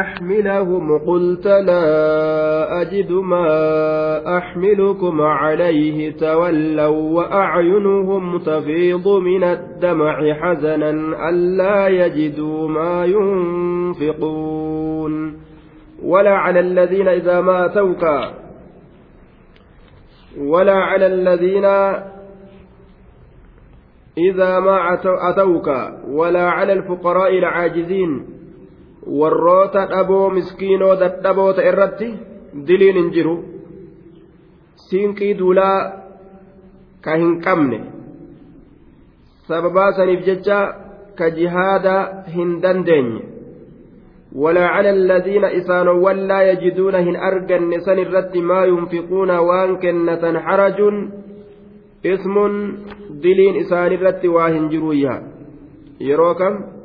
أحملهم 0.00 0.98
قلت 0.98 1.46
لا 1.46 2.80
أجد 2.80 3.12
ما 3.12 4.38
أحملكم 4.38 5.20
عليه 5.20 6.12
تولوا 6.16 7.14
وأعينهم 7.16 8.38
تفيض 8.38 9.08
من 9.08 9.44
الدمع 9.44 10.34
حزنا 10.34 10.90
ألا 11.28 11.88
يجدوا 11.88 12.68
ما 12.68 13.04
ينفقون. 14.04 14.36
ولا 16.02 16.34
على 16.36 16.60
الذين 16.60 17.08
إذا 17.08 17.40
ما 17.40 17.66
أتوك 17.66 18.04
ولا 20.38 20.74
على 20.74 21.06
الذين 21.06 21.64
إذا 24.18 24.60
ما 24.60 24.94
أتوك 25.30 25.68
ولا 26.08 26.50
على 26.50 26.72
الفقراء 26.72 27.38
العاجزين 27.38 28.35
warroota 29.06 29.86
dhaboo 29.92 30.30
miskiinoo 30.30 30.94
dadhaboota 31.00 31.62
irratti 31.70 32.08
diliin 32.66 32.96
hin 32.96 33.12
jiru 33.18 33.36
siinqii 34.88 35.38
duulaa 35.38 35.78
ka 37.04 37.16
hin 37.22 37.40
qabne 37.46 37.80
sababaa 39.48 39.92
saniif 40.00 40.26
jecha 40.26 40.58
ka 41.14 41.30
jihaada 41.30 41.96
hin 42.36 42.60
dandeenye 42.62 43.36
ولا 44.36 44.66
على 44.66 44.90
الذين 44.90 45.44
إسانوا 45.44 45.94
ولا 46.04 46.42
يجدون 46.50 46.94
هن 46.94 47.16
أرجن 47.16 47.80
سن 47.80 47.98
الرد 47.98 48.36
ما 48.36 48.64
ينفقون 48.64 49.30
وان 49.30 49.76
كنة 49.76 50.40
حرج 50.40 50.78
اسم 52.06 52.34
دلين 53.10 53.56
إسان 53.56 53.92
الرد 53.92 54.26
واهن 54.26 54.68
جرويا 54.68 55.22
يروكم 56.00 56.75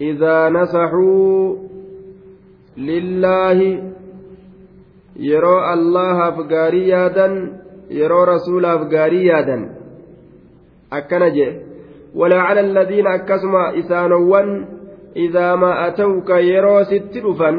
إذا 0.00 0.48
نصحوا 0.48 1.56
لله 2.76 3.82
rasuulaaf 8.30 8.82
gaarii 8.92 9.26
yaadan 9.26 9.62
akkana 10.98 11.30
jedhe 11.36 11.62
walaa 12.20 12.44
cala 12.48 12.60
alladhiina 12.66 13.14
akkasuma 13.18 13.62
isaanowwan 13.80 14.50
idaa 15.26 15.56
maa 15.62 15.74
atawka 15.88 16.40
yeroo 16.50 16.84
sitti 16.92 17.24
dhufan 17.26 17.58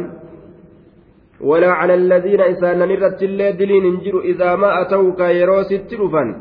walaa 1.52 1.76
cala 1.82 1.94
alladhiina 2.02 2.52
isaanan 2.56 2.96
irratti 2.96 3.26
illee 3.30 3.52
diliin 3.60 3.90
hin 3.90 4.00
jiru 4.06 4.24
idaa 4.34 4.56
maa 4.64 4.74
atawka 4.84 5.32
yeroo 5.40 5.64
sitti 5.74 6.00
dhufan 6.02 6.36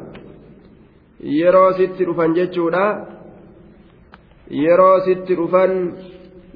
yeroo 1.38 1.70
sitti 1.80 2.08
dhufan 2.10 2.34
jechuudha 2.40 2.84
yeroo 4.50 5.00
sitti 5.04 5.34
dhufan 5.36 5.72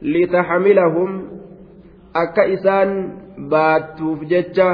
litaxmilahum 0.03 1.11
akka 2.23 2.45
isaan 2.55 2.91
baattuuf 3.53 4.25
jecha 4.33 4.69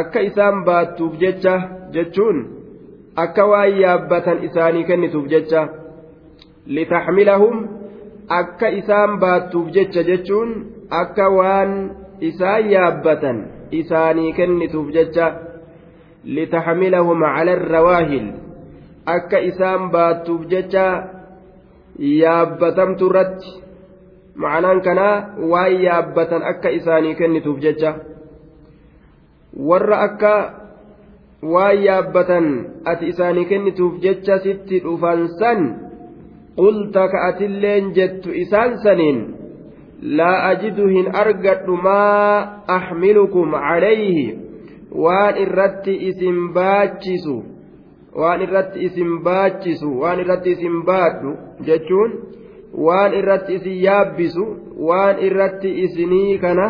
akka 0.00 0.20
isaan 0.20 0.64
baattuuf 0.64 1.14
jecha 1.20 1.54
jechuun 1.92 2.38
akka 3.24 3.46
waan 3.52 3.78
yaabbatan 3.80 4.44
isaanii 4.48 4.84
kennituuf 4.84 5.26
jecha 5.28 5.68
litaxmilahum 6.66 7.56
akka 8.28 8.68
isaan 8.80 9.18
baattuuf 9.20 9.68
jecha 9.76 10.02
jechuun 10.10 10.50
akka 10.90 11.28
waan 11.38 11.72
isaan 12.20 12.70
yaabbatan 12.70 13.38
isaanii 13.80 14.32
kennituuf 14.32 14.88
jecha 14.96 15.26
litaxmilahum 16.24 17.20
cala 17.20 17.52
arrawaahil 17.58 18.26
akka 19.16 19.38
isaan 19.50 19.90
baattuuf 19.90 20.46
jecha 20.52 20.86
yaabbatamtu 21.98 23.06
irratti. 23.10 23.50
Ma'anaan 24.36 24.80
kanaa 24.80 25.36
waan 25.50 25.76
yaabbatan 25.82 26.42
akka 26.42 26.70
isaanii 26.70 27.14
kennituuf 27.14 27.60
jecha. 27.60 27.94
Warra 29.56 29.98
akka 30.08 30.34
waan 31.42 31.82
yaabbatan 31.84 32.46
ati 32.84 33.12
isaanii 33.12 33.44
kennituuf 33.44 34.00
jecha 34.00 34.38
sitti 34.38 34.80
dhufan 34.80 35.28
san 35.38 35.60
qulta 36.56 37.08
ka 37.08 37.18
atilleen 37.28 37.92
jettu 37.96 38.30
isaan 38.32 38.78
saniin 38.84 39.18
laa 40.02 40.48
ajidu 40.48 40.88
hin 40.88 41.14
argadhu 41.14 41.76
maa 41.76 42.64
axmilukum 42.76 43.52
calayhi 43.52 44.38
waan 45.04 45.36
irratti 45.44 45.94
isin 46.08 46.52
baachisu 46.54 47.36
waan 48.20 48.40
irratti 48.46 48.78
isin 48.88 49.10
baachisu 49.26 49.88
waan 50.02 50.20
irratti 50.24 50.50
isin 50.56 50.76
baadhu 50.88 51.30
jechuun 51.68 52.10
waan 52.86 53.12
irratti 53.20 53.52
isin 53.58 53.76
yaabbisu 53.86 54.44
waan 54.88 55.16
irratti 55.28 55.70
isinii 55.84 56.38
kana 56.44 56.66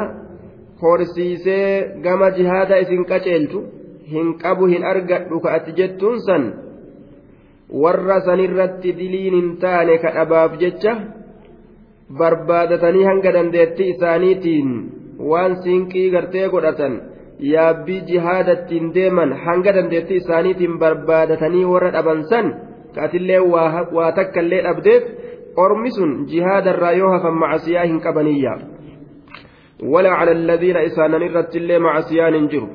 horsiisee 0.83 1.69
gama 2.05 2.29
jihaada 2.37 2.77
isin 2.85 3.03
qaceelchu 3.11 3.61
hin 4.13 4.29
qabu 4.43 4.67
hin 4.73 4.85
argadhu 4.93 5.41
ka 5.45 5.49
ati 5.59 5.73
jettuun 5.81 6.19
san 6.27 6.45
warra 7.83 8.21
sanirratti 8.29 8.91
diliin 8.99 9.35
hin 9.41 9.51
taane 9.63 9.95
ka 10.03 10.11
dhabaaf 10.17 10.53
jecha 10.63 10.93
barbaadatanii 12.19 13.05
hanga 13.11 13.33
dandeettii 13.37 13.89
isaaniitiin 13.95 14.71
waan 15.31 15.57
siinqii 15.63 16.11
gartee 16.15 16.49
godhatan 16.55 16.95
yaabbii 17.39 18.01
jihaadattiin 18.11 18.95
deeman 18.95 19.33
hanga 19.45 19.75
dandeettii 19.75 20.17
isaaniitiin 20.17 20.79
barbaadatanii 20.79 21.65
warra 21.65 21.91
dhaban 21.93 22.25
san 22.25 22.55
kaatillee 22.95 23.41
waa 23.41 24.13
takka 24.13 24.41
illee 24.41 24.63
dhabdeef 24.63 25.03
ormi 25.57 25.91
sun 25.91 26.27
jihaadarraa 26.27 26.93
yoo 26.93 27.11
hafan 27.11 27.35
macasiyaa 27.45 27.85
hin 27.85 28.01
qabaniyya 28.01 28.55
ولا 29.83 30.11
على 30.11 30.33
الذين 30.33 30.77
إسانا 30.77 31.17
الرت 31.17 31.57
اللي 31.57 31.79
مع 31.79 32.01
سيان 32.01 32.47
جرو 32.49 32.69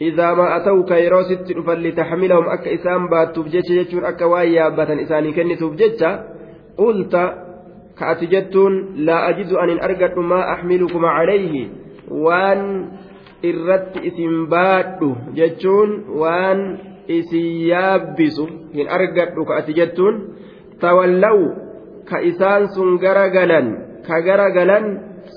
إذا 0.00 0.34
ما 0.34 0.56
أتوك 0.56 0.90
يرو 0.90 1.22
ست 1.22 1.58
فلتحملهم 1.66 2.48
أك 2.48 2.68
إسان 2.68 3.06
بات 3.08 3.36
تبجج 3.36 3.62
جتون 3.78 4.04
أك 4.04 4.20
وايا 4.20 4.68
باتن 4.68 4.98
إساني 4.98 5.32
كني 5.32 5.56
تبجج 5.56 6.02
قلت 6.78 7.14
كأتجتون 7.98 8.72
لا 9.06 9.28
أجد 9.28 9.52
أن 9.52 9.70
أرقد 9.86 10.18
ما 10.18 10.52
أحملكم 10.52 11.04
عليه 11.04 11.68
وأن 12.10 12.90
irratti 13.50 13.98
isin 14.08 14.34
baadhu 14.52 15.08
jechuun 15.38 15.90
waan 16.20 16.60
isin 17.18 17.48
yaabbisu 17.72 18.44
hin 18.76 18.86
argadhu 18.98 19.46
ka 19.48 19.62
ati 19.62 19.72
jettuun 19.78 20.16
tawallaw 20.84 21.38
ka 22.08 22.22
isaan 22.30 22.70
sun 22.74 22.98
garagalan 23.02 23.66
ka 24.06 24.22
garagalan 24.28 24.84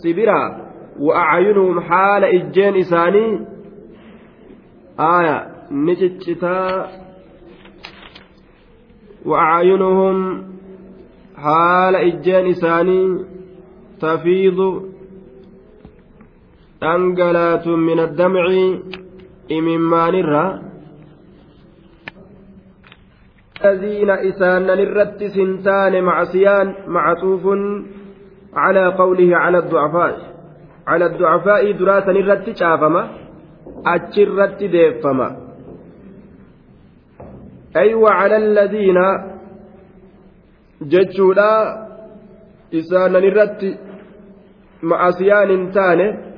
sibiraa 0.01 0.65
wa'aayunuhum 0.99 1.83
haala 1.89 2.27
ijjeen 2.37 2.75
isaanii. 2.75 3.39
Aaya 4.97 5.35
ni 5.69 5.95
ciccitaa. 5.95 6.87
Wa'aayunuhum 9.25 10.17
haala 11.45 12.01
ijjeen 12.09 12.47
isaanii 12.47 13.07
tafiidu 13.99 14.69
dhangalaatuun 16.85 17.85
min 17.89 17.99
addamci 18.07 18.63
imimmaanirra 19.57 20.45
الذين 23.65 24.09
إسان 24.09 24.67
للرت 24.79 25.23
سنتان 25.23 26.03
معصيان 26.03 26.67
معطوف 26.87 27.43
على 28.53 28.85
قوله 29.01 29.37
على 29.37 29.57
الضعفاء 29.57 30.15
على 30.87 31.05
الضعفاء 31.05 31.71
دراسة 31.71 32.11
للرت 32.11 32.57
شافما 32.59 33.03
أتشرت 33.85 34.59
ديفما 34.63 35.29
أي 37.77 37.81
أيوة 37.81 38.01
وعلى 38.01 38.37
الذين 38.37 38.99
ججولا 40.81 41.53
إسان 42.73 43.13
للرت 43.13 43.61
معصيان 44.83 45.71
تانه 45.71 46.34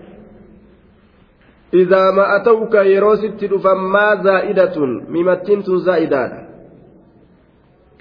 إذا 1.74 2.10
ما 2.10 2.36
أتوك 2.36 2.74
يروست 2.74 3.44
فما 3.64 4.22
زائدة 4.22 4.76
ممتنت 5.08 5.70
زائدة 5.70 6.42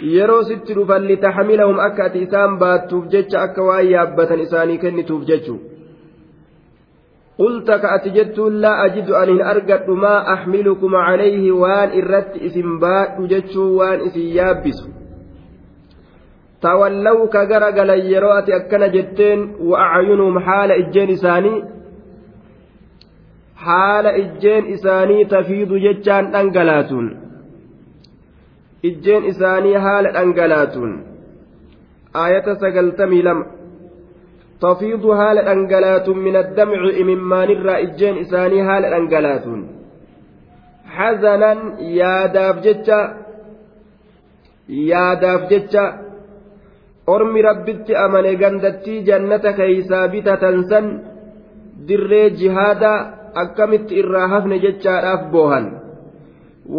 yeroo 0.01 0.43
sitti 0.43 0.73
dhufan 0.73 1.05
litaxmilahum 1.05 1.77
akka 1.79 2.09
ati 2.09 2.25
isaan 2.25 2.57
baattuuf 2.57 3.05
jecha 3.13 3.41
akka 3.45 3.61
waan 3.61 3.85
yaabbatan 3.85 4.39
isaanii 4.41 4.81
kennituuf 4.81 5.27
jechu 5.29 5.61
qulta 7.37 7.77
ka 7.77 7.91
ati 7.97 8.09
jettuun 8.15 8.61
laa 8.63 8.81
ajidu 8.85 9.13
an 9.15 9.29
hin 9.29 9.41
argadhu 9.51 9.95
maa 10.05 10.25
axmilukum 10.33 10.97
calayhi 11.05 11.51
waan 11.53 11.93
irratti 12.01 12.41
isin 12.49 12.79
baadhu 12.81 13.29
jechuu 13.33 13.77
waan 13.77 14.01
isin 14.09 14.25
yaabbisu 14.37 14.89
tawallaw 16.65 17.29
haala 23.64 24.16
ijjeen 24.22 24.66
isaanii 24.76 25.24
tafiidu 25.34 25.78
jechaan 25.86 26.32
dhangalaatuun 26.32 27.08
ijjeen 28.90 29.24
isaanii 29.32 29.76
haala 29.86 30.12
dhangalaatuun 30.16 30.92
aayata 32.22 32.54
sagaltamii 32.62 33.22
lama. 33.28 33.44
Tafiidu 34.60 35.10
haala 35.20 35.42
dhangalaatuun 35.48 36.18
min 36.26 36.36
addamci 36.42 36.90
imimmaanirraa 37.02 37.78
ijjeen 37.86 38.16
isaanii 38.24 38.62
haala 38.68 38.92
dhangalaatuun 38.94 39.62
hazanan 40.96 41.60
yaadaaf 41.98 42.62
jecha 42.66 43.00
yaadaaf 44.92 45.42
jecha 45.50 45.84
ormi 47.14 47.42
rabbitti 47.48 47.98
amane 48.04 48.32
gandattii 48.42 49.02
jannata 49.08 49.52
keeysaa 49.58 50.08
bitatan 50.14 50.64
san 50.70 50.86
dirree 51.88 52.30
jihaadaa 52.40 52.98
akkamitti 53.42 53.94
irraa 54.02 54.28
hafne 54.34 54.58
jechaadhaaf 54.64 55.22
boohan 55.34 55.66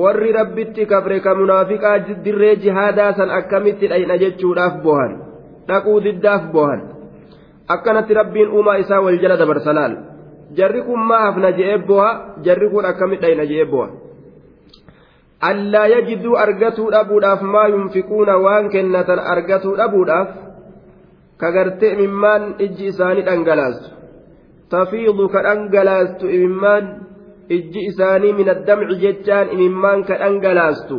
warri 0.02 0.32
rabbitti 0.40 0.86
kabre 0.92 1.20
ka 1.26 1.36
munaafiqaa 1.42 1.98
dirree 2.26 2.56
jihaadaa 2.64 3.12
san 3.20 3.30
akkamitti 3.40 3.90
dhayna 3.92 4.18
jechuudhaaf 4.24 4.76
boohan 4.86 5.12
dhaquu 5.70 5.94
diddaaf 6.08 6.44
boohan 6.56 6.82
akkanatti 7.76 8.14
rabbiin 8.20 8.50
uumaa 8.58 8.78
isaa 8.84 9.02
wal 9.06 9.20
jala 9.24 9.38
dabarsa 9.42 9.74
laal 9.80 9.96
jarri 10.58 10.82
kun 10.88 11.02
maa 11.12 11.22
hafna 11.28 11.52
je'ee 11.60 11.78
booha 11.88 12.12
jarri 12.50 12.70
kun 12.74 12.86
akkamitti 12.92 13.26
dhayna 13.28 13.46
je'ee 13.52 13.66
booha 13.74 13.90
allaa 15.50 15.88
yajiduu 15.96 16.36
argatuu 16.46 16.92
dhabuudhaaf 16.96 17.42
maa 17.56 17.68
yunfiquuna 17.74 18.38
waan 18.46 18.70
kennatan 18.76 19.20
argatuu 19.34 19.76
dhabuudhaaf 19.82 20.30
kagartee 21.44 21.92
imimmaan 21.96 22.44
ijji 22.66 22.88
isaanii 22.94 23.26
dhangalaastu 23.28 23.97
imimmaan 26.38 26.86
ijji 27.50 27.80
isaanii 27.90 28.34
min 28.34 28.50
addamci 28.50 28.96
jechaan 29.04 29.52
imimmaan 29.56 30.04
ka 30.08 30.16
dhangalaastu 30.22 30.98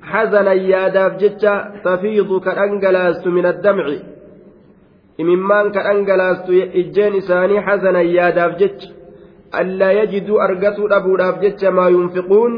hazanan 0.00 0.60
yaadaaf 0.72 1.12
jecha 1.22 1.54
tafiidu 1.84 2.40
ka 2.40 2.54
dhangalaastu 2.58 3.30
min 3.36 3.46
addamci 3.52 3.98
imimmaan 5.18 5.72
ka 5.74 5.82
dhangalaastu 5.86 6.52
ijjeen 6.80 7.14
isaanii 7.20 7.64
hazanan 7.68 8.08
yaadaaf 8.16 8.52
jecha 8.60 8.88
allaa 9.60 9.92
yajiduu 10.00 10.40
argatuu 10.46 10.88
dhabuudhaaf 10.92 11.40
jecha 11.44 11.70
maa 11.78 11.88
yunfiquun 11.96 12.54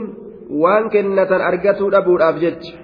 waan 0.63 0.91
kennatan 0.91 1.47
argatuu 1.51 1.91
dhabuudhaaf 1.95 2.41
jecha 2.45 2.75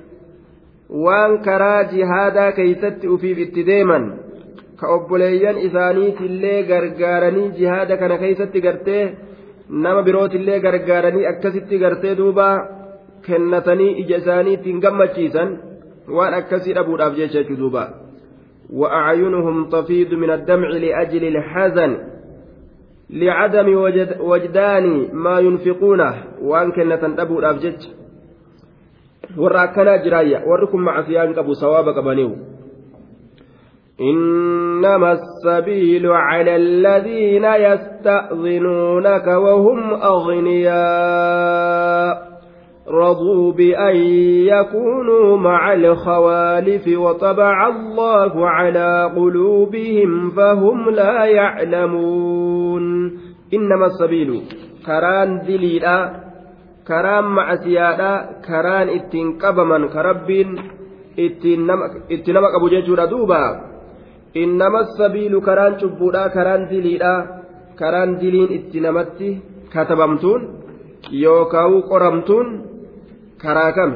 waan 1.06 1.38
karaa 1.46 1.82
jihaadaa 1.92 2.52
keeysatti 2.58 3.08
ufiif 3.14 3.38
itti 3.46 3.66
deeman 3.70 4.04
ka 4.79 4.93
obboleeyyan 4.95 5.57
isaaniitillee 5.67 6.59
gargaaranii 6.71 7.47
jihaada 7.57 7.97
kana 8.03 8.17
keeysatti 8.17 8.61
gartee 8.67 9.03
nama 9.85 10.01
birootillee 10.07 10.59
gargaaranii 10.67 11.25
akkasitti 11.31 11.81
gartee 11.85 12.15
duuba 12.21 12.47
kennatanii 13.27 13.91
ija 14.03 14.21
isaanii 14.23 14.53
ittiin 14.59 14.83
gammachiisan 14.85 15.57
waan 16.17 16.39
akkasii 16.39 16.77
dhabuudhaaf 16.79 17.19
jecha 17.19 17.39
jechuu 17.39 17.59
duuba 17.63 17.83
وأعينهم 18.71 19.69
تفيض 19.69 20.13
من 20.13 20.29
الدمع 20.29 20.67
لأجل 20.67 21.23
الحزن 21.27 21.97
لعدم 23.09 23.75
وجد 23.75 24.17
وجدان 24.21 25.09
ما 25.13 25.39
ينفقونه 25.39 26.13
وأن 26.41 26.71
كنة 26.71 27.21
أبو 27.23 27.39
الأبجج 27.39 27.87
وراكنا 29.37 29.95
جرايا 29.97 30.45
وركم 30.45 30.79
مع 30.79 31.01
سيان 31.01 31.37
أبو 31.39 31.53
سوابك 31.53 32.03
بنيو 32.03 32.31
إنما 34.00 35.12
السبيل 35.12 36.06
على 36.06 36.56
الذين 36.56 37.44
يستأذنونك 37.44 39.26
وهم 39.26 39.94
أغنياء 39.94 41.46
رضوا 42.88 43.52
بأن 43.52 43.96
يكونوا 44.46 45.36
مع 45.36 45.72
الخوالف 45.72 46.98
وطبع 46.98 47.68
الله 47.68 48.48
على 48.48 49.12
قلوبهم 49.16 50.30
فهم 50.30 50.90
لا 50.90 51.24
يعلمون 51.24 53.12
إنما 53.54 53.86
السبيل 53.86 54.42
كران 54.86 55.38
دليلا 55.38 56.26
كران 56.88 57.24
معسيادا 57.24 58.26
كران 58.48 58.88
اتنقبما 58.88 59.86
كرب 59.86 60.46
اتنمك 62.10 62.54
أبو 62.56 62.68
جيجور 62.68 63.04
دوبا 63.04 63.75
إنما 64.42 64.80
السبيل 64.80 65.32
كران 65.46 65.72
شبودا 65.80 66.24
كران 66.34 66.62
دليلا 66.70 67.14
كران 67.78 68.10
دلين 68.20 68.48
اتنمتي 68.58 69.30
كتبمتون 69.72 70.40
يوكاو 71.12 71.72
قرمتون 71.90 72.48
karaa 73.36 73.72
kam 73.76 73.90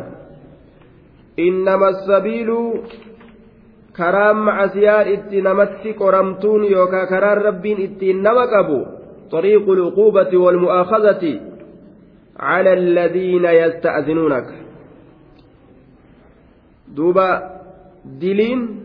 innama 1.41 2.05
sabiilu 2.05 2.85
karaan 3.97 4.45
macasiyaan 4.47 5.09
itti 5.15 5.41
namatti 5.41 5.97
qoramtuun 5.97 6.69
yookaan 6.69 7.09
karaan 7.09 7.41
rabbiin 7.49 7.85
ittiin 7.87 8.23
nama 8.23 8.47
qabu 8.47 8.81
طريق 9.31 9.63
العقوبة 9.71 10.33
والمؤاخذة 10.35 11.25
على 12.37 12.73
الذين 12.73 13.45
يستأذنونك. 13.45 14.49
دوبا 16.97 17.29
دلين 18.05 18.80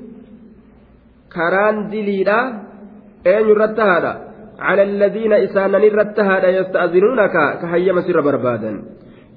كران 1.34 1.88
دليلا 1.88 2.40
أين 3.28 3.48
يرتهد 3.50 4.06
على 4.60 4.84
الذين 4.84 5.34
إسانا 5.34 5.78
نرتهد 5.80 6.44
يستأذنونك 6.44 7.36
كهيما 7.62 8.02
سر 8.02 8.22
بربادا 8.22 8.72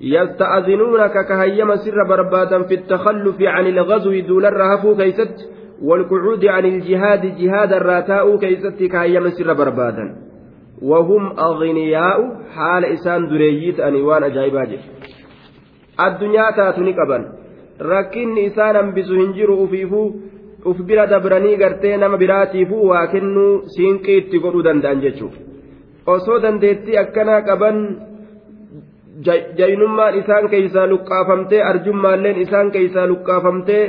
يستأذنونك 0.00 1.26
كهيما 1.29 1.76
سر 1.76 2.05
بربادا 2.08 2.62
في 2.62 2.75
التخلف 2.75 3.43
عن 3.43 3.67
الغزو 3.67 4.20
دول 4.20 4.46
الرهفو 4.46 4.96
كيست 4.96 5.37
والقعود 5.82 6.44
عن 6.44 6.64
الجهاد 6.64 7.23
جهاد 7.40 7.73
الراتاء 7.73 8.37
كيست 8.37 8.82
كهيما 8.82 9.31
سر 9.31 9.52
بربادا 9.52 10.17
وهم 10.82 11.38
أغنياء 11.38 12.19
حال 12.55 12.85
إسان 12.85 13.29
درييت 13.29 13.81
أنيوان 13.81 14.23
أجايباج 14.23 14.69
الدنيا 16.00 16.50
تاتني 16.56 16.93
قبل 16.93 17.38
hambisu 17.79 19.14
hin 19.14 19.32
jiru 19.32 19.62
ufiifuu 19.62 20.20
uf 20.70 20.78
bira 20.88 21.04
dabranii 21.12 21.56
gartee 21.62 21.96
nama 22.02 22.16
biraatiifuu 22.22 22.88
waa 22.90 23.06
kennuu 23.12 23.52
siinqii 23.74 24.16
itti 24.22 24.38
godhuu 24.44 24.64
danda'an 24.68 25.00
jechuudha 25.04 25.38
osoo 26.14 26.38
dandeettii 26.44 26.96
akkanaa 27.04 27.40
qaban 27.48 27.76
jaynummaan 29.58 30.14
isaan 30.20 30.46
keeysaa 30.52 30.86
luqqaafamtee 30.92 31.62
arjummaalleen 31.70 32.38
isaan 32.44 32.70
keeysaa 32.76 33.06
luqqaafamtee 33.12 33.82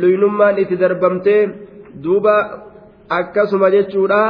luynummaan 0.00 0.58
itti 0.62 0.76
darbamtee 0.82 1.40
duuba 2.04 2.36
akkasuma 3.18 3.68
jechuudha 3.76 4.22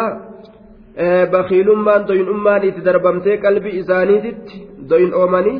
bakiilummaan 1.34 2.02
doyinummaan 2.08 2.62
itti 2.68 2.82
darbamtee 2.88 3.36
qalbii 3.44 3.74
isaaniititti 3.80 4.54
doyin 4.90 5.12
oomanii 5.20 5.58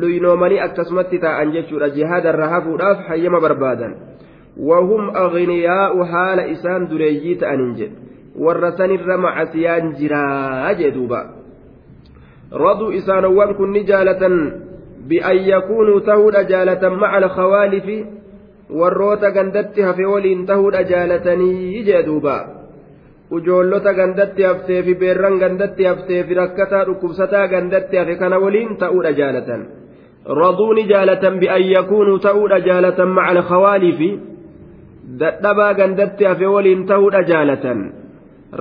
luynoomanii 0.00 0.60
akkasumatti 0.66 1.18
taa'an 1.24 1.48
jechuudha. 1.56 1.88
Jihaadarra 1.96 2.46
hafuudhaaf 2.54 2.98
hayyama 3.08 3.40
barbaadan 3.44 3.92
jedhe 7.78 8.06
warra 8.46 8.72
sanirra 8.76 9.16
macasiyaan 9.18 9.94
jiraa 10.00 10.74
jee 10.80 10.90
duuba 10.96 11.20
raduu 12.64 12.92
isaanowwan 12.98 13.54
kun 13.54 13.72
ni 13.72 13.84
jaalatan 13.84 14.36
bi'an 15.08 15.40
yakuunuu 15.52 16.00
tahuudha 16.10 16.44
jaalatan 16.52 16.98
maca 17.00 17.16
alkhawaalifi 17.22 18.04
warroota 18.80 19.30
gandatti 19.30 19.82
hafe 19.88 20.04
waliin 20.12 20.46
tahuudha 20.46 20.84
jaalatanii 20.92 21.84
jee 21.88 22.02
duuba 22.06 22.36
ujoollota 23.30 23.94
gandatti 23.94 24.42
haftee 24.42 24.82
fi 24.82 24.94
beerran 24.94 25.38
gandatti 25.38 25.84
haftee 25.84 26.22
fi 26.24 26.34
rakkataa 26.34 26.84
dhukkubsataa 26.86 27.48
gandatti 27.48 27.96
hafe 27.96 28.16
kana 28.16 28.38
waliin 28.38 28.76
ta'uudha 28.76 29.12
jaalatan 29.12 29.66
raduuni 30.40 30.88
jaalatan 30.92 31.38
bi'an 31.38 31.64
yakuunuu 31.70 32.18
ta'uudha 32.18 32.60
jaalatan 32.68 33.08
maca 33.08 33.30
alkhawaalifi 33.36 34.10
dadhabaa 35.20 35.72
gandatti 35.80 36.24
hafe 36.24 36.46
waliin 36.54 36.86
ta'uudha 36.86 37.22
jaalatan 37.30 37.80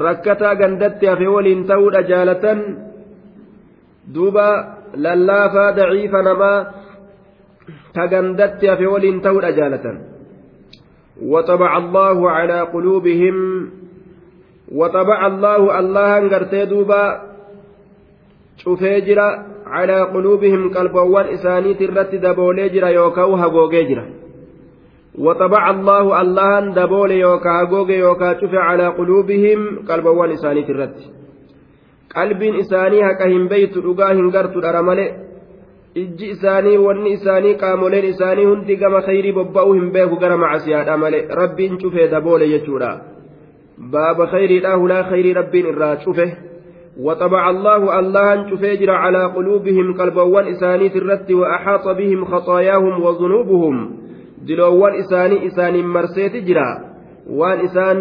rakkataa 0.05 0.55
gandatti 0.55 1.11
hafe 1.11 1.27
waliin 1.35 1.67
ta'uudha 1.71 2.01
jaalatan 2.11 2.59
duuba 4.15 4.47
lallaafaa 5.05 5.69
daciifa 5.79 6.25
namaa 6.29 6.57
ta 7.95 8.07
gandatti 8.07 8.67
hafe 8.73 8.91
waliin 8.95 9.21
ta'uudha 9.21 9.55
jaalatan 9.61 9.97
وطبع 11.15 11.77
الله 11.77 12.31
على 12.31 12.61
قلوبهم 12.61 13.35
وطبع 14.71 15.27
الله 15.27 15.79
الله 15.79 16.17
انغرتي 16.17 16.65
دوبا 16.65 17.21
شوفي 18.57 19.15
على 19.65 20.01
قلوبهم 20.01 20.73
قلبوان 20.73 21.25
إساني 21.25 21.73
ترت 21.73 22.15
دبولي 22.15 22.69
جرا 22.69 22.87
يوكاو 22.87 23.35
هغوغي 23.35 23.83
جرا 23.83 24.05
وطبع 25.19 25.69
الله 25.69 26.21
الله 26.21 26.59
دبولي 26.59 27.19
يوكا 27.19 27.51
هغوغي 27.61 27.97
يوكا 27.97 28.39
شوف 28.39 28.53
على 28.53 28.87
قلوبهم 28.87 29.59
قلبوان 29.89 30.31
إساني 30.31 30.63
ترت 30.63 30.97
قلب 32.15 32.43
إساني 32.43 32.99
هكا 33.07 33.25
هم 33.27 33.47
بيت 33.47 33.77
رقا 33.77 34.11
هنغرت 34.11 34.55
الأرمالي 34.57 35.25
ijji 35.95 36.29
isaanii 36.29 36.77
wanni 36.77 37.11
isaanii 37.15 37.55
qaamoleen 37.59 38.05
isaanii 38.05 38.45
hundi 38.45 38.75
gama 38.75 38.99
khayrii 39.01 39.31
bobba'uu 39.31 39.73
hin 39.73 39.91
beeku 39.91 40.17
gara 40.23 40.37
macasiyaadha 40.37 40.97
malee 40.97 41.21
rabbiin 41.39 41.77
cufee 41.83 42.07
daboole 42.13 42.49
jechuudha 42.49 42.89
baaba 43.93 44.27
khayriidha 44.33 44.73
hulaa 44.81 45.03
khayrii 45.11 45.33
rabbiin 45.39 45.69
irraa 45.71 45.95
cufe 46.03 46.27
وطبع 47.05 47.49
الله 47.49 47.99
الله 47.99 48.49
شفيجر 48.49 48.91
على 48.91 49.25
قلوبهم 49.25 49.93
قلبوان 49.93 50.47
إساني 50.47 50.87
الرت 50.97 51.31
وأحاط 51.31 51.87
بهم 51.87 52.25
خطاياهم 52.25 53.03
وذنوبهم 53.03 53.75
دلوان 54.47 54.93
إساني 54.99 55.47
إساني 55.47 55.81
مرسيت 55.81 56.35
جرا 56.47 56.69
وان 57.29 57.59
إسان 57.65 57.97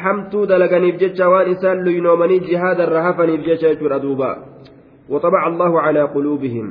حمتو 0.00 0.44
دلقني 0.44 0.92
بجتشا 0.92 1.26
وان 1.26 1.50
إسان 1.50 1.84
لينومني 1.84 2.38
جهاد 2.38 2.80
الرهفني 2.80 3.36
بجتشا 3.36 3.72
جردوبا 3.80 4.32
وطبع 5.08 5.46
الله 5.46 5.80
على 5.80 6.02
قلوبهم 6.02 6.66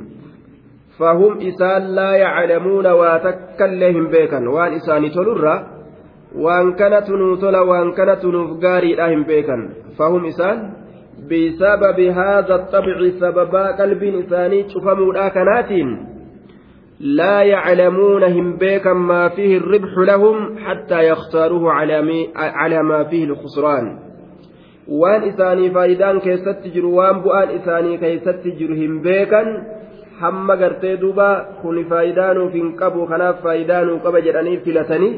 فهم 0.98 1.32
إسان 1.48 1.82
لا 1.82 2.10
يعلمون 2.24 2.86
واتكلهم 2.86 4.04
بيكا 4.14 4.48
وان 4.48 4.72
إساني 4.72 5.08
تلر 5.10 5.46
وان 6.44 6.72
كانت 6.72 7.10
نوتل 7.10 7.56
وان 7.56 7.92
كانت 7.92 8.24
نفقاري 8.24 8.94
لهم 8.94 9.22
بيكا 9.22 9.56
فهم 9.98 10.24
إسان 10.26 10.56
بسبب 11.30 12.00
هذا 12.00 12.54
الطبع 12.54 12.98
سببا 13.20 13.64
قلب 13.80 14.02
إساني 14.02 14.68
شفموا 14.68 15.28
كناتين 15.28 16.09
لا 17.00 17.42
يعلمون 17.42 18.22
هم 18.22 18.56
بيكا 18.56 18.92
ما 18.92 19.28
فيه 19.28 19.56
الربح 19.56 19.98
لهم 19.98 20.58
حتى 20.58 21.08
يختاروه 21.08 21.72
على 22.32 22.82
ما 22.82 23.04
فيه 23.04 23.24
الخسران 23.24 23.98
waan 24.90 25.22
bu'aan 27.22 27.50
isaanii 27.58 27.98
keessatti 28.02 28.52
jiru 28.58 28.74
hin 28.74 28.94
beekan 29.04 29.48
hamma 30.20 30.56
gartee 30.56 30.96
duuba 31.02 31.28
kuni 31.62 31.84
faayidaa 31.90 32.34
nuuf 32.34 32.52
hin 32.58 32.72
qabu 32.80 33.06
kanaaf 33.06 33.36
faayidaa 33.44 33.84
nuu 33.88 33.98
qaba 34.06 34.20
jedhanii 34.26 34.56
filatanii 34.64 35.12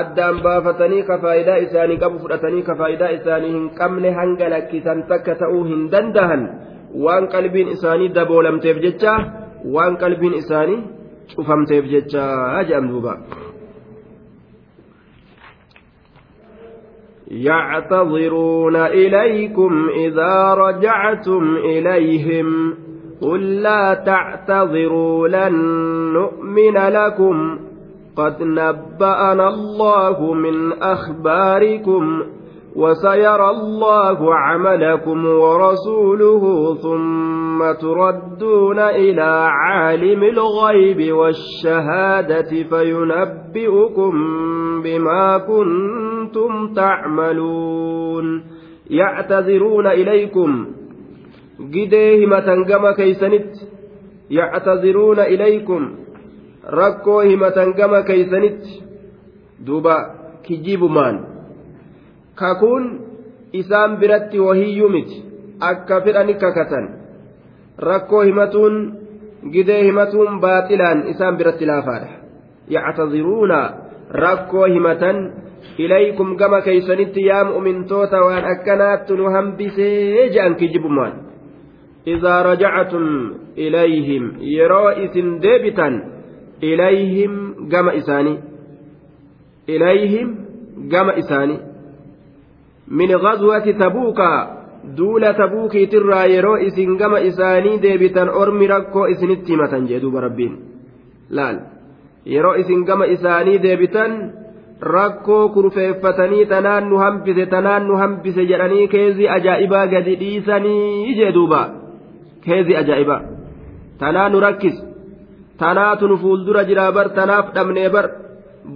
addaan 0.00 0.40
baafatanii 0.46 1.02
ka 1.08 1.18
faayidaa 1.24 1.58
isaanii 1.66 1.98
qabu 2.04 2.22
fudhatanii 2.22 2.62
ka 2.68 2.76
faayidaa 2.80 3.12
isaanii 3.18 3.52
hin 3.56 3.66
qabne 3.80 4.10
hanga 4.20 4.52
lakkisan 4.54 5.02
takka 5.10 5.34
ta'uu 5.42 5.64
hin 5.70 5.82
dandahan 5.94 6.42
waan 7.06 7.28
qalbiin 7.34 7.74
isaanii 7.76 8.12
daboolamteef 8.18 8.78
jecha 8.86 9.14
waan 9.76 9.96
qalbiin 10.04 10.38
isaanii 10.42 10.82
cufamteef 11.32 11.84
jecha 11.88 12.62
jedham 12.68 12.88
duuba. 12.88 13.16
يعتذرون 17.30 18.76
إليكم 18.76 19.88
إذا 19.88 20.54
رجعتم 20.54 21.56
إليهم. 21.56 22.74
قل 23.20 23.62
لا 23.62 23.94
تعتذروا 23.94 25.28
لن 25.28 25.54
نؤمن 26.12 26.76
لكم. 26.76 27.58
قد 28.16 28.42
نبأنا 28.42 29.48
الله 29.48 30.34
من 30.34 30.72
أخباركم. 30.72 32.22
وسيرى 32.76 33.50
الله 33.50 34.34
عملكم 34.34 35.26
ورسوله 35.26 36.74
ثم 36.74 37.72
تردون 37.72 38.78
إلى 38.78 39.48
عالم 39.50 40.22
الغيب 40.22 41.12
والشهادة 41.12 42.50
فينبئكم 42.62 44.12
بما 44.82 45.38
كنتم 45.38 46.74
تعملون. 46.74 48.44
يعتذرون 48.90 49.86
إليكم. 49.86 50.66
قديه 51.58 52.26
متنقم 52.26 52.90
كيسنت. 52.90 53.54
يعتذرون 54.30 55.18
إليكم. 55.18 55.94
ركوه 56.70 57.24
متنقم 57.24 58.00
كيسنت. 58.00 58.62
دوبا 59.66 59.96
كجيب 60.48 60.84
مان. 60.84 61.33
kakuun 62.34 62.84
isaan 63.52 63.96
biratti 63.96 64.40
wahiyyuu 64.40 64.88
miti. 64.88 65.24
Akka 65.60 66.00
fedhani 66.00 66.34
kakatan. 66.34 66.86
Rakkoo 67.78 68.22
himatuun 68.22 68.74
gidee 69.52 69.82
himatuun 69.84 70.40
baaxilaan 70.40 71.08
isaan 71.08 71.36
biratti 71.36 71.66
laafaadha. 71.66 72.08
Yactaziruuna 72.68 73.60
rakkoo 74.10 74.66
himatan 74.66 75.32
ilaykum 75.78 76.36
gama 76.36 76.60
keeysanitti 76.60 77.26
yaa 77.26 77.44
mu'mintoota 77.44 78.20
waan 78.24 78.44
akkanaattu 78.44 79.16
nu 79.16 79.30
hambisee 79.30 80.28
je'an 80.34 80.54
kijibumaan 80.54 81.12
idaa 82.06 82.42
rajactum 82.42 83.06
ilayhim 83.56 84.24
yeroo 84.40 84.90
isin 85.04 85.42
deebitan 85.42 86.02
ilayhim 86.60 87.54
gama 87.68 87.92
isaanii. 87.92 88.38
Ilayhim 89.66 90.28
gama 90.88 91.12
isaanii. 91.22 91.58
Min 92.88 93.08
ghazwati 93.08 93.74
tabuuka 93.74 94.28
duula 94.96 95.34
tabuukiitirraa 95.34 96.24
yeroo 96.26 96.56
isin 96.68 96.96
gama 96.96 97.20
isaanii 97.20 97.78
deebitan 97.82 98.28
ormi 98.28 98.66
rakkoo 98.66 99.06
isinitti 99.06 99.52
himatan 99.52 99.86
jee 99.88 100.00
duuba 100.00 100.20
rabbiin. 100.20 100.56
Laal. 101.30 101.56
Yeroo 102.26 102.54
isin 102.54 102.84
gama 102.84 103.06
isaanii 103.06 103.58
deebitan 103.62 104.32
rakkoo 104.80 105.48
kurfeeffatanii 105.48 106.46
tanaan 106.46 106.88
nu 106.90 106.98
hambise 106.98 107.46
tanaan 107.46 107.86
nu 107.86 107.96
hambise 107.96 108.44
jedhanii 108.46 108.88
keezii 108.88 109.28
ajaa'ibaa 109.36 109.86
gadi 109.86 110.16
dhiisanii 110.20 111.14
jee 111.20 111.32
duuba. 111.34 111.62
Keezii 112.44 112.76
ajaa'ibaa. 112.76 113.22
Tanaa 113.98 114.28
nu 114.28 114.40
rakkis. 114.40 114.76
Tanaatu 115.58 116.08
nu 116.08 116.18
fuuldura 116.18 116.64
jiraa 116.64 116.92
bar 116.92 117.08
tanaaf 117.16 117.54
dhabnee 117.54 117.88
bar. 117.88 118.10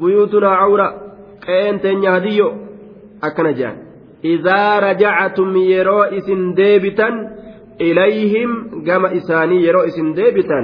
Buyuutunaa 0.00 0.56
cawra 0.60 0.88
qe'een 1.44 1.80
teenya 1.80 2.10
hadiyyo 2.16 2.48
akkana 3.20 3.52
jedhan 3.52 3.87
إذا 4.25 4.79
رجعتم 4.79 5.55
يرو 5.57 6.01
إسن 6.03 6.53
ديبتا 6.53 7.09
إليهم 7.81 8.49
كما 8.87 9.17
إساني 9.17 9.63
يرو 9.63 9.79
إسن 9.79 10.13
ديبتا 10.13 10.59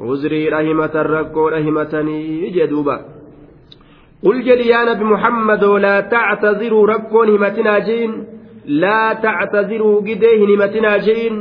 عذري 0.00 0.48
رحمة 0.48 0.94
الركو 0.94 1.48
رحمتني 1.48 2.50
جدوبا 2.50 2.96
قل 4.24 4.42
جل 4.42 4.60
يا 4.60 4.84
نبي 4.84 5.04
محمد 5.04 5.64
لا 5.64 6.00
تعتذروا 6.00 6.86
ركون 6.86 7.28
همتنا 7.28 7.78
جين 7.78 8.24
لا 8.66 9.12
تعتذروا 9.12 10.00
قديه 10.00 10.40
همتنا 10.44 10.96
جين 10.96 11.34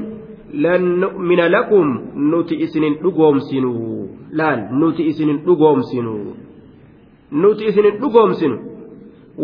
لن 0.54 0.84
نؤمن 1.00 1.40
لكم 1.40 1.86
نوتي 2.16 2.64
إسن 2.64 2.84
لقوم 3.04 3.40
سنو 3.40 4.08
لا 4.32 4.70
نوتي 4.72 5.10
إسن 5.10 5.30
لقوم 5.48 5.82
سنو 5.82 6.18
نوتي 7.32 7.68
إسن 7.70 7.86
لقوم 8.02 8.32
سنو 8.34 8.69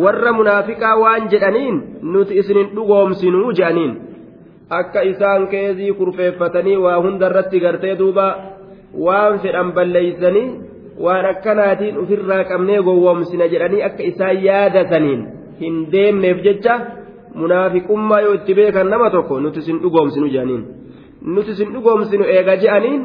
warra 0.03 0.33
munaafiqaa 0.39 0.97
waan 1.03 1.29
jedhaniin 1.33 1.77
nuti 2.15 2.33
isinin 2.43 2.69
dhugoomsinuu 2.77 3.53
jedhaniin 3.59 3.93
akka 4.79 5.01
isaan 5.13 5.43
keezii 5.53 5.93
kurfeeffatanii 5.99 6.77
waa 6.85 6.99
hundarratti 7.07 7.61
gartee 7.65 7.95
duuba 8.01 8.27
waan 9.07 9.39
fedhan 9.45 9.69
balleeysanii 9.77 10.47
waan 11.05 11.27
akkanaatiin 11.33 11.99
ofirraa 12.03 12.45
qabnee 12.51 12.81
gowwoomsina 12.89 13.47
jedhanii 13.55 13.83
akka 13.89 14.03
isaan 14.11 14.37
yaadataniin 14.49 15.21
hin 15.61 15.77
deemneef 15.93 16.39
jecha 16.47 16.75
munaafiqummaa 17.41 18.21
yoo 18.25 18.35
itti 18.39 18.55
beekan 18.59 18.89
nama 18.95 19.11
tokko 19.15 19.41
nuti 19.41 19.59
isin 19.65 19.79
dhugoomsinu 19.83 20.27
jedhaniin 20.35 20.63
nuti 21.35 21.51
isin 21.57 21.73
dhugoomsinu 21.75 22.25
eega 22.37 22.55
je'aniin 22.63 23.03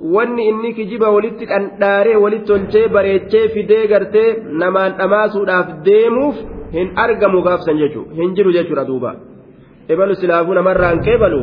wanni 0.00 0.48
inni 0.48 0.72
kijiba 0.74 1.10
walitti 1.10 1.44
dhandhaaree 1.46 2.16
walitti 2.24 2.46
tolchee 2.50 2.88
bareechee 2.94 3.48
fidee 3.54 3.86
gartee 3.92 4.28
namaan 4.60 4.92
dhamaasuudhaaf 4.98 5.72
deemuuf 5.88 6.36
hin 6.76 6.92
argamu 7.04 7.42
gaafsan 7.46 7.80
jechuudha 7.82 8.14
hin 8.20 8.30
jiru 8.38 8.52
jechuudha 8.56 8.84
duuba 8.90 9.10
ebalu 9.94 10.14
silaafuu 10.20 10.54
namarraan 10.58 11.02
qeebalu 11.08 11.40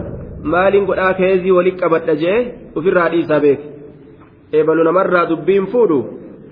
maaliin 0.53 0.87
godhaa 0.89 1.13
keezii 1.19 1.53
walitti 1.57 1.81
qabadha 1.83 2.15
jee 2.23 2.39
ofirraa 2.81 3.09
dhiisaa 3.13 3.39
beek 3.45 3.59
ebalu 4.61 4.87
namarraa 4.89 5.25
dubbiin 5.33 5.67
fuudhu 5.75 5.99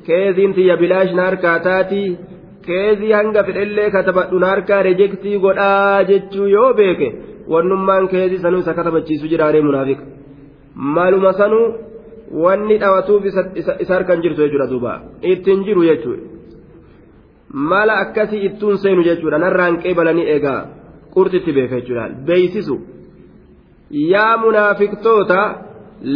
keeziin 0.10 0.54
tiyya 0.60 0.78
bilaash 0.84 1.14
na 1.20 1.28
harkaa 1.30 1.56
taatii 1.70 2.08
keezii 2.68 3.12
hanga 3.20 3.44
fedhellee 3.50 3.90
katabadhu 3.98 4.40
na 4.46 4.54
harkaa 4.54 4.84
rejektii 4.90 5.40
godhaa 5.48 6.04
jechuu 6.12 6.48
yoo 6.54 6.70
beeke 6.82 7.10
wannummaan 7.56 8.08
keezii 8.14 8.40
sanuu 8.46 8.62
isa 8.68 8.78
katabachiisu 8.80 9.34
jiraaree 9.34 9.66
munaafiqa 9.72 10.04
maaluma 10.96 11.34
sanuu. 11.42 11.66
Wanni 12.32 12.78
dhawatuuf 12.78 13.26
isa 13.26 13.94
harkan 13.94 14.22
jirtu 14.22 14.42
jechuudha 14.42 14.68
duuba. 14.70 15.02
Ittiin 15.22 15.64
jiru 15.68 15.84
jechuudha. 15.84 16.24
Mala 17.54 17.94
akkasii 18.06 18.46
ittuun 18.50 18.78
seenu 18.78 19.04
jechuudha. 19.04 19.38
Narraan 19.38 19.78
qeebalanii 19.84 20.28
eegaa 20.36 20.60
qurxitti 21.14 21.54
beeka 21.58 21.80
jechuudha 21.80 22.10
beeysisu 22.28 22.76
yaa 23.92 24.38
munaafiqtoota 24.38 25.40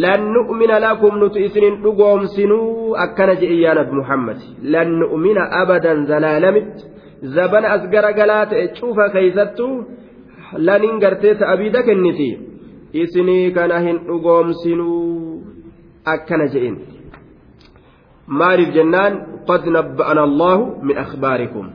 lan 0.03 0.21
nu'mina 0.33 0.79
lakum 0.85 1.19
nuti 1.19 1.45
isinin 1.47 1.81
dhugoomsinuu 1.83 2.95
akkana 3.05 3.35
jedhe 3.41 3.61
yaa 3.61 3.85
muhammad. 3.91 4.37
Lan 4.63 4.99
nu'mina 5.01 5.43
abadan 5.61 6.05
zalaalamitti 6.07 6.83
zabana 7.35 7.71
as 7.75 7.89
garagalaa 7.93 8.45
ta'e 8.45 8.67
cufa 8.79 9.09
keeysattuu 9.15 9.73
laniin 10.57 10.99
gartee 10.99 11.35
ta'abiida 11.35 11.83
kenniti. 11.83 12.29
Isinii 12.93 13.51
kana 13.51 13.79
hin 13.79 13.97
dhugoomsinuu 14.07 15.41
akkana 16.15 16.47
je'in 16.53 16.75
maaliif 18.27 18.73
jennaan 18.73 19.13
qad 19.49 19.65
nabba'ana 19.65 20.21
allahu 20.29 20.63
min 20.87 20.97
akhbaarikum 20.97 21.65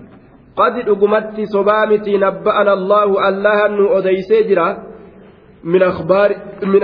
qad 0.57 0.75
dhugumatti 0.87 1.47
sobaa 1.47 1.87
miti 1.87 2.19
nabba'ana 2.19 2.73
allaahu 2.79 3.19
allahan 3.19 3.77
nu 3.79 3.89
odeysee 3.99 4.45
jira 4.49 4.67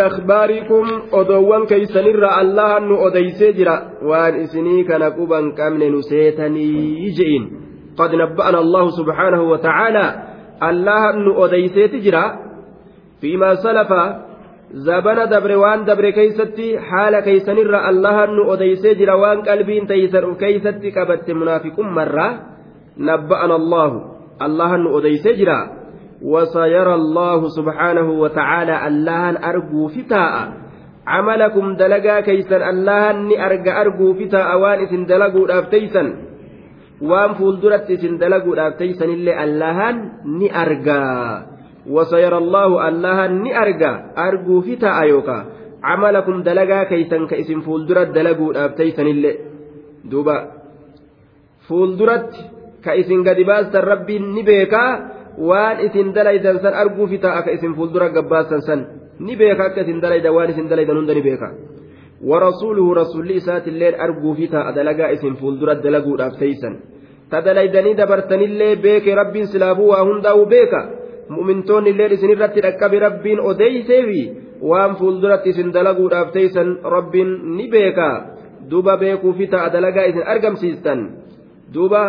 akhbaarikum 0.09 0.85
odoowwan 1.13 1.67
keeysanirra 1.71 2.31
allahan 2.43 2.89
nu 2.89 2.97
odeysee 3.07 3.53
jira 3.53 3.77
waan 4.03 4.41
isinii 4.43 4.85
kana 4.85 5.11
quban 5.19 5.53
qabne 5.55 5.91
nu 5.91 6.03
seetanii 6.03 7.13
je'in 7.19 7.45
qad 7.99 8.11
nabba'ana 8.23 8.59
allahu 8.65 8.91
subhaanahu 8.99 9.51
wa 9.53 9.59
ta'aalaa 9.67 10.11
allahan 10.61 11.25
nu 11.25 11.33
odeyseeti 11.45 12.01
jira 12.01 12.25
fiimaa 13.21 13.57
salafa 13.57 14.30
zabana 14.75 15.27
dabre 15.27 15.57
waan 15.57 15.85
dabre 15.85 16.13
keeysatti 16.13 16.77
haala 16.79 17.23
keeysanirra 17.23 17.87
allahan 17.91 18.37
nu 18.37 18.47
odeysee 18.55 18.95
jira 18.95 19.19
waan 19.19 19.43
qalbiin 19.43 19.87
teeysan 19.87 20.25
uf 20.31 20.39
keeysatti 20.39 20.95
qabatte 20.95 21.35
munaafiqummarraa 21.35 22.33
nabba'ana 22.97 23.55
allahu 23.61 23.99
allahan 24.39 24.87
nu 24.87 24.95
odeysee 24.95 25.35
jira 25.35 25.81
وسيرى 26.23 26.95
الله 26.95 27.49
سبحانه 27.49 28.09
وتعالى 28.11 28.87
اللهن 28.89 29.45
أرجو 29.45 29.89
فتاء 29.89 30.53
عملكم 31.07 31.77
دلقا 31.77 32.21
كيسا 32.21 32.71
اللهن 32.71 33.41
أرجى 33.41 33.73
أرجو 33.73 34.15
فتاء 34.15 34.59
وان 34.61 34.79
إسن 34.85 35.05
دلقوا 35.07 35.59
أفتيسا 35.59 36.05
وان 37.01 37.35
فولدرت 37.35 37.91
إسن 37.91 38.19
دلقوا 38.19 38.69
أفتيسا 38.69 39.05
إلا 39.05 39.45
اللهن 39.45 39.97
نأرجى 40.41 41.50
وسيرى 41.87 42.39
الله 42.39 42.89
اللهن 42.89 43.33
نأرجى 43.43 43.93
أرجو 44.19 44.61
فتاء 44.61 44.97
يوكا 45.09 45.39
عملكم 45.83 46.43
دلقا 46.43 46.83
كيسا 46.85 47.19
كإسن 47.31 47.61
فولدرت 47.61 48.09
دلقوا 48.17 48.67
أفتيسا 48.67 49.03
إلا 49.03 49.33
دوبا 50.05 50.37
فولدرت 51.69 52.31
كإسن 52.85 53.19
قد 53.29 53.39
باست 53.49 53.77
ربي 53.77 54.19
نبيكا 54.19 54.85
waan 55.41 55.81
isin 55.87 56.13
dalaydan 56.13 56.61
san 56.61 56.75
arguufi 56.75 57.17
ta'a 57.23 57.41
akka 57.41 57.55
isin 57.57 57.73
fuuldura 57.73 58.13
gabbaasan 58.13 58.61
san 58.67 58.81
ni 59.25 59.39
beeka 59.41 59.73
akka 59.73 59.81
isin 59.87 60.03
dalaydan 60.03 60.35
waan 60.37 60.51
isin 60.53 60.69
dalaydan 60.69 61.01
hunda 61.01 61.15
ni 61.17 61.23
beeka 61.23 61.49
warasuuluhu 62.21 62.93
rasulli 62.95 63.41
isaatillee 63.41 63.97
arguufi 63.97 64.51
ta'a 64.53 64.75
dalagaa 64.77 65.15
isin 65.17 65.41
fuuldura 65.41 65.81
dalaguudhaaf 65.81 66.37
teeysan 66.37 66.75
ta 67.31 67.41
dalaydanii 67.47 67.95
dabartanillee 67.97 68.77
beeke 68.85 69.15
rabbiin 69.15 69.47
silaafuu 69.53 69.89
waa 69.93 70.05
hundaa'u 70.05 70.45
beeka 70.47 70.81
mu'mintoonnillee 71.35 72.13
isinirratti 72.17 72.61
dhaqqabe 72.67 72.99
rabbiin 73.07 73.41
odeyseefi 73.51 74.23
waan 74.71 74.97
fuulduratti 74.99 75.51
isin 75.55 75.73
dalaguudhaaf 75.75 76.33
teeysan 76.37 76.79
rabbiin 76.95 77.31
ni 77.57 77.67
beeka. 77.75 78.11
Duuba 78.71 78.97
beekuufi 79.03 79.47
ta'a 79.53 79.73
dalagaa 79.73 80.07
isin 80.11 80.27
argamsiistan. 80.33 81.01
Duuba 81.75 82.03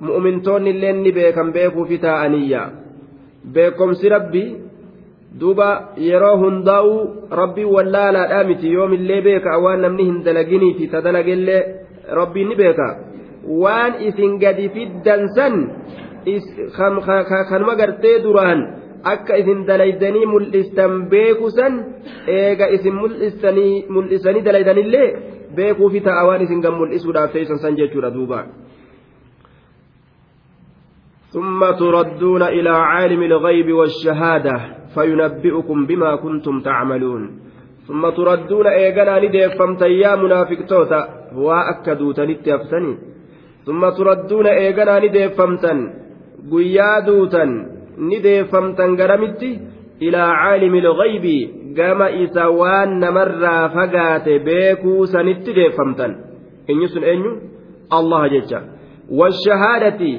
mu'mintoonni 0.00 0.70
illee 0.74 0.92
ni 0.92 1.12
beekan 1.12 1.52
beekuufi 1.52 1.98
taa'aniyya 1.98 2.62
beekomsi 3.54 4.08
rabbi 4.08 4.44
duuba 5.40 5.94
yeroo 5.96 6.36
hundaa'u 6.38 6.92
rabbii 7.30 7.64
wallaalaadhaa 7.64 8.44
miti. 8.44 8.72
Yoomillee 8.72 9.20
beeka 9.22 9.58
waan 9.58 9.80
namni 9.82 10.04
hin 10.04 10.24
dalaginiifi 10.24 10.88
ta 10.88 11.00
dalagellee 11.04 11.62
rabbiin 12.18 12.48
ni 12.48 12.56
beeka. 12.56 12.88
Waan 13.62 13.98
isin 14.08 14.38
gadi 14.38 14.68
fiddan 14.68 15.28
san 15.34 15.54
kanuma 17.49 17.75
gartee 17.75 18.23
duraan 18.23 18.59
akka 19.03 19.35
isin 19.41 19.67
dalaydanii 19.67 20.25
mul'istan 20.25 21.09
beeku 21.09 21.49
san 21.57 21.73
eega 22.27 22.67
isin 22.75 22.95
mul'isanii 23.95 24.45
dalaydanillee 24.45 25.07
beekuufi 25.55 26.01
ta'a 26.07 26.27
waan 26.27 26.41
isin 26.41 26.61
gan 26.61 26.75
mul'isuudhaaf 26.79 27.31
teessan 27.31 27.59
san 27.59 27.77
jechuudha 27.77 28.13
duuba. 28.13 28.45
ثم 31.27 31.71
تردون 31.71 32.43
إلى 32.43 32.69
عالم 32.69 33.21
الغيب 33.23 33.73
والشهادة 33.73 34.55
فينبئكم 34.95 35.85
بما 35.85 36.15
كنتم 36.15 36.61
تعملون 36.61 37.39
ثم 37.87 38.09
تردون 38.09 38.67
إيغانا 38.67 39.19
نديفمت 39.19 39.81
يا 39.81 40.15
منافق 40.15 40.59
توتا 40.69 41.01
وأكدوا 41.35 42.13
تنتيفتني 42.13 42.97
ثم 43.65 43.89
تردون 43.89 44.47
guyyaa 46.50 47.00
duutan 47.06 47.50
ni 48.08 48.18
deeffamtan 48.22 48.96
garamitti 48.96 49.50
ilaa 50.00 50.32
caalimi 50.42 50.80
lghaybi 50.80 51.36
gama 51.78 52.10
isa 52.24 52.50
waan 52.50 52.98
namarraa 53.00 53.68
fagaate 53.74 54.38
beekuu 54.38 55.06
sanitti 55.06 55.54
deeffamtan. 55.58 56.12
Inni 56.68 56.88
sun 56.88 57.04
eenyu? 57.04 57.32
Allaha 57.90 58.28
jecha. 58.34 58.58
Washahaadati 59.20 60.12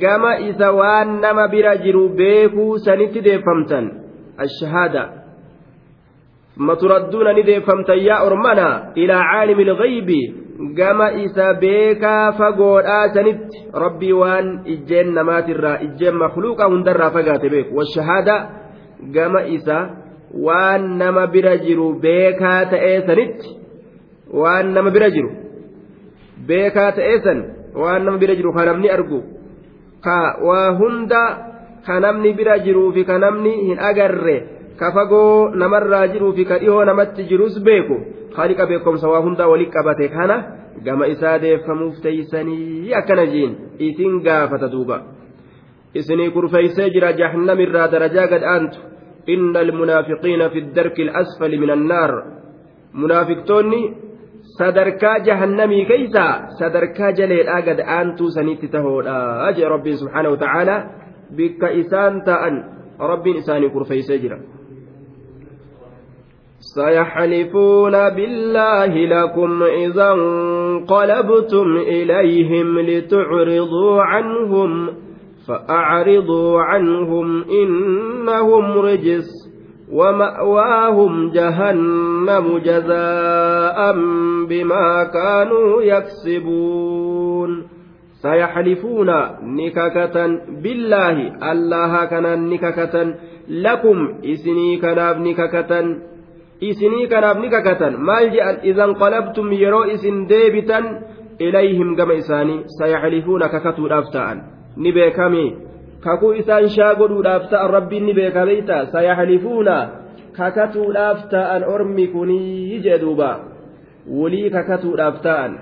gama 0.00 0.38
isa 0.50 0.72
waan 0.72 1.20
nama 1.20 1.48
bira 1.48 1.76
jiru 1.84 2.08
beekuu 2.20 2.78
sanitti 2.78 3.20
deeffamtan. 3.26 3.84
Ashahaada 4.44 5.02
maturadduuna 6.56 7.32
ni 7.32 7.42
deeffamtan 7.42 7.98
yaa 8.08 8.22
ormana 8.26 8.92
ilaa 8.94 9.22
caalimi 9.32 9.64
lghaybi 9.64 10.20
gama 10.58 11.12
isa 11.24 11.54
beekaa 11.60 12.32
fagoodhaa 12.38 13.08
sanitti 13.14 13.58
rabbii 13.84 14.12
waan 14.12 14.48
ijjeen 14.74 15.14
namaatirraa 15.14 15.78
ijjeen 15.86 16.14
makluuqa 16.14 16.68
hundarraa 16.72 17.10
fagaate 17.10 17.48
beeku. 17.50 17.76
Washahaada 17.76 18.36
gama 19.16 19.42
isa 19.56 19.78
waan 20.46 20.98
nama 20.98 21.26
bira 21.26 21.56
jiru 21.58 21.88
beekaa 22.06 22.64
ta'ee 22.70 23.00
sanitti 23.06 23.48
waan 24.42 24.72
nama 24.74 24.90
bira 24.90 25.10
jiru. 25.10 25.30
Beekaa 26.46 26.92
ta'ee 26.92 27.18
san 27.24 27.38
waan 27.74 28.04
nama 28.04 28.18
bira 28.18 28.34
jiru 28.38 28.52
kan 28.54 28.66
namni 28.70 28.90
argu 28.90 29.20
ka 30.04 30.18
waa 30.46 30.70
hunda 30.78 31.22
ka 31.86 32.00
namni 32.00 32.32
bira 32.38 32.58
jiruu 32.64 32.92
fi 32.94 33.04
ka 33.04 33.18
namni 33.18 33.52
hin 33.68 33.78
agarre 33.78 34.36
ka 34.78 34.92
fagoo 34.94 35.48
namarraa 35.62 36.06
jiruu 36.12 36.32
fi 36.36 36.44
ka 36.44 36.58
dhihoo 36.62 36.84
namatti 36.84 37.24
jirus 37.30 37.58
beeku 37.66 37.96
haaliqa 38.36 38.66
beekumsa 38.66 39.08
waa 39.12 39.22
hundaa 39.26 39.48
walitti 39.52 39.74
qabate 39.76 40.08
kana 40.16 40.36
gama 40.86 41.06
isaa 41.14 41.38
deeffamuuf 41.44 42.00
teeysanii 42.06 42.94
akkana 43.00 43.26
jiin 43.34 43.52
isin 43.88 44.22
gaafata 44.26 44.68
duuba 44.74 44.96
isinii 46.00 46.30
kurfeeysee 46.36 46.90
jira 46.94 47.12
jahannamirraa 47.20 47.88
darajaa 47.94 48.26
gad 48.32 48.42
aantu 48.54 48.78
inna 49.34 49.60
almunaafiqiina 49.66 50.50
fi 50.54 50.64
ddarki 50.70 51.08
alasfali 51.08 51.58
min 51.62 51.70
annaar 51.76 52.12
munaafiqtoonni 53.02 53.80
sadarkaa 54.58 55.18
jahannamii 55.28 55.84
keeysaa 55.92 56.32
sadarkaa 56.58 57.12
jaleedhaa 57.20 57.62
gad 57.68 57.80
aantuu 57.98 58.30
sanitti 58.36 58.68
tahoodha 58.74 59.52
jee 59.56 59.68
rabbiin 59.74 59.98
subxaana 60.02 60.34
wataaalaa 60.34 60.80
bikka 61.36 61.68
isaan 61.82 62.22
ta'an 62.28 62.54
rabbiin 63.12 63.40
isaanii 63.42 63.70
kurfeeysee 63.76 64.18
jira 64.24 64.38
سيحلفون 66.74 67.92
بالله 67.92 68.86
لكم 68.86 69.62
إذا 69.62 70.12
انقلبتم 70.12 71.76
إليهم 71.76 72.78
لتعرضوا 72.78 74.02
عنهم 74.02 74.88
فأعرضوا 75.48 76.60
عنهم 76.60 77.44
إنهم 77.44 78.78
رجس 78.78 79.28
ومأواهم 79.92 81.30
جهنم 81.30 82.58
جزاء 82.58 83.92
بما 84.48 85.04
كانوا 85.04 85.82
يكسبون. 85.82 87.64
سيحلفون 88.22 89.10
نككة 89.42 90.26
بالله 90.62 91.16
الله 91.52 92.04
كان 92.04 92.48
نككة 92.48 93.14
لكم 93.48 94.08
إسني 94.24 94.76
كناب 94.76 95.16
نككة 95.20 95.96
isinii 96.60 97.08
kanaaf 97.08 97.38
ni 97.38 97.50
kakatan. 97.50 97.98
Maal 97.98 98.30
jedhan 98.30 98.58
idan 98.62 98.94
qalabtum 98.94 99.52
yeroo 99.52 99.84
isin 99.94 100.28
deebitan 100.28 100.84
ilayhim 101.38 101.96
gama 101.96 102.14
isaanii 102.14 102.64
sayaxlifuuna 102.78 103.48
kakatuudhaaf 103.48 104.10
ta'an. 104.12 104.38
Ni 104.76 104.92
beekame. 104.92 105.56
Kakuu 106.00 106.32
isaan 106.32 106.68
shaa 106.68 106.94
godhuudhaaf 106.94 107.50
ta'an 107.50 107.70
rabbiin 107.70 108.06
ni 108.06 108.14
beekameyta 108.14 108.86
sayaxlifuuna 108.86 109.76
kakatuudhaaf 110.36 111.28
ta'an 111.30 111.64
ormi 111.64 112.08
kunii 112.08 112.80
jee 112.80 112.98
duuba. 113.00 113.30
Wulii 114.06 114.50
kakatuudhaaf 114.50 115.22
ta'an. 115.22 115.58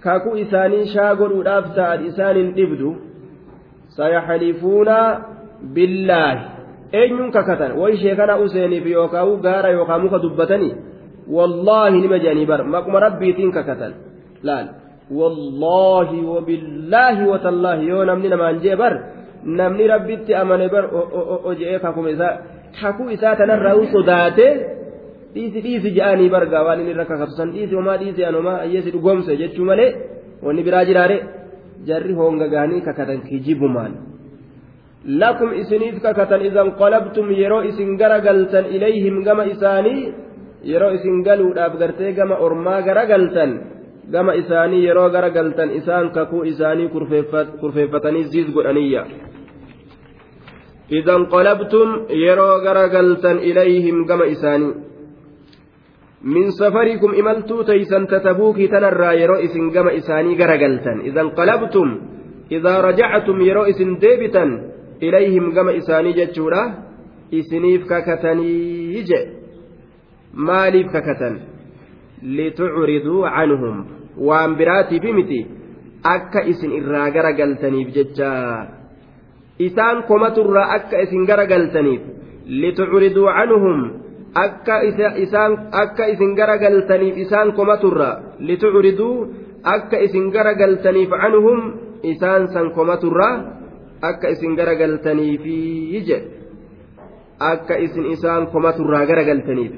Kakuu 0.00 0.36
isaanii 0.36 0.86
shaa 0.94 1.14
godhuudhaaf 1.14 1.74
ta'an 1.74 2.06
isaanin 2.06 2.54
dhibdu. 2.54 2.96
Sayaxlifuuna 3.96 4.98
billaahi 5.74 6.55
eenyuun 6.92 7.30
kakatan 7.36 7.72
way 7.80 7.96
sheekana 8.02 8.36
useeniif 8.44 8.86
yookaan 8.86 9.40
gaara 9.46 9.70
yookaan 9.76 10.02
muka 10.02 10.18
dubbatanii 10.24 10.72
wallaahi 11.36 12.00
nima 12.00 12.18
jedhanii 12.18 12.46
bar 12.46 12.60
maquma 12.74 13.00
rabbiitiin 13.06 13.52
kakatan 13.52 13.92
laal 14.42 14.66
wallaahi 15.20 16.18
wabillaahi 16.32 17.22
watallaahi 17.32 17.88
yoo 17.88 18.04
namni 18.04 18.28
namaan 18.28 18.60
jee 18.64 18.76
bar 18.82 18.92
namni 19.60 19.86
rabbitti 19.94 20.34
amane 20.34 20.68
bar 20.68 20.84
oje'ee 21.50 21.78
kakuma 21.84 22.10
isaa 22.10 22.34
kakuu 22.80 23.08
isaa 23.16 23.36
tanarraa 23.36 23.76
sodaate 23.92 24.46
dhiisi 25.34 25.60
dhiisi 25.66 25.90
jedhanii 25.98 26.30
bargaa 26.34 26.62
waan 26.66 26.80
inni 26.80 26.92
irra 26.94 27.04
kakatu 27.04 27.32
san 27.38 27.50
dhiisi 27.54 27.74
homaa 27.78 27.96
dhiisi 28.02 28.24
anomaa 28.30 28.58
ayyeesi 28.64 28.90
dhugoomse 28.94 29.36
jechuu 29.42 29.64
malee 29.70 29.90
wanni 30.46 30.62
biraa 30.66 30.84
jiraare 30.88 31.16
jarri 31.88 32.14
hongagaanii 32.20 32.80
kakatan 32.88 33.20
kijibumaan 33.28 33.92
lakum 35.06 35.54
isiniif 35.54 36.02
kakatan 36.02 36.42
idan 36.42 36.74
qalabtum 36.74 37.30
yeroo 37.30 37.62
isin 37.70 37.94
garagaltan 37.94 38.66
ilayhim 38.74 39.22
gama 39.22 39.46
isaanii 39.46 40.10
yeroo 40.66 40.90
isin 40.98 41.22
galuudhaaf 41.22 41.78
gartee 41.78 42.12
gama 42.12 42.36
ormaa 42.46 42.82
garagaltan 42.82 43.50
gama 44.10 44.34
isaanii 44.34 44.82
yeroo 44.82 45.10
garagaltan 45.14 45.70
isaan 45.78 46.10
kakuu 46.10 46.42
isaanii 46.42 46.90
kurfeeffatanii 47.60 48.24
ziis 48.32 48.50
godhaniyya 48.50 49.02
idan 50.90 51.30
qalabtum 51.34 51.88
yeroo 52.10 52.58
garagaltan 52.66 53.38
ilayhim 53.50 54.06
gama 54.10 54.26
isaanii 54.34 54.74
min 56.34 56.50
safarikum 56.50 57.14
imaltuu 57.14 57.62
taysan 57.64 58.06
tatabuukii 58.10 58.68
tanarraa 58.74 59.14
yeroo 59.22 59.38
isin 59.46 59.70
gama 59.70 59.90
isaanii 60.00 60.34
garagaltan 60.34 61.06
idan 61.06 61.30
qalabtum 61.38 61.88
idaa 62.50 62.82
rajactum 62.82 63.38
yeroo 63.48 63.70
isin 63.72 64.00
deebitan 64.02 64.50
ilayhim 65.00 65.52
gama 65.52 65.72
isaanii 65.72 66.14
jechuudha. 66.14 66.62
Isiniif 67.30 67.86
kakatanii 67.86 69.02
je. 69.04 69.20
Maaliif 70.32 70.92
kakatan? 70.92 71.40
Litucriduu 72.22 73.26
canhum. 73.26 73.76
Waan 74.16 74.56
biraatiif 74.56 75.02
miti. 75.02 75.46
Akka 76.04 76.46
isin 76.46 76.70
irraa 76.72 77.10
garagaltaniif 77.10 77.88
jecha. 77.96 78.32
Isaan 79.58 80.06
komaturraa 80.06 80.70
akka 80.76 81.02
isin 81.02 81.26
garagaltaniif 81.26 82.02
litucriduu 82.46 83.26
canhum. 83.26 83.80
Akka 84.34 84.84
isin 86.12 86.34
garagaltaniif 86.36 87.16
isaan 87.16 87.52
komaturraa. 87.58 88.38
Litucriduu 88.38 89.34
akka 89.64 89.98
isin 89.98 90.30
garagaltaniif 90.30 91.10
canhum. 91.10 91.60
Isaan 92.06 92.52
san 92.54 92.70
komaturraa 92.70 93.55
akka 94.12 94.28
isin 94.34 94.56
garagaltaniifi 94.58 95.58
jedhe 96.08 96.18
akka 97.50 97.74
isin 97.86 98.06
isaan 98.14 98.46
komaturraa 98.54 99.04
garagaltaniif 99.10 99.72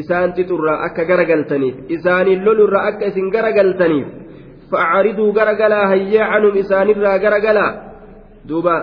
isaan 0.00 0.32
xixurraa 0.36 0.78
akka 0.86 1.04
garagaltaniif 1.10 1.76
isaaniin 1.96 2.44
lolurraa 2.46 2.86
akka 2.90 3.12
isin 3.12 3.28
garagaltaniif 3.36 4.08
fa'aariduu 4.70 5.30
garagalaa 5.38 5.86
hayyee 5.92 6.26
canum 6.32 6.56
isaanirraa 6.64 7.18
garagalaa 7.18 7.72
duuba 8.48 8.76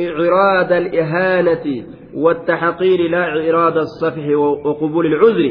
إعراض 0.00 0.72
الإهانة 0.72 1.66
والتحقير 2.14 3.00
لا 3.10 3.22
إعراض 3.40 3.76
الصفح 3.78 4.26
وقبول 4.64 5.06
العذر 5.06 5.46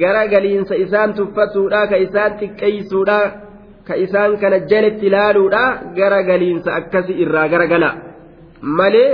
garagaliinsa 0.00 0.74
isaan 0.76 1.14
tuffatuudha 1.18 1.86
ka 1.90 1.96
isaan 1.96 2.38
xiqqeeysuudha 2.40 3.18
ka 3.90 3.96
isaan 4.04 4.38
kana 4.42 4.58
jalatti 4.70 5.06
ilaaluudha. 5.10 5.62
Garagaliinsa 5.98 6.70
akkasi 6.80 7.12
irraa 7.24 7.48
garagala. 7.52 7.90
Malee 8.78 9.10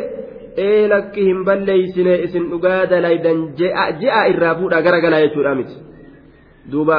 ee 0.66 0.88
lakki 0.92 1.22
hin 1.28 1.40
balleeysine 1.48 2.14
isin 2.26 2.44
dhugaa 2.50 2.82
dalaydan 2.92 3.38
ji'a 3.58 4.22
irraa 4.32 4.54
fuudha 4.60 4.78
garagalaa 4.86 5.20
jechuudha 5.24 5.54
miti. 5.58 5.76
Duuba. 6.72 6.98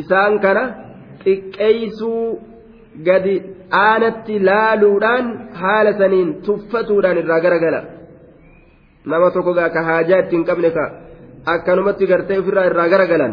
Isaan 0.00 0.34
kana 0.44 0.62
xiqqeeysuu 1.24 2.22
gadi 3.08 3.34
aanatti 3.84 4.34
laaluudhaan 4.48 5.24
haala 5.62 5.92
saniin 6.00 6.28
tuffatuudhaan 6.46 7.18
irraa 7.22 7.40
garagala. 7.46 7.80
Nama 9.10 9.30
tokko 9.34 9.52
gaa 9.58 9.70
ka 9.74 9.82
haajaa 9.88 10.22
ittiin 10.24 10.44
qabne 10.48 10.70
ka 10.76 10.84
akkanumatti 11.54 12.06
gartee 12.10 12.38
ofirraa 12.42 12.66
irraa 12.70 12.88
garagalan 12.94 13.32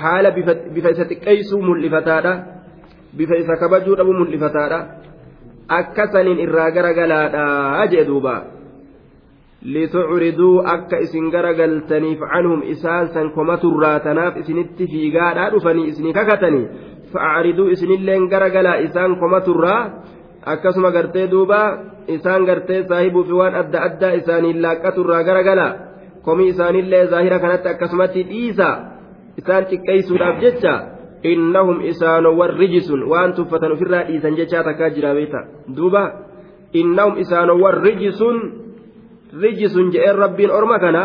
haala 0.00 0.30
bifa 0.36 0.90
isa 0.94 1.04
xiqqeeysuu 1.10 1.60
mul'ifataadha 1.68 2.32
bifa 3.18 3.34
isa 3.42 3.54
kabajuu 3.62 3.96
dhabu 3.98 4.12
mul'ifataadha 4.20 4.78
akkasaniin 5.78 6.38
irraa 6.46 6.70
garagalaadha 6.76 7.86
jee 7.92 8.04
duuba 8.10 8.34
litucriduu 9.74 10.62
akka 10.74 10.98
isin 11.06 11.30
garagaltaniif 11.30 12.18
canhum 12.32 12.62
isaan 12.74 13.12
san 13.14 13.30
komaturraa 13.36 14.00
tanaaf 14.06 14.36
isinitti 14.42 14.86
fiigaadhaa 14.92 15.50
dhufanii 15.54 15.86
isinii 15.92 16.12
kakatanii 16.18 16.64
fa'aariduu 17.12 17.68
isinilleen 17.74 18.26
garagalaa 18.32 18.82
isaan 18.86 19.16
komaturraa 19.22 19.80
akkasuma 20.54 20.90
gartee 20.96 21.26
duuba 21.30 21.60
isaan 22.16 22.44
gartee 22.48 22.80
saahibuu 22.90 23.24
fi 23.28 23.34
waan 23.40 23.54
adda 23.62 23.78
addaa 23.88 24.12
isaaniin 24.20 24.62
laaqqaturraa 24.64 25.22
garagalaa 25.28 25.72
komii 26.26 26.48
isaanillee 26.54 27.04
zaahira 27.12 27.38
kanatti 27.44 27.68
akkasumatti 27.74 28.22
dhiisa 28.30 28.68
isaan 29.40 29.64
xiqqeeysuudhaaf 29.70 30.36
jecha 30.44 30.74
innahum 31.22 31.80
isaanowwan 31.90 32.56
rijisun 32.58 33.00
waan 33.10 33.34
tuffatan 33.38 33.72
ofirraa 33.72 34.04
dhiisan 34.08 34.36
jechaa 34.36 34.64
takkaa 34.68 34.90
jira 34.96 35.14
beeta 35.14 35.40
duuba 35.76 36.02
innahum 36.80 37.18
isaanowwan 37.22 37.82
rijisun 37.86 38.36
rijisun 39.42 39.92
je'een 39.94 40.16
rabbiin 40.24 40.50
orma 40.58 40.78
kana 40.78 41.02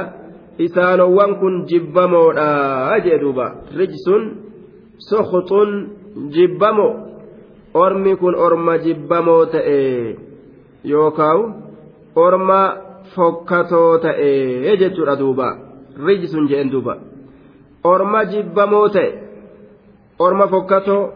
isaanowwan 0.58 1.36
kun 1.40 1.66
jibbamoodha 1.70 2.50
jee 3.06 3.20
duuba 3.24 3.46
rijisun 3.78 4.24
sokhxun 5.10 5.70
jibbamo 6.36 6.90
ormi 7.74 8.16
kun 8.22 8.36
orma 8.36 8.78
jibbamoo 8.86 9.46
ta'e 9.54 9.80
yookaawu 10.84 11.44
orma 12.16 12.62
fokkatoo 13.16 13.98
ta'e 14.06 14.78
jechuudha 14.82 15.16
duuba 15.22 15.48
rijisun 16.08 16.50
je'een 16.50 16.72
duuba 16.74 16.98
orma 17.84 18.26
jibbamoo 18.26 18.90
ta'e. 18.90 19.10
Orma 20.20 20.48
fokkatoo 20.48 21.14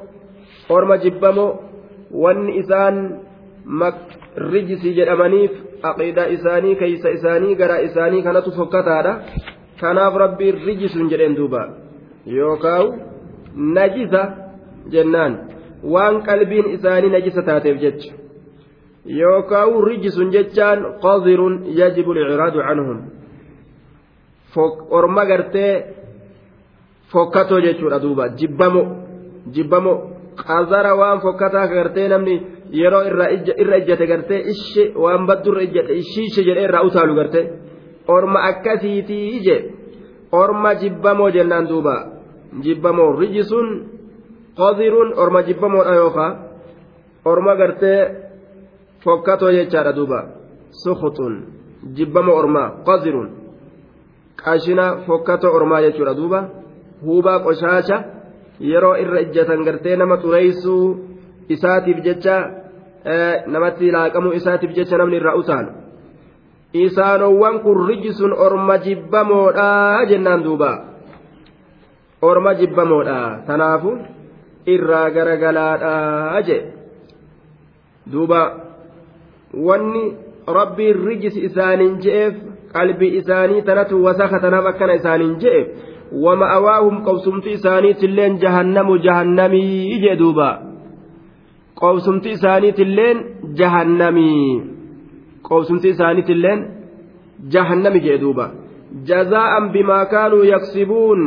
orma 0.69 0.97
jibbamoo 0.97 1.59
wanni 2.23 2.57
isaan 2.61 2.97
rijisii 4.51 4.93
jedhamaniif 4.95 5.51
aqiidaa 5.89 6.25
isaanii 6.35 6.75
keeysa 6.75 7.09
isaanii 7.09 7.55
garaa 7.55 7.77
isaanii 7.87 8.23
kanatu 8.23 8.51
fokkataadha. 8.51 9.13
Kanaaf 9.81 10.15
rabbiin 10.15 10.61
rijisun 10.65 11.09
jedheen 11.09 11.35
duuba. 11.35 11.61
Yookaawu 12.25 12.93
najisa 13.55 14.21
jennaan. 14.91 15.39
Waan 15.83 16.21
qalbiin 16.23 16.69
isaanii 16.77 17.09
najisa 17.09 17.41
taateef 17.41 17.79
jecha. 17.81 18.13
Yookaawu 19.05 19.81
rijisun 19.85 20.31
jechaan 20.31 20.79
qadirun 21.01 21.55
yajibu 21.79 22.13
licraadu 22.13 22.59
canhum. 22.67 22.99
Orma 24.89 25.25
gartee 25.25 26.00
fokkatoo 27.11 27.59
jechuudha 27.65 27.99
duuba 28.03 28.23
jibbamo 28.39 28.81
jibbamo 29.55 29.93
qazara 30.47 30.91
waan 30.99 31.19
fokkataa 31.25 31.67
gartee 31.73 32.07
namni 32.13 32.35
yeroo 32.79 33.03
irra 33.61 33.77
ijjate 33.81 34.05
gartee 34.11 34.39
ishe 34.53 34.83
waan 35.03 35.25
baddurra 35.29 35.61
ijjate 35.67 35.93
ishiishe 36.01 36.41
jedhee 36.47 36.65
irraa 36.67 36.83
utaalu 36.89 37.15
gartee 37.19 37.45
orma 38.15 38.39
akkasiitii 38.49 39.25
ije 39.37 39.57
orma 40.41 40.71
jibbamoo 40.81 41.29
jennaan 41.35 41.67
duuba 41.71 41.95
jibbamoo 42.63 43.09
rijisuun 43.19 43.69
qodiruun 44.59 45.09
orma 45.23 45.41
jibbamoodha 45.47 45.93
yookaa 46.01 46.31
orma 47.31 47.55
gartee 47.61 47.99
fokkatoo 49.03 49.51
jechaadha 49.57 49.93
duuba 49.99 50.19
sukutuun 50.83 51.35
jibbama 51.97 52.31
ormaa 52.41 52.67
qodiruun 52.87 53.29
qashina 54.43 54.85
fokkatoo 55.07 55.55
ormaa 55.57 55.81
jechuudha 55.85 56.13
duuba 56.19 56.39
huubaa 57.05 57.39
qoshaacha 57.45 57.97
yeroo 58.71 58.95
irra 59.03 59.19
ijjatan 59.25 59.63
gartee 59.67 59.95
nama 59.95 60.17
xureeysuu 60.23 60.85
isaatiif 61.55 62.03
jecha 62.07 62.35
namatti 63.47 63.91
laaqamuu 63.91 64.33
isaatiif 64.39 64.75
jecha 64.79 64.97
namni 64.97 65.17
irraa 65.21 65.35
utaalu 65.43 65.71
isaanowwan 66.73 67.59
kun 67.59 67.87
rijisun 67.87 68.33
orma 68.33 68.77
jibbamoodha 68.77 70.05
jennaan 70.09 70.43
duuba. 70.43 70.71
Orma 72.21 72.53
jibbamoodha 72.55 73.43
tanaafu 73.47 73.97
irraa 74.65 75.09
garagalaadha 75.09 76.41
je 76.47 76.57
duuba 78.11 78.41
wanni 79.53 80.03
rabbiin 80.47 81.05
rijis 81.05 81.35
isaaniin 81.37 81.97
je'eef 82.03 82.35
qalbii 82.73 83.17
isaanii 83.19 83.61
tanatu 83.61 84.03
wasaka 84.03 84.39
tanaaf 84.39 84.65
akkana 84.65 84.93
isaaniin 85.01 85.35
je'e 85.43 85.61
ومأواهم 86.12 87.04
قوسمتي 87.04 87.54
إسانيت 87.54 88.04
اللين 88.04 88.38
جهنم 88.38 88.96
جهنمي 88.96 89.98
جدوبا 90.04 90.50
قوسمتي 91.76 92.32
إسانيت 92.32 92.80
اللين 92.80 93.16
جهنمي 93.58 94.62
قوسمتي 95.44 95.90
إسانيت 95.90 96.30
اللين 96.30 96.60
جهنمي 97.52 97.98
جدوبا 97.98 98.46
جزاء 99.10 99.52
بما 99.74 100.04
كانوا 100.04 100.44
يكسبون 100.44 101.20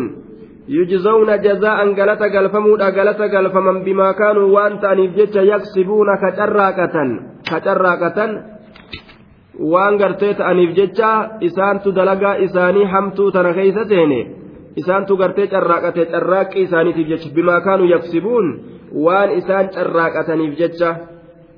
يجزون 0.70 1.42
جزاء 1.42 1.78
غلطة 2.00 2.26
غلفمودا 2.36 2.90
غلطة 2.90 3.26
غلفمن 3.26 3.84
بما 3.84 4.12
كانوا 4.12 4.48
وانت 4.56 4.84
أنيف 4.84 5.18
يكسبون 5.36 6.08
كتراكة 6.24 6.96
كتراكة 7.52 8.20
waan 9.60 9.98
gartee 10.00 10.34
ta'aniif 10.40 10.72
jecha 10.76 11.38
isaantu 11.48 11.92
dalagaa 11.92 12.36
isaanii 12.48 12.86
hamtuu 12.94 13.32
tana 13.32 13.54
keeysa 13.54 13.84
seene 13.92 14.20
isaantu 14.81 15.17
gartee 15.17 15.47
carraaqate 15.55 16.05
carraaqqii 16.13 16.63
isaaniitiif 16.69 17.09
jecha 17.13 17.35
bimaa 17.37 17.61
kaanuu 17.67 17.89
yaksibuun 17.95 18.47
waan 19.05 19.31
isaan 19.41 19.67
carraaqataniif 19.77 20.55
jecha 20.61 20.91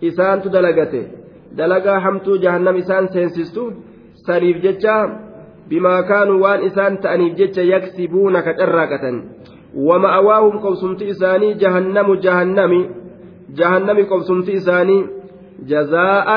isaantu 0.08 0.52
dalagate 0.56 1.02
dalagaa 1.58 2.00
hamtuu 2.06 2.36
jahannam 2.44 2.76
isaan 2.82 3.08
seensistu 3.14 3.62
saniif 4.26 4.58
jecha 4.64 4.96
bimaa 5.68 6.02
kaanuu 6.10 6.40
waan 6.44 6.60
isaan 6.68 6.98
ta'aniif 7.02 7.34
jecha 7.40 7.62
yaksibuuna 7.74 8.42
ka 8.46 8.52
carraaqatan 8.60 9.16
ومأواهم 9.76 10.58
قوسمت 10.58 11.02
إساني 11.02 11.54
جهنم 11.54 12.14
جهنم 12.14 12.72
جهنم 13.58 13.98
قوسمت 14.10 14.48
إساني 14.48 14.98
جزاء 15.70 16.28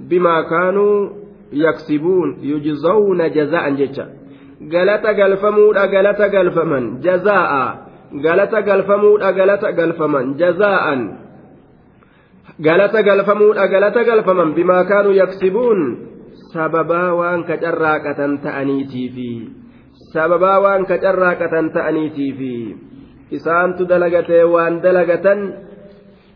بما 0.00 0.36
كانوا 0.42 1.08
يكسبون 1.52 2.28
يجزون 2.42 3.30
جزاء 3.30 3.70
جتا 3.70 4.06
galata 4.68 5.14
galfamuudha 5.14 5.86
galata 5.88 6.28
galfaman 6.28 7.00
jazaa'a 7.02 7.64
galata 8.20 8.60
galfamuudha 8.62 9.32
galata 9.32 9.72
galfaman 9.72 10.36
jazaa'an 10.36 11.00
galata 12.60 13.00
galfamuudha 13.02 13.64
galata 13.66 14.04
galfaman 14.04 14.52
bimaa 14.52 14.84
kaanuu 14.84 15.16
yaksibuun 15.16 15.80
sababaa 16.52 17.16
waan 17.16 17.48
ka 17.48 17.56
carraaqatan 17.56 18.44
ta'aniitiifi 18.44 19.32
sababaa 20.12 20.60
waan 20.60 20.84
ka 20.84 21.00
carraaqatan 21.00 21.72
ta'aniitiifi 21.72 22.56
isaantu 23.32 23.88
dalagatee 23.88 24.44
waan 24.44 24.84
dalagatan 24.84 25.40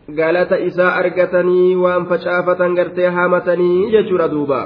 galata 0.09 0.57
isaa 0.57 0.97
argatanii 0.97 1.77
waan 1.77 2.09
facaafatan 2.09 2.73
gartee 2.73 3.09
haamatanii 3.11 3.91
jechuudha 3.93 4.31
duuba 4.33 4.61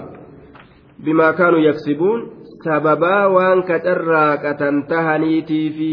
bimaa 1.04 1.34
kaanuu 1.36 1.66
yaksibuun 1.68 2.41
sababaa 2.64 3.28
waan 3.36 3.64
ka 3.70 3.80
carraaqatan 3.86 4.86
tahaniitiifi 4.92 5.92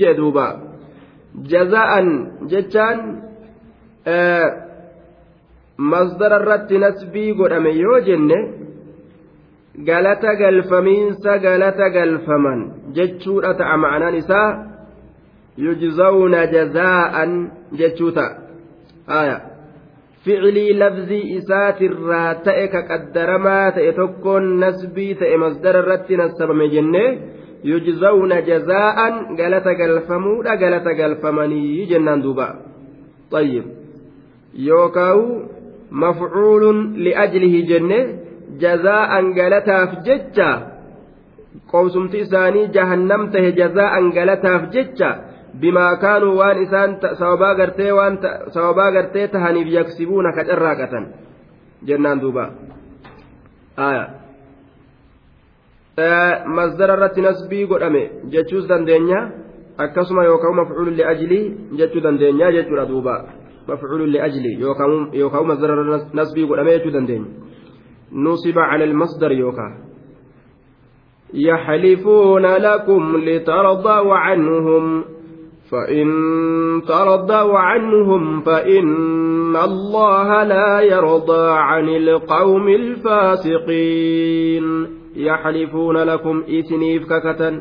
jee 0.00 0.14
duuba 0.20 0.46
jaza'an 1.52 2.08
jechaan 2.52 2.98
masdara 5.92 6.40
irratti 6.42 6.78
nasbii 6.84 7.32
godhame 7.38 7.70
yoo 7.82 8.00
jenne 8.08 8.38
galata 9.88 10.34
galfamiinsa 10.40 11.38
galata 11.46 11.88
galfaman 11.96 12.60
jechuudha 12.96 13.54
ta'a 13.60 13.76
ma'anaan 13.84 14.14
isaa 14.22 14.48
yujzawna 15.66 16.40
jazaa'an 16.54 17.32
jechuu 17.78 18.12
ta'a 18.18 19.49
isaatirraa 20.26 22.34
ta'e 22.46 22.66
ka 22.72 22.80
qaddaramaa 22.90 23.66
ta'e 23.76 23.92
tokkoon 24.00 24.44
nasbii 24.62 25.14
ta'e 25.20 25.36
masdara 25.44 25.82
irratti 25.82 26.16
nassabame 26.16 26.66
jenne 26.74 27.04
yujzawna 27.70 28.36
jazaa'an 28.50 29.14
galata 29.36 29.74
galfamuudha 29.80 30.56
galata 30.56 30.94
galfamanii 31.00 31.86
jennaan 31.92 32.22
duuba 32.22 32.48
طيب 33.30 33.64
يوكاو 34.54 35.20
مفعول 35.92 36.64
لأجله 37.04 37.54
جنة 37.70 38.00
جزاء 38.60 39.10
قالتاف 39.38 39.90
ججة 40.06 40.50
قوسمت 41.72 42.14
إساني 42.14 42.66
جهنم 42.66 43.30
ته 43.30 43.50
جزاء 43.50 43.94
قالتاف 44.16 44.62
ججة 44.74 45.10
bimaa 45.60 45.96
kaanuu 45.96 46.36
waan 46.38 46.62
isaan 46.62 46.96
sababaa 47.18 47.54
gartee 47.54 47.92
waan 47.92 48.18
sababaa 48.48 48.90
gartee 48.92 49.28
tahaniif 49.28 49.68
yaksibuuna 49.68 50.32
ka 50.32 50.44
carraaqatan 50.44 51.06
jennaan 51.86 52.20
duuba 52.20 52.44
masdara 56.46 56.94
irratti 56.96 57.20
nasbii 57.20 57.66
godhame 57.66 58.02
jechuus 58.30 58.68
dandeenya 58.68 59.18
akkasuma 59.78 60.24
yookaan 60.24 60.54
mafcuulu 60.54 60.90
li'ajlii 60.90 61.44
jechuu 61.76 62.00
dandeenya 62.00 62.52
jechuudha 62.52 62.86
duuba 62.86 63.14
mafcuulu 63.66 64.06
li'ajlii 64.06 64.56
yookaan 64.60 65.46
masdara 65.46 65.82
irratti 65.82 66.16
nasbii 66.16 66.46
godhame 66.46 66.78
jechuu 66.78 66.92
dandeenya 66.92 67.28
nusiba 68.12 68.62
cala 68.70 68.84
almasdar 68.84 69.32
yookaan 69.32 69.90
يحلفون 71.34 72.46
لكم 72.46 73.16
لترضوا 73.16 74.14
عنهم 74.14 75.04
فإن 75.70 76.08
ترضوا 76.88 77.58
عنهم 77.58 78.40
فإن 78.40 79.56
الله 79.56 80.44
لا 80.44 80.80
يرضى 80.80 81.50
عن 81.50 81.88
القوم 81.88 82.68
الفاسقين. 82.68 84.20
يحلفون 85.16 85.96
لكم 85.96 86.42
إثنيف 86.58 87.02
ككة 87.04 87.60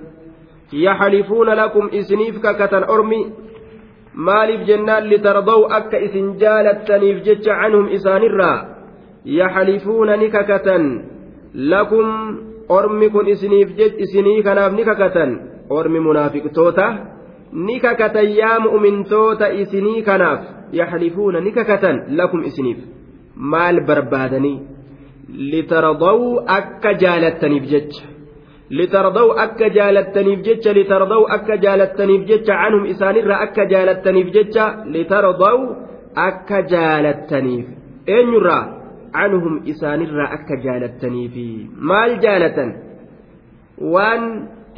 يحلفون 0.74 1.50
لكم 1.50 1.86
إثنيف 1.86 2.38
ككة 2.38 2.78
أرمي. 2.78 3.32
مالف 4.16 4.68
جنان 4.68 5.04
لترضوا 5.04 5.78
أك 5.78 5.96
إثنجال 5.96 6.68
التنيف 6.68 7.24
جتش 7.24 7.48
عنهم 7.48 7.88
إسان 7.88 8.22
الراء 8.22 8.80
يحلفون 9.26 10.20
نككة 10.20 10.78
لكم 11.56 12.38
أرمكم 12.72 13.30
إثنيف 13.30 13.72
جتش 13.72 14.02
إثنيف 14.02 14.46
كناف 14.46 14.74
نككة 14.74 15.40
أرمي 15.72 16.00
منافق 16.00 16.48
توته 16.56 17.19
ni 17.54 17.80
kakatan 17.80 18.30
yaa 18.42 18.60
mu'mintoota 18.66 19.48
isinii 19.62 20.02
kanaaf 20.10 20.42
yaxlifuuna 20.80 21.40
ni 21.42 21.52
kakatan 21.52 22.04
lakum 22.20 22.44
isiniif 22.50 22.80
maal 23.54 23.82
barbaadanii 23.90 24.58
litardaw 25.52 26.20
akka 26.58 26.94
jaalattaniif 27.04 27.66
jecha 27.74 28.06
litardaw 28.70 29.30
akka 29.46 29.70
jaalattaniif 29.78 30.42
jecha 30.48 30.74
litardaw 30.80 31.22
akka 31.38 31.58
jaalattaniif 31.66 32.26
jecha 32.32 32.54
canhum 32.62 32.86
isaanirraa 32.94 33.40
akka 33.46 33.66
jaalattaniif 33.74 34.28
jecha 34.38 34.66
litardaw 34.96 35.58
akka 36.28 36.62
jaalattaniif 36.74 37.66
eenyurraa 38.18 38.64
canhum 39.18 39.56
isaanirraa 39.74 40.30
akka 40.38 40.56
jaalattaniifi 40.66 41.48
maal 41.92 42.16
jaalatan 42.26 42.70
waan 43.94 44.24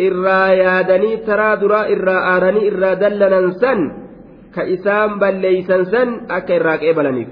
irraa 0.07 0.49
yaadanii 0.63 1.17
taraa 1.27 1.55
duraa 1.61 1.85
irraa 1.95 2.21
aaranii 2.33 2.65
irraa 2.71 2.95
dallanan 3.03 3.47
san 3.61 3.79
ka 4.55 4.61
isaan 4.75 5.11
balleeysan 5.21 5.83
san 5.93 6.09
akka 6.37 6.53
irraa 6.59 6.77
qeebalaniif 6.83 7.29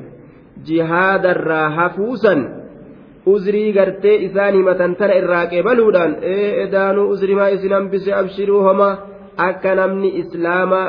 jihaadarraa 0.67 1.67
hafuusan 1.77 2.39
uzrii 3.33 3.69
gartee 3.77 4.15
isaan 4.27 4.53
himatan 4.59 4.95
tana 4.99 5.13
irraa 5.21 5.45
qeebaluudhaan 5.53 6.11
ee 6.33 6.47
edaanuu 6.65 7.07
uzrimaa 7.13 7.49
isin 7.55 7.73
hambise 7.77 8.11
abshiruu 8.21 8.61
homa 8.67 8.89
akka 9.49 9.71
namni 9.79 10.09
islaama 10.21 10.81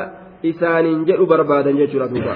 isaaniin 0.51 1.05
jedhu 1.09 1.25
barbaadan 1.33 1.79
jechuudha 1.83 2.09
duuba 2.15 2.35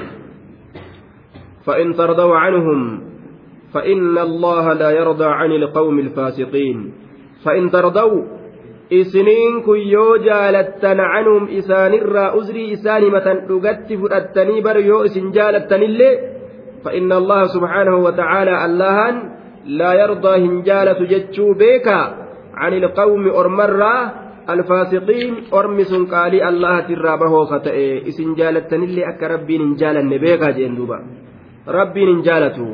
فإن 1.65 1.95
ترضوا 1.99 2.35
عنهم 2.43 2.79
فإن 3.73 4.17
الله 4.17 4.73
لا 4.73 4.89
يرضى 4.99 5.25
عن 5.39 5.51
القوم 5.51 5.99
الفاسقين 5.99 6.77
فإن 7.45 7.63
ترضوا 7.71 8.21
isiniin 8.89 9.63
kun 9.65 9.79
yoo 9.95 10.17
jaalattan 10.27 10.97
canhum 11.13 11.47
isaanirraa 11.59 12.33
uzrii 12.39 12.71
isaanimatan 12.77 13.37
dhugatti 13.49 13.97
fudhattanii 13.97 14.61
bar 14.61 14.77
yoo 14.77 15.03
isin 15.03 15.33
jaalattanillee 15.33 16.35
فإن 16.85 17.11
الله 17.11 17.41
سبحانه 17.55 17.95
وتعالى 18.05 18.65
اللهان 18.65 19.15
لا 19.65 19.91
يرضى 19.93 20.33
هنجالة 20.45 20.99
جتشو 21.11 21.53
بيكا 21.53 21.99
عن 22.53 22.73
القوم 22.73 23.23
أرمرا 23.41 23.95
الفاسقين 24.49 25.33
أرمس 25.53 25.91
قالي 26.13 26.49
الله 26.49 26.79
ترابه 26.79 27.33
ختئ 27.45 28.07
إسن 28.07 28.33
جالتن 28.39 28.83
اللي 28.83 29.09
أك 29.09 29.21
ربي 29.23 29.57
ننجال 29.57 29.97
النبيكا 29.97 30.51
جين 30.51 30.75
دوبا 30.77 30.97
ربي 31.67 32.01
ننجالته 32.05 32.69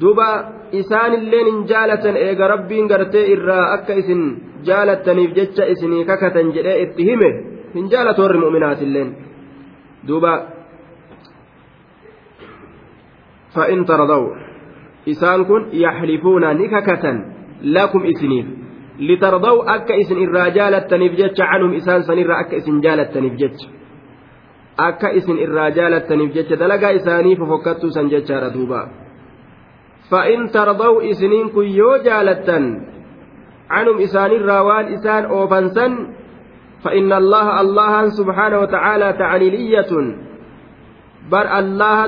دوبا 0.00 0.30
إسان 0.74 1.12
اللي 1.14 1.40
ننجالة 1.50 2.04
إيغا 2.16 2.46
ربي 2.46 2.78
نغرتي 2.82 3.20
إرا 3.34 3.60
أك 3.74 3.90
إسن 3.90 4.20
jaalattaniif 4.66 5.30
jecha 5.38 5.64
isinii 5.72 6.04
kakatan 6.04 6.52
jedhee 6.56 6.82
itti 6.84 7.04
hime 7.08 7.30
hin 7.74 7.86
jaalatu 7.92 8.22
warri 8.22 8.38
mu'minaatilleen 8.44 9.08
duuba 10.08 10.32
fa'in 13.54 13.84
tardaw 13.90 14.24
isaan 15.12 15.46
kun 15.46 15.62
yaxlifuuna 15.84 16.54
ni 16.54 16.68
kakatan 16.74 17.16
lakum 17.76 18.04
isiniif 18.12 18.46
litardaw 19.08 19.56
akka 19.76 19.94
isin 20.02 20.18
irraa 20.26 20.50
jaalattaniif 20.58 21.12
jecha 21.20 21.44
canhum 21.52 21.72
isaan 21.80 22.02
sanirraa 22.08 22.38
akka 22.44 22.56
isin 22.60 22.82
jaalattaniif 22.84 23.34
jecha 23.42 23.66
akka 24.88 25.08
isin 25.18 25.38
irraa 25.46 25.70
jaalattaniif 25.78 26.30
jecha 26.36 26.60
dalagaa 26.62 26.92
isaanii 27.00 27.36
fofokkattuu 27.40 27.90
san 27.96 28.10
jechaadha 28.14 28.54
duuba 28.56 28.80
fa'in 30.10 30.48
tardaw 30.54 31.02
isiniin 31.02 31.50
kun 31.54 31.66
yoo 31.66 31.98
jaalattan 32.06 32.94
عنهم 33.66 33.98
إسان 33.98 34.30
الراوان 34.30 34.94
إسان 34.94 35.24
أوفنسن. 35.26 35.92
فإن 36.86 37.10
الله 37.12 37.46
الله 37.60 37.94
سبحانه 38.14 38.58
وتعالى 38.62 39.08
تعليلية. 39.18 39.92
بر 41.26 41.46
الله 41.58 42.02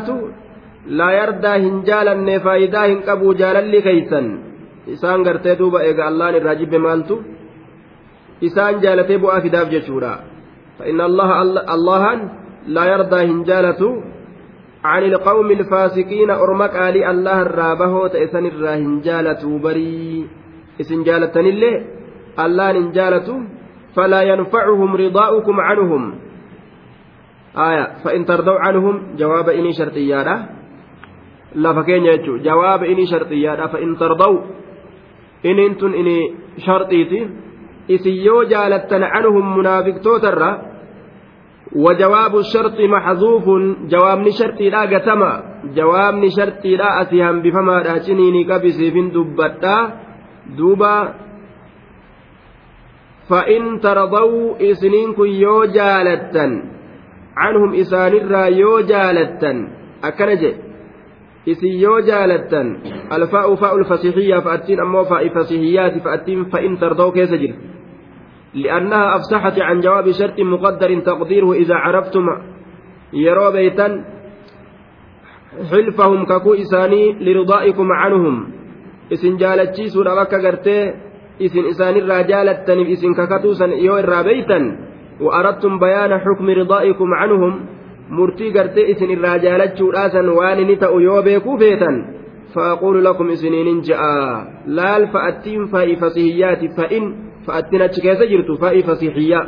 لا 0.89 1.11
يرضى 1.11 1.55
هنجالا 1.65 2.39
فايدا 2.39 2.87
هنقبو 2.87 3.33
جالا 3.33 3.63
لكيسا 3.73 4.21
إسان 4.89 5.19
قرتي 5.27 5.55
دوبا 5.55 5.81
إيقا 5.81 6.09
الله 6.09 6.29
الراجب 6.31 6.75
مالتو 6.75 7.19
isaan 8.47 8.79
jaalatee 8.83 9.19
bu'aa 9.19 9.43
fidaaf 9.43 9.69
jechuudha 9.75 10.15
فإن 10.79 11.01
الله 11.01 11.31
الله 11.75 12.05
لا 12.71 12.85
يرضى 12.93 13.21
هنجالة 13.31 13.83
عن 14.85 15.03
القوم 15.03 15.51
الفاسقين 15.51 16.31
أرمك 16.31 16.75
آلي 16.77 17.11
الله 17.11 17.43
الرابه 17.43 18.09
تأسن 18.09 18.47
الراهنجالة 18.47 19.59
بري. 19.59 20.27
إسن 20.81 21.03
جالة 21.03 21.35
الله 21.37 21.75
الله 22.39 22.73
ننجالة 22.73 23.29
فلا 23.97 24.23
ينفعهم 24.23 24.97
رضاؤكم 24.97 25.61
عنهم. 25.61 26.03
آية. 27.59 27.87
فإن 28.05 28.25
ترضوا 28.25 28.59
عنهم 28.59 29.17
جواب 29.19 29.49
إني 29.49 29.73
شرطيانا 29.73 30.49
لا 31.55 31.71
فكين 31.73 32.07
يجو. 32.07 32.37
جواب 32.37 32.83
إني 32.85 33.07
شرطيانا 33.07 33.67
فإن 33.67 33.97
ترضوا. 33.97 34.41
إن 35.47 35.59
إنتن 35.59 35.93
إني 35.95 36.35
شرطيتي. 36.59 37.21
إسن 37.91 38.11
يو 38.11 38.43
جالتن 38.43 39.03
عنهم 39.03 39.59
منافق 39.59 39.97
توتر 40.05 40.68
وجواب 41.77 42.37
الشرط 42.37 42.81
محذوف. 42.81 43.45
جواب 43.89 44.29
شرطي 44.29 44.71
لا 44.71 44.81
قتما. 44.81 45.33
جواب 45.77 46.29
شرطي 46.29 46.77
لا 46.77 47.03
أسيهم 47.03 47.43
بفما 47.43 47.77
راشنيني 47.83 48.45
كبسي 48.45 48.91
فين 48.91 49.11
دبتا. 49.11 49.77
دوبا. 50.57 51.15
فإن 53.29 53.81
ترضوا 53.81 54.57
إسنين 54.71 55.13
كن 55.13 55.29
عنهم 57.37 57.75
إسان 57.75 58.13
الرا 58.13 58.45
يو 58.45 58.81
جالتن 58.81 59.69
أكنجي 60.05 60.53
جالتن 62.01 62.67
الفاء 63.13 63.55
فاء 63.55 63.79
الفصيحية 63.79 64.39
فأتين 64.41 64.81
أمو 64.81 65.05
فاء 65.05 65.29
فصيحيات 65.29 65.99
فأتين 66.05 66.45
فإن 66.45 66.79
ترضوا 66.79 67.11
كيس 67.11 67.33
جل 67.35 67.55
لأنها 68.55 69.17
أفسحت 69.17 69.59
عن 69.61 69.81
جواب 69.81 70.11
شرط 70.11 70.41
مقدر 70.41 71.01
تقديره 71.01 71.53
إذا 71.53 71.75
عرفتم 71.75 72.27
يرو 73.13 73.51
بيتا 73.53 74.05
حلفهم 75.71 76.25
ككو 76.27 76.55
إساني 76.55 77.13
لرضائكم 77.25 77.93
عنهم 77.93 78.35
إسن 79.13 79.37
جالتشي 79.37 79.89
سورة 79.89 80.15
بكا 80.15 80.39
isin 81.39 81.71
isaanirraa 81.71 82.27
jaalattaniif 82.27 82.89
isin 82.99 83.15
kakatuusan 83.15 83.73
yoo 83.79 83.99
irraa 84.03 84.25
beeytan 84.27 84.65
وأردتم 85.21 85.79
بيان 85.79 86.19
حكم 86.19 86.51
رضائكم 86.51 87.15
عنهم 87.15 87.55
murtii 88.11 88.53
gartee 88.53 88.91
isin 88.91 89.11
irraa 89.11 89.39
jaalachuudhaasan 89.39 90.29
waan 90.37 90.59
inni 90.59 90.77
ta'u 90.77 91.01
yoo 91.01 91.23
beekuu 91.23 91.59
feetan 91.59 91.97
فأقول 92.55 93.05
لكم 93.05 93.31
إسنين 93.31 93.81
جاء 93.81 94.01
laal 94.67 95.07
fa'attiin 95.13 95.69
fa'i 95.69 95.97
fasihiyyaati 95.97 96.69
fa'in 96.77 97.28
fa'attiin 97.49 97.83
achi 97.87 98.01
keessa 98.07 98.27
jirtu 98.33 98.53
fa'i 98.63 98.81
fasihiyyaa 98.89 99.45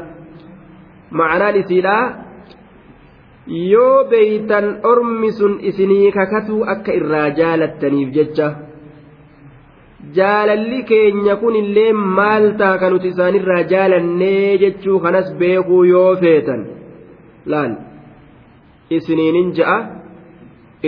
ma'anaan 1.18 1.56
isiidhaa 1.62 2.02
yoo 3.72 3.98
beeytan 4.10 4.66
ormi 4.90 5.30
sun 5.38 5.54
isinii 5.70 6.10
kakatuu 6.18 6.60
akka 6.74 6.92
irraa 7.00 7.28
jaalattaniif 7.40 8.10
jecha 8.16 8.48
jaalalli 10.16 10.80
keenya 10.90 11.34
kun 11.42 11.54
illee 11.62 11.92
maal 12.18 12.44
ta'a 12.60 12.78
kan 12.80 12.90
nuti 12.92 13.08
isaanirraa 13.14 13.62
jaalannee 13.72 14.58
jechuu 14.62 14.98
kanas 15.04 15.28
beekuu 15.40 15.82
yoo 15.92 16.12
feetan 16.22 16.60
laal 17.52 17.72
isiniinin 18.96 19.48
ja'a 19.58 19.78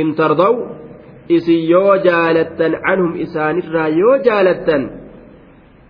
in 0.01 0.09
tardaw 0.21 0.55
isin 1.37 1.61
yoo 1.73 1.95
jaalattan 2.07 2.73
canhum 2.87 3.13
isaanirraa 3.25 3.89
yoo 4.01 4.17
jaalattan 4.27 4.83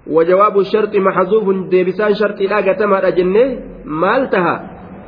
وجواب 0.06 0.58
الشرط 0.58 0.96
محذوف 0.96 1.68
ديبسان 1.70 2.14
شرط 2.14 2.40
لا 2.40 2.56
قتمها 2.56 3.10
جنة 3.10 3.58
مالتها 3.84 4.54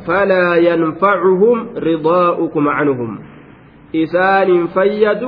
فلا 0.07 0.57
ينفعهم 0.57 1.69
رضاؤكم 1.77 2.69
عنهم 2.69 3.19
إسان 3.95 4.67
فيد 4.67 5.23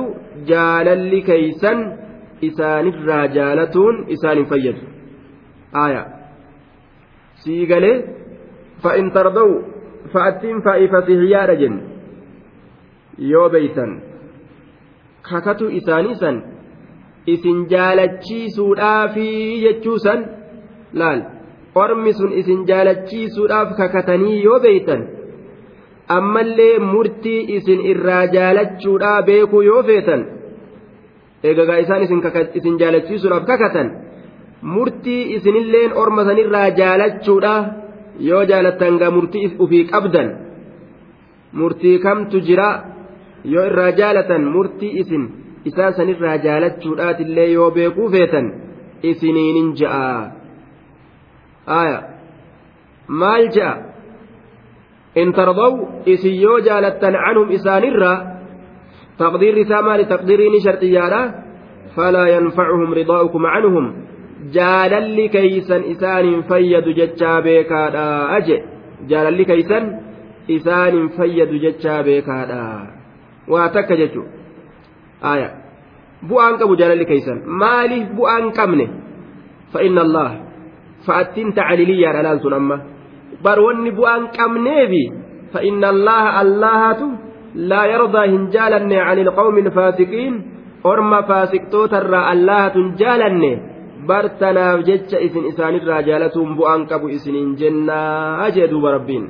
جالا 0.47 0.95
لكيسا 0.95 1.73
isaan 2.41 2.85
hin 2.85 4.47
fayyadu 4.49 4.81
aya 5.73 6.03
sii 7.41 7.65
galee 7.65 8.05
fa'in 8.83 9.09
tardaw 9.11 9.49
fa'attiin 10.13 10.61
faa'ifasihiyyaadha 10.61 11.55
jenne 11.61 11.81
yoo 13.31 13.49
beeytan 13.49 13.91
kakatu 15.29 15.69
isaanii 15.79 16.15
san 16.21 16.37
isin 17.33 17.57
jaalachiisuudhaafi 17.73 19.27
jechuu 19.63 19.97
san 20.05 20.19
laal? 20.99 21.19
Ormi 21.83 22.11
sun 22.17 22.31
isin 22.41 22.59
jaalachiisuudhaaf 22.69 23.69
kakatanii 23.79 24.37
yoo 24.47 24.59
beeytan 24.65 25.01
ammallee 26.17 26.79
murtii 26.91 27.41
isin 27.57 27.79
irraa 27.91 28.25
jaalachuudhaa 28.35 29.21
beekuu 29.27 29.61
yoo 29.69 29.83
feetan 29.89 30.21
eegagaa 31.47 31.77
isaan 31.83 32.03
isin 32.57 32.75
jaalachiisuudhaaf 32.81 33.45
kakatan 33.51 33.87
murtii 34.73 35.21
isinilleen 35.35 35.91
orma 36.03 36.21
sanirraa 36.29 36.69
jaalachuudha 36.79 37.53
yoo 38.29 38.43
jaalattan 38.51 38.97
gaa 39.01 39.11
murtii 39.17 39.45
ufii 39.65 39.83
qabdan 39.91 40.29
murtii 41.59 41.97
kamtu 42.05 42.37
jira 42.47 42.69
yoo 43.53 43.65
irraa 43.69 43.91
jaalatan 43.99 44.43
murtii 44.55 44.91
isin 45.01 45.23
isaan 45.69 45.93
sanirraa 45.99 46.37
jaalachuudhaatillee 46.45 47.49
yoo 47.57 47.69
beekuu 47.77 48.09
feetan 48.15 48.47
isiniinin 49.11 49.69
ja'a 49.79 50.13
aya 51.81 51.99
maal 53.21 53.45
ja'a 53.57 53.75
in 55.21 55.29
tardaw 55.39 55.73
isin 56.13 56.35
yoo 56.45 56.57
jaalattan 56.69 57.15
canhum 57.25 57.49
isaanirraa 57.59 58.17
تقدير 59.23 59.53
رسامة 59.57 60.01
تقديرين 60.13 60.59
شرطيانا 60.65 61.21
فلا 61.95 62.25
ينفعهم 62.35 62.89
رضاؤكم 62.93 63.43
عنهم 63.45 63.85
jaalalli 64.55 65.25
keeysan 65.35 65.81
isaanin 65.93 66.43
fayyadu 66.49 66.91
jechaa 66.99 67.41
beekaadha 67.45 68.05
aje 68.37 68.57
jaalalli 69.09 69.45
keeysan 69.49 69.83
isaanin 70.55 71.09
fayyadu 71.17 71.57
jechaa 71.65 72.03
beekaadha 72.07 72.61
waa 73.53 73.67
takka 73.75 73.95
jechu 74.01 74.21
aya. 75.21 75.49
Bu'aan 76.29 76.57
qabu 76.57 76.73
jaalalli 76.79 77.05
keeysan 77.05 77.45
maaliif 77.45 78.09
bu'aan 78.17 78.51
qabne? 78.57 78.85
Fa 79.73 79.79
inna 79.85 80.01
allah. 80.01 80.31
Fa'attiin 81.05 81.53
tacaliliyyaadha 81.53 82.23
laal 82.23 82.39
sun 82.41 82.53
amma. 82.53 82.77
Bar 83.43 83.57
wanni 83.61 83.91
bu'aan 83.93 84.33
qabneefi 84.33 85.03
fa 85.53 85.61
inna 85.61 85.87
allaha 85.93 86.29
allahatu 86.43 87.05
laa 87.55 87.85
yardaa 87.93 88.27
hin 88.33 88.49
jaalanne 88.55 88.97
cani 89.07 89.21
ilqawmi 89.25 89.61
ilfaasiqiin 89.65 90.33
orma 90.83 91.23
faasiqtootarraa 91.29 92.25
allahatu 92.33 92.81
hin 92.81 92.93
jaalanne. 93.01 93.51
Bar 94.09 94.25
tanaaf 94.41 94.85
jecha 94.89 95.19
isin 95.27 95.45
isaanirraa 95.51 96.01
jaalatuun 96.09 96.55
bu'aan 96.57 96.87
qabu 96.91 97.09
isiniin 97.17 97.55
jennaa 97.61 98.49
jee 98.55 98.69
duuba 98.71 98.91
rabbiin. 98.97 99.25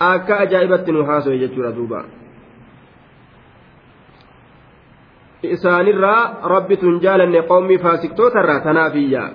Akka 0.00 0.38
ajaa'ibatti 0.44 0.92
nu 0.92 1.04
haasoye 1.08 1.38
jechuudha 1.44 1.72
duuba. 1.76 2.04
Isaanirraa 5.56 6.22
rabbi 6.54 6.76
tun 6.76 7.00
jaalanne 7.00 7.42
qawmii 7.42 7.78
faasiktoota 7.78 8.40
irraa 8.44 8.60
tanaafiyyaa 8.68 9.28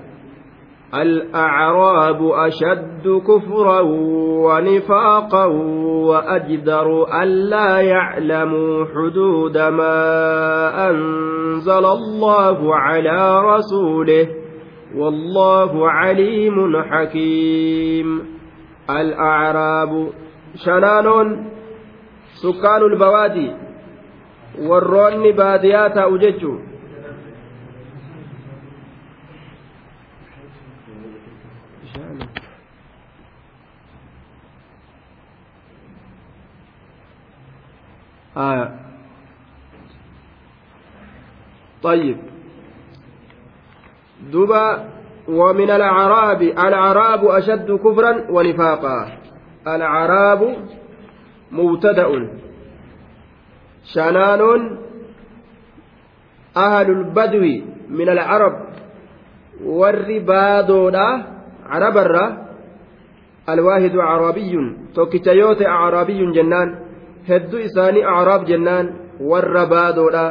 الأعراب 0.94 2.32
أشد 2.32 3.22
كفرا 3.28 3.80
ونفاقا 4.46 5.46
وأجدر 6.06 6.88
ألا 7.24 7.80
يعلموا 7.80 8.86
حدود 8.86 9.58
ما 9.58 10.00
أنزل 10.90 11.86
الله 11.86 12.76
على 12.76 13.42
رسوله 13.42 14.28
والله 14.96 15.90
عليم 15.90 16.84
حكيم 16.84 18.08
الأعراب 18.90 20.08
شنان 20.66 21.08
سكان 22.44 22.82
البوادي 22.82 23.52
والرون 24.60 25.32
باديات 25.32 25.98
أوججوا 25.98 26.58
آه. 38.38 38.72
طيب 41.84 42.18
دبا 44.34 44.86
ومن 45.28 45.70
الأعراب 45.72 46.42
الأعراب 46.42 47.26
أشد 47.26 47.72
كفرا 47.72 48.26
ونفاقا 48.30 49.18
الأعراب 49.68 50.56
مبتدأ 51.52 52.08
شنان 53.95 54.41
أهل 56.57 56.91
البدو 56.91 57.45
من 57.89 58.09
العرب 58.09 58.55
والربادونا 59.65 61.37
carabarra 61.67 62.25
alwaahidu 63.47 64.03
acraabiyyun 64.03 64.67
tokkicha 64.95 65.33
yoo 65.33 65.55
ta'e 65.55 65.67
acraabiyyun 65.67 66.35
jennaan 66.35 66.77
hedduu 67.29 67.61
isaanii 67.69 68.05
acraab 68.13 68.47
jennaan 68.51 68.87
warra 69.31 69.67
baadoodha 69.67 70.25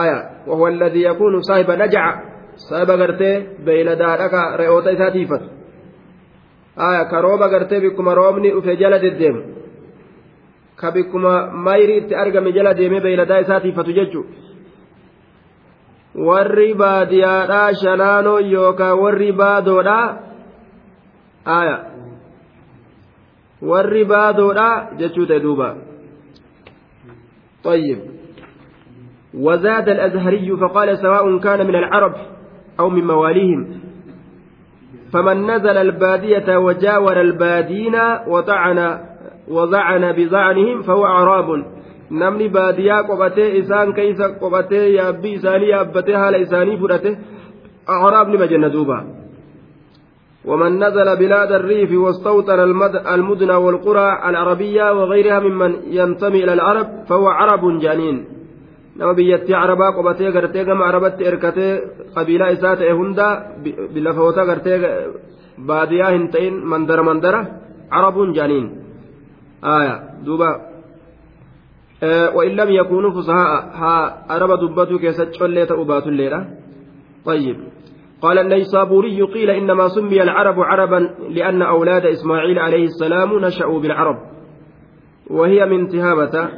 aya 0.00 0.16
wahuwa 0.46 0.68
alladii 0.68 1.02
yakuunu 1.02 1.42
saahiba 1.48 1.76
najaca 1.76 2.22
saahiba 2.68 2.96
gartee 2.96 3.34
beeyladaadha 3.64 4.28
ka 4.34 4.42
re'oota 4.62 4.90
isaa 4.96 5.10
tiifatu 5.10 5.48
aya 6.88 7.04
ka 7.04 7.20
rooba 7.20 7.48
gartee 7.48 7.80
ka 10.83 10.91
bikkuma 10.95 11.33
mayri 11.67 11.97
itti 12.01 12.15
argame 12.23 12.51
jala 12.57 12.73
deemee 12.79 13.01
beeyladaa 13.05 13.39
isaa 13.45 13.59
tiifatu 13.65 13.95
jechuu 13.99 14.25
warri 16.27 16.73
baadiyaadhaa 16.83 17.69
shanaanoo 17.83 18.39
yookaan 18.55 18.99
warri 19.03 19.31
baadoodhaa 19.41 20.05
aya 21.59 21.77
warri 23.71 24.03
baadoodhaa 24.13 24.75
jechuu 25.01 25.25
ta'e 25.31 25.43
duuba 25.47 25.69
طيب 27.63 27.99
وزاد 29.33 29.89
الأزهري 29.89 30.57
فقال 30.61 30.97
سواء 30.97 31.37
كان 31.37 31.67
من 31.67 31.75
العرب 31.75 32.15
أو 32.79 32.89
من 32.89 33.07
مواليهم 33.07 33.79
فمن 35.13 35.51
نزل 35.51 35.77
البادية 35.77 36.57
وجاور 36.57 37.21
البادين 37.21 37.95
وطعن 38.27 38.99
وضعن 39.47 40.11
بزعنهم 40.11 40.81
فهو 40.81 41.05
أعراب. 41.05 41.63
namni 42.13 42.49
baadiyaa 42.49 43.03
qobatee 43.03 43.57
isaan 43.57 43.93
keeysa 43.93 44.29
qobatee 44.41 44.87
yaabbii 44.97 45.33
isaanii 45.39 45.69
yaabbatee 45.69 46.15
haala 46.15 46.37
isaanii 46.37 46.77
fudhate 46.77 47.17
nima 48.31 48.47
jenna 48.47 48.69
duuba 48.73 49.03
ومن 50.45 50.83
نزل 50.83 51.15
بلاد 51.15 51.51
الريف 51.51 51.91
واستوطن 51.91 52.59
المدن 53.15 53.51
والقرى 53.51 54.07
العربية 54.29 54.91
وغيرها 54.91 55.39
ممن 55.39 55.71
ينتمي 55.97 56.43
إلى 56.43 56.53
العرب 56.53 56.87
فهو 57.07 57.27
عرب 57.27 57.79
جانين. 57.79 58.25
نما 58.97 59.13
بيتي 59.13 59.53
عربا 59.53 59.89
قبتي 59.89 60.27
غرتي 60.27 60.65
كما 60.65 60.85
عربت 60.85 61.21
إركتي 61.21 61.79
قبيلة 62.15 62.51
إسات 62.53 62.81
هندا 62.81 63.27
بلفوتا 63.93 64.43
غرتي 64.43 64.73
بادية 65.57 66.09
هنتين 66.15 66.53
مندر 66.65 67.01
مندرة 67.03 67.41
عرب 67.91 68.33
جانين. 68.33 68.82
آية. 69.63 70.23
دوبا. 70.25 70.73
وإن 72.35 72.51
لم 72.51 72.69
يكونوا 72.69 73.11
فصهاء 73.11 73.49
ها 73.73 74.25
أرب 74.35 74.49
دبتو 74.59 74.97
كيست 74.97 75.33
شليت 75.33 75.71
أبات 75.71 76.07
الليلة. 76.07 76.47
طيب. 77.25 77.57
قال 78.21 78.37
النيسابوري 78.39 79.21
قيل 79.21 79.49
إنما 79.49 79.87
سمي 79.87 80.23
العرب 80.23 80.59
عربا 80.59 80.99
لأن 81.29 81.61
أولاد 81.61 82.05
إسماعيل 82.05 82.59
عليه 82.59 82.83
السلام 82.83 83.39
نشأوا 83.39 83.79
بالعرب. 83.79 84.17
وهي 85.29 85.65
من 85.65 85.87
تهابة 85.87 86.49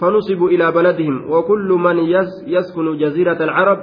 فنصبوا 0.00 0.48
إلى 0.48 0.72
بلدهم 0.72 1.30
وكل 1.30 1.68
من 1.68 1.98
يسكن 2.46 2.96
جزيرة 2.96 3.44
العرب 3.44 3.78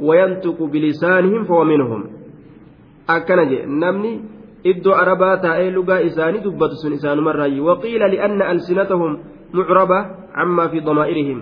وينطق 0.00 0.62
بلسانهم 0.62 1.44
فهو 1.44 1.64
منهم. 1.64 2.04
أكنج 3.10 3.52
نمني 3.66 4.35
إدو 4.66 4.92
أربا 4.92 5.34
تأي 5.34 5.70
لغا 5.70 6.06
إساني 6.06 6.38
دبت 6.38 6.72
سن 6.82 6.92
إسان 6.92 7.18
مرة 7.20 7.60
وقيل 7.60 8.02
لأن 8.14 8.42
ألسنتهم 8.42 9.18
معربة 9.52 10.00
عما 10.34 10.68
في 10.68 10.80
ضمائرهم 10.80 11.38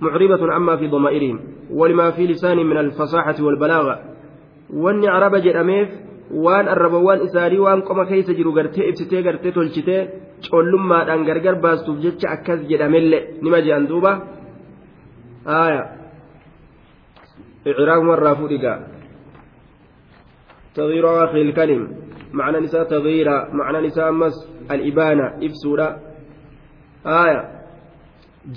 معربة 0.00 0.52
عما 0.52 0.76
في 0.76 0.86
ضمائرهم 0.88 1.40
ولما 1.70 2.10
في 2.10 2.26
لسان 2.26 2.58
من 2.66 2.76
الفصاحة 2.76 3.42
والبلاغة 3.42 3.98
واني 4.70 5.08
عرب 5.08 5.36
جرميف 5.36 5.88
waan 6.32 6.64
arrabawwan 6.64 7.28
isaanii 7.28 7.60
waan 7.60 7.82
qoma 7.84 8.06
keessa 8.08 8.32
jiru 8.32 8.52
gartee 8.56 8.88
ibsitee 8.88 9.22
gartee 9.22 9.52
tolchitee 9.52 10.08
collummaadhaan 10.50 11.26
gargar 11.28 11.60
baastuuf 11.60 11.98
jecha 12.04 12.30
akkas 12.34 12.60
jedhamellee 12.70 13.36
nima 13.44 13.60
je'an 13.66 13.84
duuba 13.90 14.12
haaya 15.44 15.82
icraabuma 17.70 18.16
irraa 18.16 18.34
fudhigaa 18.40 18.78
تغيير 20.74 21.24
آخر 21.24 21.36
الكلم 21.36 21.82
معنى 22.32 22.60
نساء 22.60 22.84
تغيير 22.84 23.28
معنى 23.52 23.86
نساء 23.86 24.08
أمس 24.08 24.32
الإبانة 24.70 25.26
إفسودا 25.46 25.88
آية 27.06 27.48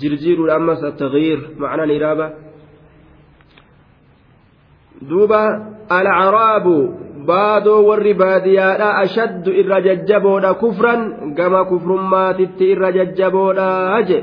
جرجير 0.00 0.56
أمس 0.56 0.84
التغيير 0.84 1.50
معنى 1.58 1.84
الإرابة 1.84 2.32
دوبا 5.02 5.44
العراب 5.92 6.66
baadoo 7.26 7.86
warri 7.88 8.14
baadiyyaadha 8.14 8.88
ashaddu 9.02 9.50
irra 9.60 9.80
jajjaboodha 9.86 10.54
kufran 10.62 11.34
gama 11.38 11.64
kufrummaatitti 11.70 12.70
irra 12.74 12.92
jajjaboodha 12.96 14.02
je 14.08 14.18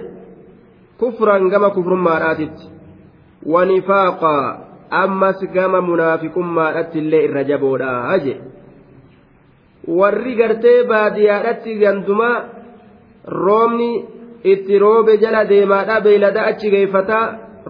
kufran 1.02 1.50
gama 1.54 1.70
kufrummaadhaatitti 1.76 2.72
wanifaaqa 3.54 4.34
ammas 5.04 5.40
gama 5.56 5.82
munaafiqummaadhatti 5.90 7.00
illee 7.04 7.24
irra 7.28 7.44
jaboodha 7.52 8.18
je 8.26 8.36
warri 9.88 10.36
gartee 10.36 10.84
baadiyyaadhatti 10.92 11.76
ganduma 11.84 12.30
roobni 13.46 13.92
itti 14.54 14.80
roobe 14.80 15.18
jala 15.24 15.46
deemaadha 15.52 16.02
beeylada 16.06 16.46
achi 16.52 16.72
geeffataa 16.76 17.26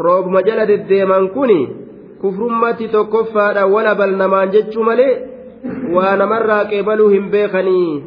roobuma 0.05 0.41
jala 0.47 0.66
deddeeman 0.72 1.30
kuni 1.36 1.59
kufrummatti 2.22 2.88
tokkoffaadha 2.95 3.66
wala 3.76 3.95
balnamaan 3.95 4.51
jechuu 4.55 4.84
malee 4.89 5.14
waa 5.95 6.16
namarraa 6.22 6.66
qeebaluu 6.72 7.09
hin 7.16 7.30
beekanii 7.36 8.03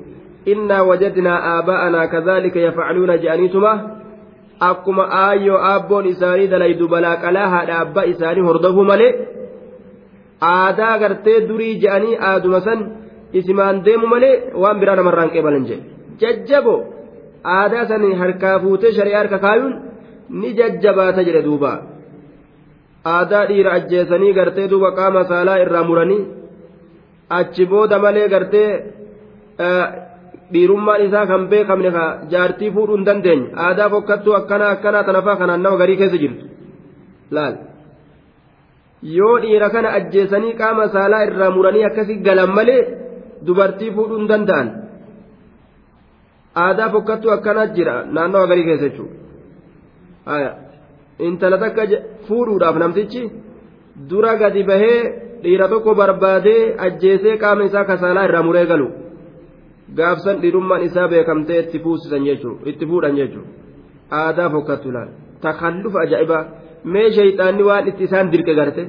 innaa 0.54 0.82
wajadnaa 0.90 1.38
aabaa'anaa 1.52 2.06
kadhaalika 2.14 2.60
yafcaluuna 2.66 3.16
je'aniituma 3.24 3.72
akkuma 4.70 5.04
aayyoo 5.22 5.58
aabboon 5.70 6.06
isaanii 6.12 6.48
dalaydu 6.52 6.88
balaaqalaa 6.94 7.48
haadha 7.54 7.78
abbaa 7.86 8.04
isaanii 8.12 8.44
hordofuu 8.48 8.84
malee 8.90 9.12
aadaa 10.52 10.98
gartee 10.98 11.40
durii 11.48 11.74
je'anii 11.82 12.16
aaduma 12.30 12.60
san 12.68 12.80
isimaan 13.38 13.76
deemu 13.86 14.06
malee 14.14 14.34
waan 14.62 14.76
biraa 14.80 14.96
namarraan 15.00 15.30
qeebalan 15.34 15.64
jedhe 15.70 15.84
jajjabo 16.22 16.74
aadaa 17.58 17.84
sanii 17.90 18.14
harkaa 18.22 18.56
fuutee 18.64 18.92
shari'aa 18.98 19.20
harka 19.22 19.38
kaayuun 19.46 19.74
ni 20.40 20.48
jajjabaata 20.58 21.20
jedhe 21.28 21.42
duuba 21.48 21.72
aadaa 23.16 23.44
dhiira 23.50 23.70
ajjeesanii 23.78 24.32
gartee 24.38 24.66
duuba 24.72 24.88
qaama 24.98 25.20
saalaa 25.30 25.58
irraa 25.64 25.84
muranii 25.90 26.22
achi 27.38 27.64
booda 27.72 27.96
malee 28.04 28.26
gartee 28.34 28.70
dhiirummaan 30.52 31.00
isaa 31.06 31.26
kan 31.30 31.42
beekamne 31.52 31.90
ka 31.96 32.04
jaartii 32.32 32.70
fuudhuu 32.74 32.96
hin 32.98 33.06
dandeenye 33.08 33.46
aadaa 33.66 33.88
fokkattuu 33.94 34.34
akkanaa 34.40 34.70
akkanaa 34.76 35.04
tanafaa 35.08 35.36
kanaan 35.40 35.62
nama 35.64 35.76
garii 35.82 35.98
keessa 36.00 36.18
jirtu 36.22 36.44
laal 37.36 37.54
yoo 39.16 39.34
dhiira 39.44 39.68
kana 39.74 39.88
ajjeesanii 39.98 40.54
qaama 40.60 40.84
saalaa 40.94 41.22
irraa 41.28 41.50
muranii 41.56 41.84
akkasii 41.88 42.18
galan 42.28 42.50
malee 42.58 42.80
dubartii 43.46 43.90
fuudhuu 43.96 44.18
hin 44.20 44.28
danda'an. 44.32 44.68
aadaa 46.64 46.88
fokkattuu 46.94 47.30
akkanaa 47.36 47.66
jira 47.76 47.94
naannoo 48.16 48.42
agarii 48.46 48.66
keessa 48.68 48.88
jechuudha 48.88 50.50
intala 51.28 51.56
takka 51.64 51.82
fuudhuudhaaf 52.28 52.76
namtichi 52.82 53.22
dura 54.10 54.32
gadi 54.42 54.62
bahee 54.70 55.00
dhiira 55.42 55.66
tokko 55.72 55.90
barbaadee 56.00 56.60
ajjeesee 56.86 57.34
qaama 57.42 57.62
isaa 57.68 57.84
kasaalaa 57.90 58.24
irraa 58.28 58.42
muree 58.48 58.66
galu 58.72 58.88
gaafsan 59.98 60.36
dhiirummaan 60.42 60.82
isaa 60.88 61.08
beekamtee 61.12 61.58
itti 61.64 61.78
fuusisan 61.84 62.22
jechuudha 62.28 62.62
itti 62.72 62.84
fuudhan 62.90 63.14
jechuudha 63.20 63.50
aadaa 64.20 64.48
fokkattuu 64.54 64.92
laal 64.96 65.10
takallufa 65.44 65.98
ajaa'ibaa 66.06 66.42
mee 66.94 67.08
shayxaanni 67.16 67.62
waan 67.68 67.84
itti 67.92 68.02
isaan 68.08 68.26
dirqe 68.32 68.52
garte 68.60 68.82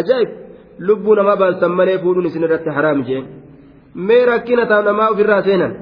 ajaa'ib 0.00 0.30
lubbuu 0.88 1.14
namaa 1.20 1.36
baalsan 1.42 1.72
malee 1.80 1.98
fuudhuun 2.04 2.26
isin 2.30 2.44
irratti 2.48 2.70
haraam 2.78 3.00
jeen 3.10 3.24
mee 3.95 4.25
rakkina 4.25 4.65
taa'u 4.65 4.83
namaa 4.83 5.09
ofirraa 5.09 5.41
seenan. 5.43 5.73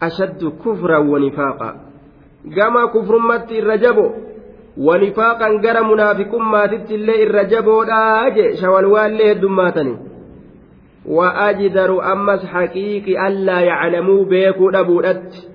ashaddu 0.00 0.50
kufran 0.62 1.08
wanifaaqa 1.12 1.68
gama 2.56 2.88
kufrummatti 2.88 3.58
irra 3.60 3.76
jabo 3.84 4.06
wanifaaqan 4.88 5.60
gara 5.60 5.82
munaafiqummaatitti 5.92 6.94
illee 6.94 7.22
irra 7.26 7.44
jaboodhaa 7.54 8.30
je 8.36 8.50
shawalwaallee 8.56 9.28
heddummaatani 9.32 9.96
وأجدر 11.06 12.12
أمس 12.12 12.46
حقيقي 12.46 13.26
ألا 13.28 13.60
يعلموا 13.60 14.24
بيكو 14.24 14.70
أبودت 14.70 15.48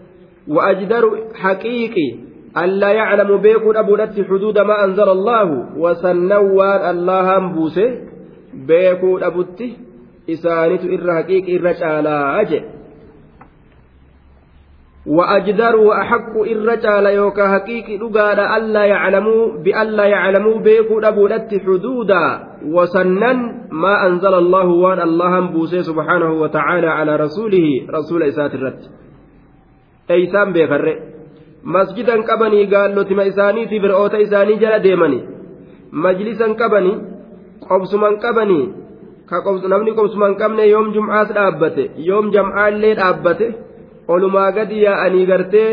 وأجدر 0.47 1.03
حقيقي 1.35 2.09
ألا 2.57 2.91
يعلموا 2.91 3.37
بيكو 3.37 3.71
أبودت 3.71 4.27
حدود 4.29 4.59
ما 4.59 4.85
أنزل 4.85 5.09
الله 5.09 5.77
وسنوان 5.77 6.89
الله 6.89 7.37
أنبوسه 7.37 7.89
بيكو 8.53 9.17
أبوتي 9.17 9.77
إسانيت 10.30 10.84
إر 10.84 11.14
حقيقي 11.14 11.56
إر 11.56 11.72
شالا 11.72 12.40
أجي 12.40 12.60
وأجدر 15.06 15.76
وأحق 15.76 16.34
الرجال 16.50 17.06
يوكا 17.06 17.48
حقيقي 17.48 17.96
لقال 17.96 18.40
ألا 18.40 18.84
يعلموا 18.84 19.56
بألا 19.64 20.04
يعلموا 20.04 20.58
بيكو 20.60 21.00
دبولت 21.00 21.50
حدودا 21.66 22.24
وسنن 22.64 23.38
ما 23.70 24.06
أنزل 24.06 24.34
الله 24.34 24.66
وان 24.66 25.00
الله 25.00 25.40
بوسي 25.40 25.82
سبحانه 25.82 26.32
وتعالى 26.32 26.86
على 26.86 27.16
رسوله 27.16 27.66
رسول 27.90 28.22
إسات 28.22 28.54
الرد 28.54 28.80
أيسان 30.10 30.52
بيخر 30.52 30.98
مسجدا 31.64 32.16
قبني 32.22 32.74
قال 32.74 32.94
له 32.94 33.02
تما 33.02 33.28
إساني 33.28 33.66
تبرؤوت 33.66 34.14
إساني 34.14 34.54
جل 34.56 34.78
ديمني 34.78 35.20
مجلسا 35.92 36.46
قبني 36.52 36.92
قبسما 37.70 38.10
namni 39.30 39.92
qobsuma 39.94 40.34
qabne 40.38 40.68
yoom 40.68 40.92
jum'aas 40.94 41.28
dhaabbate 41.34 41.90
yoom 41.98 42.30
jam'aallee 42.32 42.94
dhaabbate 42.94 43.46
olumaa 44.08 44.50
gadi 44.52 44.82
yaa'anii 44.86 45.26
gartee 45.26 45.70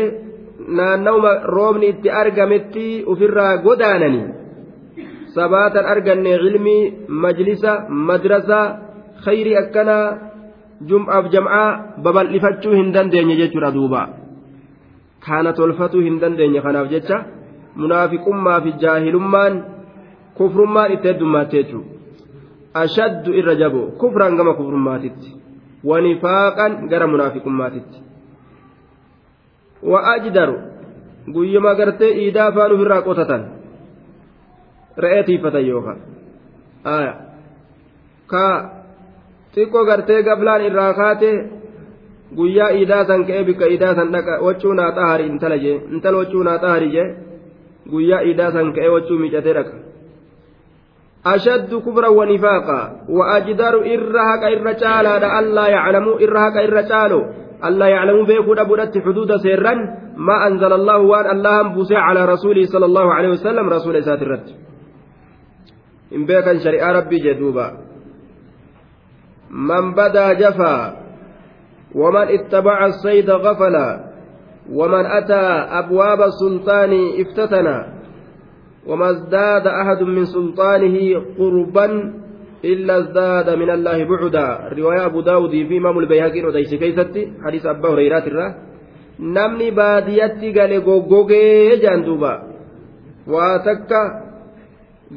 naanna'uma 0.78 1.30
roobni 1.54 1.86
itti 1.92 2.10
argametti 2.10 3.04
ofirraa 3.06 3.56
godaananii 3.66 4.26
sabaatan 5.34 5.84
arganne 5.92 6.38
cilmii 6.42 6.92
majlisa 7.08 7.72
madrasaa 8.08 8.66
khayrii 9.24 9.56
akkanaa 9.62 10.16
jum'aaf 10.90 11.30
jam'aa 11.34 11.68
babal'ifachuu 12.04 12.74
hin 12.80 12.92
dandeenye 12.94 13.36
jechuudha 13.42 13.74
duuba 13.76 14.02
kana 15.26 15.52
tolfatuu 15.52 16.02
hin 16.08 16.20
dandeenye 16.22 16.60
kanaaf 16.66 16.88
jecha 16.94 17.24
munaafiqummaa 17.82 18.60
fi 18.64 18.76
jaahilummaan 18.82 19.64
kufrummaan 20.38 20.92
itti 20.94 21.08
heddummaatti 21.08 21.56
jechuudha. 21.60 21.93
Ashaddu 22.82 23.30
irra 23.40 23.54
jabo 23.54 23.82
kufraan 24.00 24.36
gama 24.36 24.54
kufrummaatitti 24.58 25.30
wanifaaqan 25.84 26.88
gara 26.90 27.06
munaafiqummaatitti. 27.06 27.98
wa'ajdaru 29.92 30.56
guyyuma 31.34 31.74
gartee 31.74 32.12
iidaa 32.22 32.46
afaan 32.50 32.72
ofirraa 32.76 33.02
qotatan 33.08 33.42
re'ee 35.04 35.22
tiifatan 35.28 35.66
yookaan 35.66 35.98
ka 38.32 38.46
xiqqoo 39.54 39.84
gartee 39.90 40.22
gablaan 40.28 40.66
irraa 40.68 40.92
kaate 41.00 41.30
guyyaa 42.36 42.70
iidaa 42.78 43.04
san 43.10 43.24
ka'ee 43.28 43.44
bikka 43.48 43.66
iidaa 43.72 43.94
san 43.94 44.12
dhaqa 44.14 44.40
waccuu 44.46 44.74
naa 44.74 44.90
xahari 44.98 45.26
intala 45.32 45.58
jee 45.64 45.76
intala 45.92 46.16
waccuu 46.22 46.42
naa 46.48 46.58
xahari 46.64 46.88
jee 46.94 47.08
guyyaa 47.92 48.22
iidaa 48.28 48.50
san 48.56 48.72
ka'ee 48.74 48.94
waccuu 48.96 49.18
miicatee 49.22 49.54
dhaqa. 49.58 49.74
Wa'ajdaru 53.08 53.80
irra 53.94 54.22
haqa 54.30 54.52
irra 54.56 54.74
caalaadha 54.76 55.32
allaa 55.40 55.68
yaclamuu 55.68 56.20
irra 56.20 56.40
haqa 56.40 56.60
irra 56.68 56.82
caaloo 56.84 57.44
ألا 57.64 57.86
يعلموا 57.86 58.24
بيكو 58.24 58.52
أبودت 58.52 58.98
حدود 58.98 59.36
سيرا 59.36 59.74
ما 60.16 60.46
أنزل 60.46 60.72
الله 60.72 60.98
وأن 60.98 61.30
الله 61.30 61.62
بوسع 61.62 61.98
على 61.98 62.24
رسوله 62.24 62.64
صلى 62.66 62.86
الله 62.86 63.14
عليه 63.14 63.28
وسلم 63.28 63.68
رسول 63.68 63.96
إسات 63.96 64.22
الرد. 64.22 64.48
إن 66.12 66.26
بيكا 66.26 66.58
شريعة 66.58 66.92
ربي 66.92 67.18
جدوبا. 67.18 67.72
من 69.50 69.94
بدا 69.94 70.32
جفا 70.32 70.96
ومن 71.94 72.26
اتبع 72.36 72.86
الصيد 72.86 73.30
غفلا 73.30 73.88
ومن 74.72 75.06
أتى 75.06 75.44
أبواب 75.80 76.20
السلطان 76.22 76.92
افتتنا. 77.20 77.93
وما 78.86 79.10
ازداد 79.10 79.66
أحد 79.66 80.02
من 80.02 80.24
سلطانه 80.24 80.96
قربا 81.38 81.86
إلا 82.64 82.98
ازداد 82.98 83.48
من 83.58 83.70
الله 83.70 84.04
بعدا 84.04 84.48
رواية 84.78 85.06
أبو 85.06 85.20
داود 85.20 85.50
في 85.50 85.76
إمام 85.78 85.98
البيهقي 85.98 86.44
وديس 86.44 86.74
كيستي 86.74 87.32
حديث 87.44 87.66
أبا 87.66 87.88
هريرة 87.88 88.54
namni 89.18 89.70
baadiyyatti 89.70 90.52
gale 90.52 90.80
goggogee 90.80 91.78
jaan 91.82 92.02
duuba 92.06 92.32
waa 93.26 93.58
takka 93.62 94.00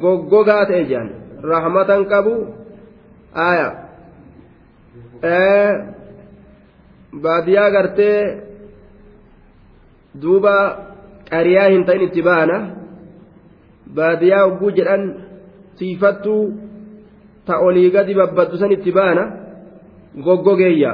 goggogaa 0.02 0.66
ta'e 0.70 0.84
jaan 0.90 1.08
rahmatan 1.42 2.06
qabu 2.06 2.34
aya 3.34 3.68
baadiyyaa 7.22 7.70
gartee 7.70 8.18
duuba 10.22 10.54
qariyaa 11.30 11.68
hin 11.74 11.84
ta'in 11.84 12.06
itti 12.08 12.22
baana 12.22 12.77
baadiyyaa 13.96 14.44
hogguu 14.46 14.70
jedhan 14.78 15.02
siifattuu 15.78 16.42
ta 17.46 17.54
olii 17.66 17.90
gadi 17.96 18.14
babbaddu 18.20 18.56
san 18.60 18.72
itti 18.76 18.92
baana 18.98 19.24
goggogeeyya 20.26 20.92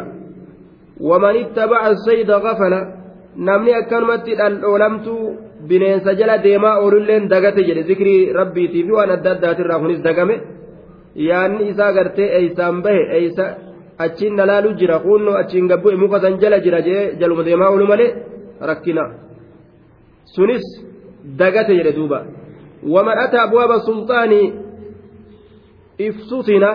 waman 1.09 1.37
ittabaca 1.43 1.91
sayda 2.07 2.37
gafala 2.47 2.81
namni 3.49 3.73
akkanumatti 3.81 4.33
dhaldhoolamtuu 4.41 5.23
bineensa 5.69 6.11
jala 6.21 6.37
deemaa 6.45 6.77
oolulleen 6.83 7.25
dagate 7.33 7.63
jedhe 7.69 7.83
zikrii 7.91 8.33
rabbiitii 8.39 8.85
fi 8.87 8.93
waan 8.99 9.11
adda 9.17 9.31
addaatirraa 9.37 9.79
kunis 9.83 10.01
dagame 10.09 10.37
yaanni 11.29 11.63
isaa 11.73 11.93
gartee 11.97 12.29
eeysaan 12.39 12.77
bahe 12.85 13.03
eeysa 13.19 13.45
achiin 14.05 14.35
nalaalu 14.39 14.71
jira 14.81 14.97
kunnoo 15.07 15.37
achiin 15.43 15.67
gabbu'e 15.73 15.97
muka 16.03 16.19
san 16.25 16.35
jala 16.43 16.59
jira 16.65 16.81
jee 16.87 17.03
jaluma 17.21 17.43
deemaa 17.49 17.71
oolu 17.73 17.87
malee 17.93 18.11
rakkina 18.71 19.05
sunis 20.35 20.65
dagate 21.41 21.73
jedhe 21.79 21.93
duuba 21.99 22.19
ifsutina 25.99 26.71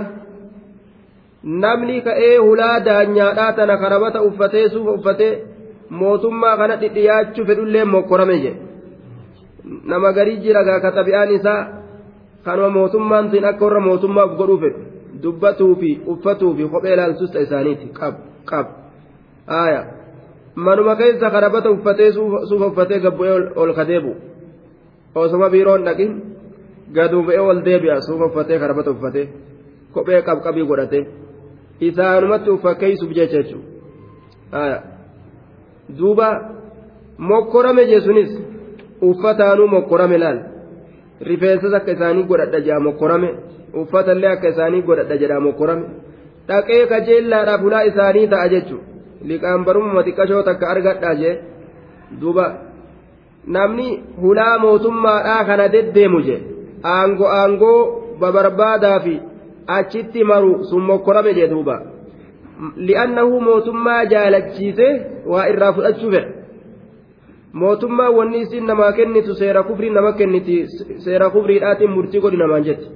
namni 1.44 2.02
ka'ee 2.02 2.38
hulaa 2.38 2.80
daanyaadhaa 2.86 3.54
tana 3.54 3.78
karabata 3.78 4.22
uffatee 4.22 4.70
suufa 4.70 4.92
uffatee 4.92 5.34
mootummaa 5.90 6.58
kana 6.58 6.76
dhidhiyaachuu 6.82 7.46
fedhullee 7.50 7.84
mokkorame 7.84 8.38
jedhe 8.44 8.60
nama 9.92 10.14
garii 10.14 10.38
jira 10.46 10.64
gaa 10.64 10.80
ka 10.80 10.92
xabi'aan 10.98 11.32
isaa 11.38 11.62
kanuma 12.46 12.70
mootummaan 12.70 13.32
siin 13.32 13.46
akka 13.52 13.66
warra 13.66 13.80
mootummaaf 13.90 14.36
godhuu 14.40 14.60
fedhu 14.64 14.82
dubbatuu 15.24 15.76
fi 15.76 15.92
uffatuu 16.14 16.56
fi 16.58 16.70
kophee 16.74 16.94
ilaalchuusta 16.94 17.40
isaaniiti 17.48 17.88
qab 18.00 18.14
qab 18.52 18.66
aaya 19.62 19.82
manuma 20.56 20.96
keessa 20.96 21.32
karabata 21.36 21.72
uffatee 21.78 22.12
suufa 22.12 22.66
uffatee 22.72 23.00
gabbu'ee 23.00 23.38
ol 23.56 23.74
kadeebu 23.80 24.16
osoma 25.16 25.50
biiroon 25.50 25.84
dhaqin 25.88 26.12
gaduu 26.94 27.24
ba'ee 27.28 27.40
ol 27.40 27.62
deebi'a 27.68 28.02
suufa 28.02 28.26
uffatee 28.26 28.60
karbata 28.60 28.92
uffatee 28.92 29.28
kophee 29.94 30.22
qabqabii 30.28 30.66
godhatee 30.70 31.04
isaanumatti 31.88 32.50
uffakkeessuuf 32.56 33.12
jecha 33.18 33.38
jechuudha 33.38 34.84
duuba 35.98 36.28
mokkorame 37.18 37.84
jechuunis 37.92 38.32
uffataanuu 39.10 39.68
mokkorame 39.76 40.18
laal 40.24 40.40
rifeensas 41.30 41.74
akka 41.74 41.92
isaanii 41.98 42.24
godhadha 42.30 42.60
jedha 42.66 42.80
mokkorame 42.88 43.30
uffatallee 43.82 44.32
akka 44.36 44.48
isaanii 44.54 44.82
godhadha 44.88 45.18
jedha 45.22 45.40
mokkorame 45.48 45.86
dhaqee 46.48 46.86
kajeellaadhaaf 46.92 47.62
hulaa 47.66 47.84
isaanii 47.92 48.28
ta'a 48.34 48.50
jechuudha 48.56 48.88
liqaan 49.30 49.66
barummaa 49.68 50.04
xiqqashoo 50.08 50.44
takka 50.50 50.72
argadhaa 50.74 51.16
jee 51.22 51.36
duuba 52.22 52.46
namni 53.57 53.89
hulaa 54.23 54.59
mootummaadhaa 54.59 55.45
kana 55.45 55.69
deddeemu 55.77 56.21
jee. 56.27 56.41
aangoo 56.93 57.29
aangoo 57.41 57.81
babarbaadaa 58.21 58.99
fi 59.05 59.15
achitti 59.77 60.25
maru 60.31 60.65
sun 60.71 60.83
mokkorame 60.89 61.35
jee 61.39 61.49
duuba 61.53 61.77
li'annahu 62.89 63.41
mootummaa 63.49 64.03
jaalachiise 64.13 64.89
waa 65.33 65.47
irraa 65.53 65.73
fudhachuu 65.77 66.11
fedha 66.15 66.31
mootummaa 67.63 68.11
wanni 68.19 68.39
isin 68.45 68.67
namaa 68.71 68.93
kennitu 68.99 69.35
seera 69.41 69.63
kufrii 69.69 69.91
nama 69.97 70.13
kenniti 70.21 70.57
seera 71.07 71.31
kufriidhaatiin 71.37 71.91
murtii 71.97 72.21
godhi 72.27 72.37
namaan 72.45 72.65
jetti 72.71 72.89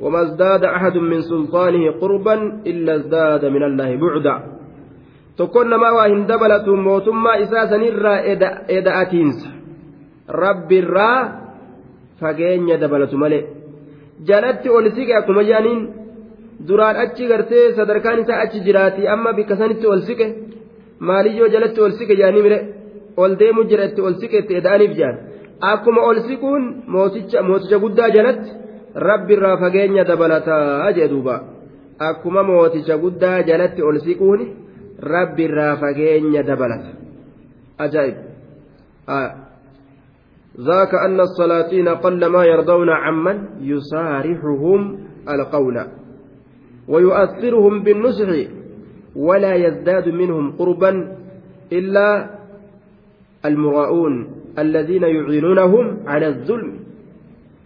وما 0.00 0.20
ازداد 0.22 0.64
أحد 0.64 0.96
من 0.96 1.20
سلطانه 1.20 1.90
قربا 2.00 2.34
إلا 2.66 2.92
ازداد 2.96 3.44
من 3.44 3.62
الله 3.62 3.90
بعدا 3.96 4.36
تكون 5.41 5.69
ما 5.81 5.89
واهن 5.97 6.21
دبلة 6.31 6.67
موتما 6.75 7.31
إساسا 7.43 7.77
إرى 7.89 8.13
إدأتينس 8.77 9.39
رب 10.43 10.69
الرا 10.83 11.11
fageenya 12.21 12.75
dabalatu 12.81 13.17
malee 13.23 13.43
jalatti 14.29 14.69
ol 14.77 14.85
siqe 14.95 15.13
akkuma 15.19 15.41
jedhaniin 15.49 15.81
duraan 16.67 16.95
achi 17.03 17.23
gartee 17.31 17.65
sadarkaan 17.77 18.19
isaa 18.23 18.39
achi 18.45 18.59
jiraati 18.65 19.07
amma 19.13 19.31
bikka 19.37 19.55
sanitti 19.61 19.85
ol 19.93 20.01
siqe 20.07 20.27
maaliyyoo 21.07 21.49
jalatti 21.55 21.79
ol 21.85 21.93
siqe 21.99 22.13
jedhanii 22.19 22.43
mire 22.47 22.59
ol 23.21 23.31
deemu 23.39 23.61
jira 23.69 23.83
itti 23.89 24.01
ol 24.07 24.15
siqe 24.21 24.37
itti 24.41 24.53
eda'aniif 24.61 24.93
jedhan 24.99 25.17
akkuma 25.71 26.01
ol 26.09 26.17
siquun 26.27 26.63
mooticha 26.93 27.77
guddaa 27.83 28.09
jalatti 28.17 28.49
rabbi 29.07 29.33
irraa 29.37 29.57
fageenya 29.63 30.03
dabalataa 30.09 30.91
jee 30.97 31.07
duuba 31.13 31.35
akkuma 32.09 32.41
mooticha 32.49 32.95
guddaa 33.03 33.37
jalatti 33.49 33.81
ol 33.89 33.97
siquun 34.05 34.39
rabbi 35.01 35.43
irraa 35.49 35.77
fageenya 35.77 36.43
dabalata. 36.43 36.91
Ajaa'ib. 37.77 38.17
ذاك 40.59 40.93
أن 40.93 41.19
السلاطين 41.19 41.87
قل 41.87 42.25
ما 42.25 42.43
يرضون 42.45 42.89
عمن 42.89 43.37
يصارحهم 43.61 44.99
القول 45.29 45.77
ويؤثرهم 46.87 47.83
بالنصح 47.83 48.29
ولا 49.15 49.53
يزداد 49.55 50.09
منهم 50.09 50.51
قربا 50.51 51.17
إلا 51.71 52.29
المراؤون 53.45 54.13
الذين 54.59 55.03
يعينونهم 55.03 55.97
على 56.07 56.27
الظلم 56.27 56.79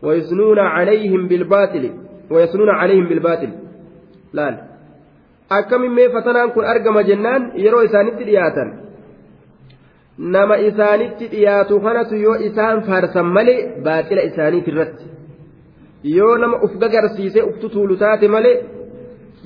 ويثنون 0.02 0.60
عليهم 0.60 1.28
بالباطل 1.28 1.92
ويثنون 2.32 2.70
عليهم 2.70 3.10
بالباطل 3.10 3.50
لا 4.34 4.48
akkamiin 4.50 4.75
mee 5.98 6.10
fatanaan 6.10 6.52
kun 6.52 6.66
argama 6.66 7.02
jennaan 7.04 7.52
yeroo 7.64 7.82
isaanitti 7.82 8.24
dhiyaatan? 8.26 8.70
Nama 10.18 10.56
isaanitti 10.56 11.26
dhiyaatu 11.32 11.80
kanatu 11.80 12.16
yoo 12.16 12.36
isaan 12.48 12.82
faarsan 12.88 13.26
malee 13.26 13.60
baaxila 13.84 14.22
isaaniit 14.30 14.68
irratti. 14.68 15.06
Yoo 16.04 16.38
nama 16.38 16.58
uf 16.66 16.74
gagarsiisee 16.82 17.44
uftu 17.50 17.70
tuulu 17.70 17.96
taate 17.98 18.28
malee 18.28 18.56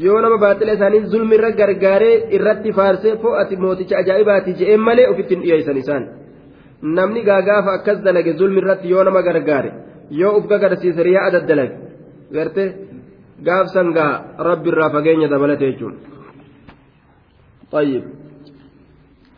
yoo 0.05 0.22
nama 0.22 0.38
baaxila 0.38 0.72
isaanii 0.78 1.05
zulmi 1.12 1.36
irra 1.36 1.51
gargaaree 1.51 2.16
irratti 2.36 2.72
faarsee 2.78 3.16
fo'ati 3.24 3.55
mooticha 3.64 3.95
ajaa'ibaati 4.01 4.51
je'een 4.60 4.82
malee 4.88 5.07
ofitti 5.12 5.34
hin 5.36 5.43
dhiyeessan 5.43 5.78
isaan. 5.84 6.03
Namni 6.82 7.22
gaagaafa 7.30 7.72
akkas 7.78 7.97
dalage 8.05 8.34
zulmi 8.39 8.60
irratti 8.62 8.88
yoo 8.93 9.03
nama 9.03 9.22
gargaare 9.28 9.72
yoo 10.22 10.38
uf 10.38 10.45
gagarsiise 10.51 11.01
riyaa 11.07 11.26
adda 11.28 11.39
dalage 11.49 11.76
garte 12.36 12.64
gaafsan 13.47 13.93
gaa 13.97 14.22
rabbi 14.39 14.68
irraa 14.72 14.91
fageenya 14.91 15.29
dabalate 15.29 15.72
jechuun. 15.72 15.97
طيب 17.75 18.05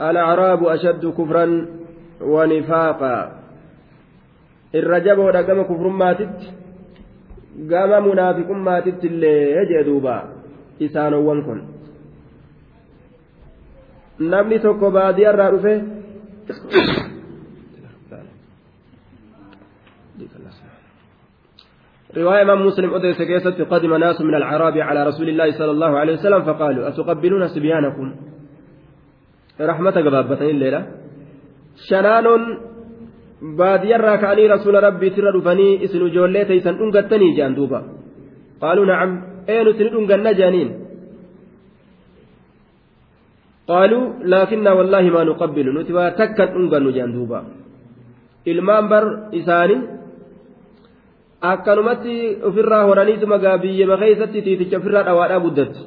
الأعراب 0.00 0.60
أشد 0.64 1.04
كفرا 1.18 1.46
ونفاقا 2.20 3.16
الرجب 4.74 5.18
ودقم 5.18 5.62
كفر 5.62 5.88
ماتت 5.88 6.38
قام 7.70 7.92
منافق 8.08 8.50
ماتت 8.50 9.00
اللي 9.04 9.34
يجي 9.56 9.82
دوبا 9.88 10.36
isaanowwan 10.80 11.40
kun 11.46 11.60
namni 14.20 14.58
tokko 14.60 14.90
baadiyyaarraa 14.96 15.50
dhufe 15.54 15.74
رواية 22.17 22.41
إمام 22.41 22.65
مسلم 22.65 22.93
أدرس 22.93 23.21
كيست 23.21 23.61
قدم 23.61 23.93
ناس 23.95 24.21
من 24.21 24.35
العرب 24.35 24.77
على 24.77 25.07
رسول 25.07 25.29
الله 25.29 25.51
صلى 25.51 25.71
الله 25.71 25.99
عليه 25.99 26.13
وسلم 26.13 26.41
فقالوا 26.43 26.87
أتقبلون 26.87 27.47
صبيانكم 27.47 28.15
رحمة 29.61 29.91
قبابة 29.91 30.41
الليلة 30.41 30.81
شنان 31.89 32.27
dhufanii 35.33 35.79
isin 35.85 36.01
ijoollee 36.07 36.45
teeysan 36.45 36.75
dhungattanii 36.79 37.35
jaan 37.37 37.55
duuba 37.55 37.79
qaaluu 38.61 38.85
nacam 38.85 39.11
ee 39.53 39.63
nuti 39.63 39.83
ni 39.83 39.89
dhunganna 39.95 40.31
jaaniin 40.39 40.69
qaaluu 43.69 44.03
laakinnaa 44.33 44.75
wallaahi 44.79 45.09
maa 45.15 45.25
nuqabbilu 45.29 45.73
nuti 45.77 45.91
waa 45.97 46.11
takkan 46.19 46.53
dhungannu 46.53 46.91
jaan 46.97 47.11
duuba 47.17 47.39
ilmaan 48.51 48.85
bar 48.91 49.05
isaanii 49.39 49.79
akkanumatti 51.49 52.15
ofirraa 52.47 52.83
horaniituma 52.89 53.37
gaa 53.43 53.57
biyyama 53.63 53.97
keessatti 54.01 54.39
tiiticha 54.45 54.77
ofirraa 54.81 55.03
dhawaadhaa 55.07 55.39
guddatti 55.45 55.81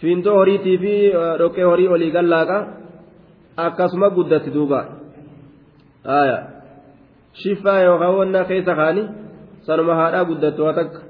fiintoo 0.00 0.36
horiitii 0.40 0.78
fi 0.84 0.92
dhoqqee 1.40 1.64
horii 1.70 1.88
olii 1.94 2.10
gallaaqa 2.16 2.58
akkasuma 3.66 4.08
guddatti 4.16 4.50
duuba. 4.54 4.80
Shifaa 7.42 7.80
yookaan 7.86 8.14
wannaa 8.18 8.44
keessa 8.50 8.74
kaanii 8.80 9.06
sanuma 9.66 9.94
haadhaa 10.00 10.24
guddattu 10.30 10.60
waa 10.64 10.72
takka. 10.80 11.00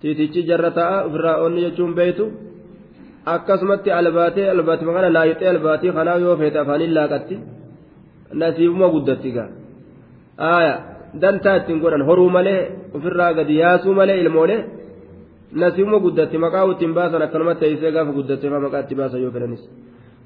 Tiitichi 0.00 0.40
jarra 0.48 0.70
ta'a 0.78 0.96
ofirraa 1.06 1.36
onni 1.44 1.60
jechuun 1.66 1.94
beeytu 1.98 2.24
akkasumatti 3.34 3.90
albaatee 3.98 4.46
albaatima 4.54 4.92
kana 4.96 5.10
naayixee 5.16 5.48
albaatii 5.54 5.92
kanaa 5.98 6.18
yoo 6.24 6.36
feete 6.40 6.58
afaaniin 6.62 6.94
laaqatti 6.98 7.36
nasiibuma 8.40 8.88
guddatti 8.94 9.30
gaa. 9.36 9.48
Aaya 10.50 10.74
dantaa 11.20 11.56
ittiin 11.56 11.80
godhan 11.80 12.06
horuu 12.08 12.30
malee 12.30 12.60
ofirraa 12.96 13.32
gadi 13.38 13.58
yaasuu 13.58 13.94
malee 13.94 14.18
ilmoolee 14.20 14.60
nasiibuma 15.60 15.98
guddatti 16.04 16.38
maqaa 16.38 16.64
ittiin 16.72 16.94
baasan 16.94 17.22
akkanumatti 17.22 17.64
teessee 17.66 17.92
gaafa 17.96 18.12
guddattee 18.18 18.50
maqaa 18.50 18.84
itti 18.84 18.94
baasan 19.00 19.22
yoo 19.22 19.34
fedhanis. 19.36 19.64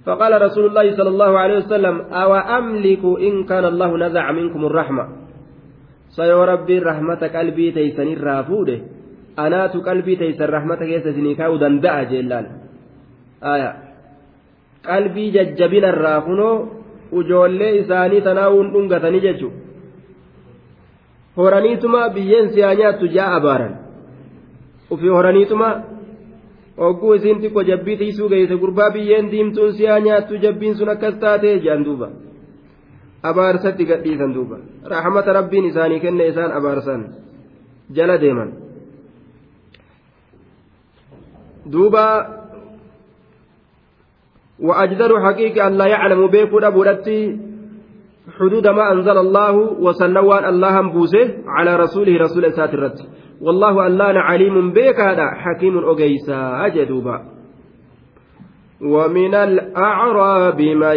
فقال 0.06 0.32
رسول 0.42 0.64
الله 0.66 0.86
صلى 0.96 1.10
الله 1.14 1.32
عليه 1.38 1.56
وسلم 1.58 1.96
أو 2.22 2.30
أملك 2.34 3.02
إن 3.20 3.44
كان 3.44 3.64
الله 3.64 3.90
نزع 3.96 4.32
منكم 4.32 4.62
الرحمة 4.66 5.04
سيا 6.16 6.44
ربي 6.52 6.78
رحمة 6.78 7.22
قلبي 7.36 7.66
تيسن 7.76 8.08
الرافوده 8.16 8.78
أنات 9.38 9.74
قلبي 9.76 10.16
تيسن 10.16 10.48
رحمة 10.56 10.80
كيسسني 10.88 11.34
كاو 11.34 11.56
دندأ 11.62 12.02
جلال 12.10 12.46
آية 13.42 13.70
قلبي 14.90 15.24
ججبين 15.36 15.84
الرافنو 15.84 16.50
ujoollee 17.12 17.76
isaanii 17.80 18.20
tanaa'uun 18.20 18.72
dhungatanii 18.72 19.20
jechuun 19.20 19.52
horaniituma 21.38 22.00
biyyeen 22.16 22.46
siyaa 22.54 22.74
nyaattu 22.80 23.06
jaa 23.16 23.30
abaaran 23.38 23.74
ofii 24.94 25.12
horaniituma 25.16 25.68
hogguu 26.82 27.12
isiin 27.18 27.40
xiqqoo 27.42 27.64
jabbii 27.70 27.96
tiisuu 28.00 28.28
geesse 28.32 28.56
gurbaa 28.62 28.90
biyyeen 28.96 29.30
diimtuun 29.32 29.72
siyaa 29.78 30.00
nyaattu 30.06 30.40
jabbiin 30.44 30.74
sun 30.78 30.88
akkas 30.94 31.16
taatee 31.24 31.58
jaan 31.66 31.84
duuba 31.88 32.08
abaarsatti 33.30 33.84
gadhiisan 33.90 34.34
duuba 34.36 34.56
raaxmata 34.92 35.32
rabbiin 35.38 35.70
isaanii 35.70 36.00
kenne 36.04 36.24
isaan 36.32 36.52
abaarsan 36.58 37.02
jala 38.00 38.16
deeman 38.24 38.50
duuba 41.72 42.04
وأجدر 44.68 45.10
حقيقة 45.26 45.66
أن 45.66 45.72
لا 45.78 45.86
يعلم 45.86 46.26
بيكو 46.26 46.58
أبولتي 46.58 47.38
حدود 48.40 48.68
ما 48.68 48.92
أنزل 48.92 49.18
الله 49.18 49.56
وسنوان 49.56 50.44
الله 50.44 50.92
بوسه 50.92 51.34
على 51.46 51.76
رسوله 51.76 52.18
رسول 52.18 52.52
ساترت 52.52 52.98
والله 53.42 53.86
ألان 53.86 54.16
عليم 54.16 54.72
بيك 54.72 55.00
هذا 55.00 55.30
حكيم 55.30 55.78
أجيسا 55.78 56.66
أجدوبا. 56.66 57.20
ومن 58.82 59.34
الأعراب 59.34 60.60
من 60.60 60.96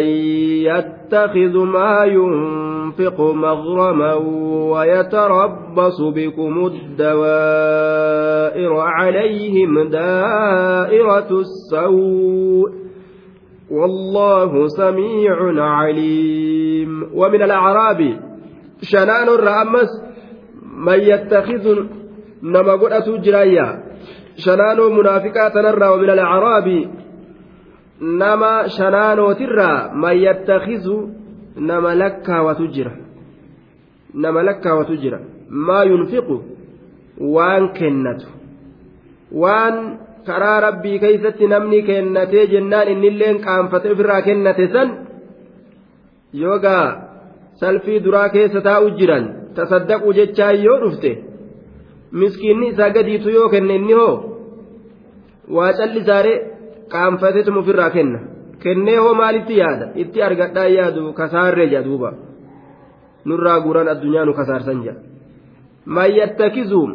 يتخذ 0.70 1.58
ما 1.58 2.04
ينفق 2.04 3.20
مغرما 3.20 4.14
ويتربص 4.72 6.00
بكم 6.16 6.66
الدوائر 6.66 8.72
عليهم 8.80 9.88
دائرة 9.88 11.40
السوء. 11.40 12.81
والله 13.72 14.66
سميع 14.66 15.36
عليم. 15.62 16.90
ومن 17.14 17.42
الأعراب 17.42 18.00
شنان 18.82 19.28
الرأمس 19.28 19.90
من 20.76 20.98
يتخذ 21.00 21.64
نما 22.42 22.76
جرايا 23.22 23.82
شنان 24.36 24.78
منافقات 24.98 25.56
نرى. 25.56 25.86
ومن 25.88 26.10
الأعراب 26.10 26.68
نما 28.02 28.66
شنان 28.66 29.18
ترى 29.36 29.90
من 29.94 30.16
يتخذ 30.16 30.86
نما 31.56 31.94
وتجرى. 32.40 32.94
نما 34.14 34.42
وتجرى. 34.66 35.20
ما 35.50 35.82
ينفق 35.82 36.42
وان 37.20 37.68
كنته. 37.68 38.28
وان 39.32 39.98
karaa 40.26 40.58
rabbii 40.66 40.98
keeysatti 41.02 41.46
namni 41.52 41.78
kennatee 41.88 42.44
jennaan 42.52 42.88
innilleen 42.94 43.38
qaanfate 43.46 43.88
ofirraa 43.94 44.22
kennate 44.28 44.66
san 44.74 44.88
yoogaa 46.42 46.86
salfii 47.60 48.00
duraa 48.04 48.28
keessa 48.34 48.60
taa'u 48.68 48.90
jiran 48.98 49.24
tasaddaquu 49.56 50.12
jechaa 50.18 50.52
yoo 50.64 50.78
dhufte 50.82 51.10
miskiinni 52.20 52.66
isaa 52.72 52.90
gadiitu 52.96 53.28
yoo 53.36 53.48
kenne 53.54 53.74
inni 53.80 53.92
hoo? 54.00 54.14
Waa 55.56 55.72
callisaare 55.78 56.34
qaanfateetuma 56.92 57.58
ofirraa 57.62 57.90
kenna. 57.96 58.18
Kennee 58.62 58.96
hoo 59.04 59.14
maalitti 59.20 59.54
yaada? 59.58 59.86
Itti 60.02 60.22
argadhaa 60.22 60.66
yaadu 60.76 61.12
kasaarree 61.20 61.66
jedhuuba 61.74 62.10
nurraa 63.24 63.60
guuran 63.64 63.88
addunyaa 63.92 64.24
nu 64.28 64.32
kasaarsan 64.40 64.78
jedha 64.84 65.00
man 65.96 66.10
yattakizuun 66.18 66.92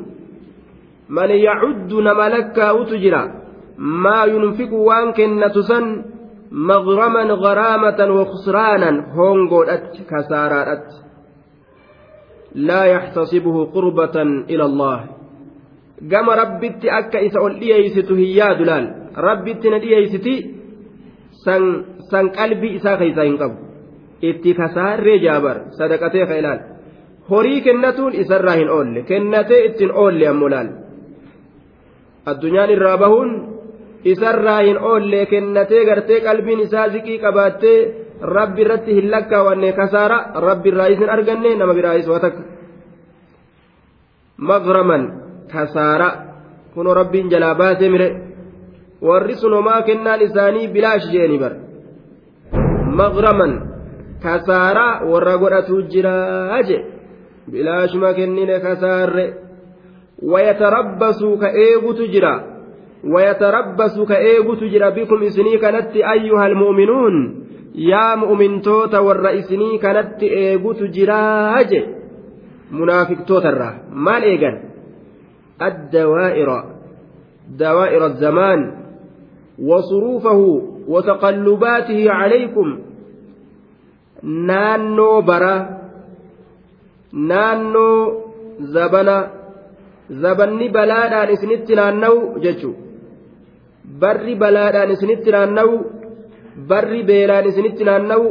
maghraman 6.52 7.28
garaamatan 7.28 8.12
wakhsraanan 8.12 8.96
hongoodhatti 9.16 10.02
kasaaraadhatti 10.12 10.96
laa 12.68 12.86
yaxtasibuhu 12.86 13.68
qurbatan 13.76 14.46
ila 14.48 14.66
allah 14.66 15.00
gama 16.12 16.36
rabbitti 16.36 16.90
akka 16.90 17.20
isa 17.20 17.40
ol 17.42 17.60
dhiyeeysitu 17.60 18.16
hin 18.16 18.32
yaadu 18.40 18.66
laal 18.66 18.88
rabbitti 19.28 19.70
na 19.70 19.80
dhiyeeysiti 19.84 20.34
san 21.44 21.64
san 22.12 22.32
qalbii 22.32 22.76
isaa 22.80 22.98
keeysaa 22.98 23.28
hin 23.30 23.38
qabu 23.38 23.56
itti 24.22 24.54
kasaarree 24.54 25.20
jaabar 25.20 25.58
sadaqatee 25.78 26.26
ka 26.30 26.36
ilaal 26.42 26.60
horii 27.30 27.62
kennatuun 27.62 28.16
isarraa 28.24 28.56
hin 28.62 28.70
oolle 28.70 29.04
kennatee 29.12 29.66
ittiin 29.66 29.92
oolle 30.04 30.28
ammoo 30.28 30.50
laal 30.56 30.70
addunyaan 32.32 32.70
irraa 32.76 32.98
bahuun 33.04 33.30
isarraa 34.14 34.60
hin 34.68 34.78
oollee 34.90 35.26
kennatee 35.32 35.84
gartee 35.90 36.20
qalbiin 36.28 36.60
isaa 36.66 36.88
ziqii 36.94 37.20
qabaattee 37.26 37.78
rabbi 38.36 38.62
irratti 38.66 38.92
hin 38.98 39.12
lakkaawanne 39.14 39.70
kasaara 39.80 40.18
rabbi 40.48 40.70
irraa 40.72 40.88
isin 40.94 41.10
arganne 41.16 41.56
nama 41.56 41.74
biraayis 41.78 42.08
waa 42.12 42.20
takka. 42.26 42.42
Maghraman 44.50 45.04
kasaara 45.54 46.10
kunoo 46.74 46.94
rabbiin 47.02 47.30
jalaa 47.32 47.56
baasee 47.62 47.90
mire. 47.90 48.10
Warri 49.08 49.36
sunomaa 49.42 49.82
kennaan 49.88 50.22
isaanii 50.28 50.68
bilaash 50.76 51.08
jeeni 51.14 51.38
bar 51.44 51.54
maghraman 53.00 53.54
kasaara 54.24 54.86
warra 55.12 55.36
godhatu 55.42 55.76
jiraa 55.92 56.62
je 56.68 56.78
bilaashuma 57.52 58.14
kennine 58.18 58.56
kasaarre 58.66 59.26
eegutu 61.54 62.08
jira 62.08 62.44
wayatarabbasu 63.04 64.06
ka 64.06 64.20
eegutu 64.22 64.70
jira 64.70 64.92
bikum 64.92 65.24
isinii 65.24 65.58
kanatti 65.58 66.04
ayyuha 66.04 66.46
almu'minuun 66.46 67.16
yaa 67.74 68.16
mu'mintoota 68.16 69.02
warra 69.02 69.32
isinii 69.32 69.80
kanatti 69.80 70.26
eegutu 70.26 70.88
jiraa 70.88 71.64
je 71.64 71.86
munaafiqtootarraa 72.72 73.74
maal 73.92 74.24
eegan 74.24 74.58
addawaa'ira 75.60 76.58
dawaa'ira 77.60 78.06
الزمان 78.06 78.62
وصروفه 79.60 80.42
وتقلباته 80.88 82.12
عليكم 82.12 82.80
naannoo 84.24 85.22
bara 85.22 85.56
naannoo 87.14 88.24
zabana 88.74 89.37
zabanni 90.24 90.70
balaadhaan 90.70 91.30
isinitti 91.36 91.76
naanna'u 91.76 92.40
jechuun 92.44 92.76
barri 94.02 94.36
balaadhaan 94.36 94.92
isinitti 94.96 95.32
naanna'u 95.36 95.76
barri 96.70 97.04
beelaan 97.10 97.46
isinitti 97.52 97.84
naanna'u 97.90 98.28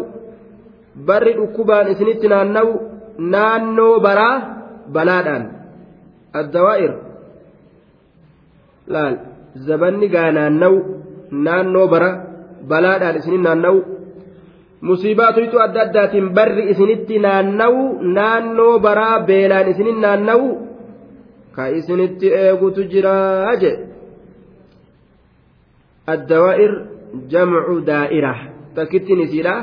barri 1.09 1.33
dhukkubaan 1.39 1.91
isinitti 1.93 2.29
naanna'u 2.29 2.73
naannoo 3.19 4.01
baraa 4.01 4.37
balaadhaan. 4.93 5.45
Addawaa'ir. 6.33 6.93
Laal. 8.87 9.15
Zabanni 9.67 10.09
gaa 10.09 10.31
naanna'u 10.33 10.77
naannoo 11.33 11.87
bara 11.89 12.11
balaadhaan 12.69 13.17
isinin 13.17 13.43
naanna'u. 13.43 13.81
Musiibaatuytu 14.81 15.59
adda 15.59 15.81
addaatiin 15.87 16.31
barri 16.37 16.71
isinitti 16.71 17.19
naanna'u 17.19 17.81
naannoo 18.17 18.79
baraa 18.79 19.21
beelaan 19.29 19.69
isinin 19.73 20.01
naanna'u 20.01 20.47
ka 21.57 21.69
isinitti 21.79 22.29
eegutu 22.43 22.85
jiraa 22.93 23.57
je. 23.63 23.73
Addawaa'ir 26.07 26.73
jamcu 27.33 27.81
daa'ira. 27.87 28.35
Takkittiin 28.75 29.21
isiidha. 29.21 29.57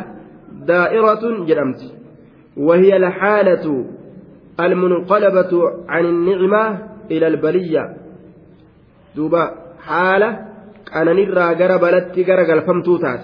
وهي 2.57 2.97
الحالة 2.97 3.85
المنقلبة 4.59 5.71
عن 5.87 6.05
النعمة 6.05 6.79
إلى 7.11 7.27
البلية 7.27 7.97
دوبا 9.15 9.55
حالة 9.79 10.39
أنا 10.95 11.13
نرى 11.13 11.55
قربلت 11.55 12.19
قرقل 12.19 12.61
فمتوتات 12.61 13.19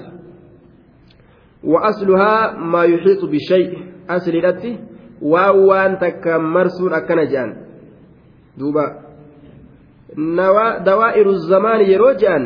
وأصلها 1.64 2.58
ما 2.58 2.84
يحيط 2.84 3.26
بشيء 3.26 3.78
أصل 4.10 4.32
الأتي 4.32 4.80
وأوان 5.22 6.00
تكمرسون 6.00 6.94
أكن 6.94 7.20
duuba. 8.60 8.86
Dawaa'iru 10.86 11.34
zamaan 11.50 11.82
yeroo 11.92 12.14
je'an 12.22 12.46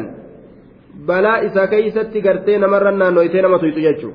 balaa 1.08 1.38
isa 1.48 1.68
keeysatti 1.68 2.22
gartee 2.22 2.58
namarran 2.60 2.98
naannoytee 2.98 3.42
nama 3.42 3.60
tuyxu 3.60 3.82
jechuu. 3.88 4.14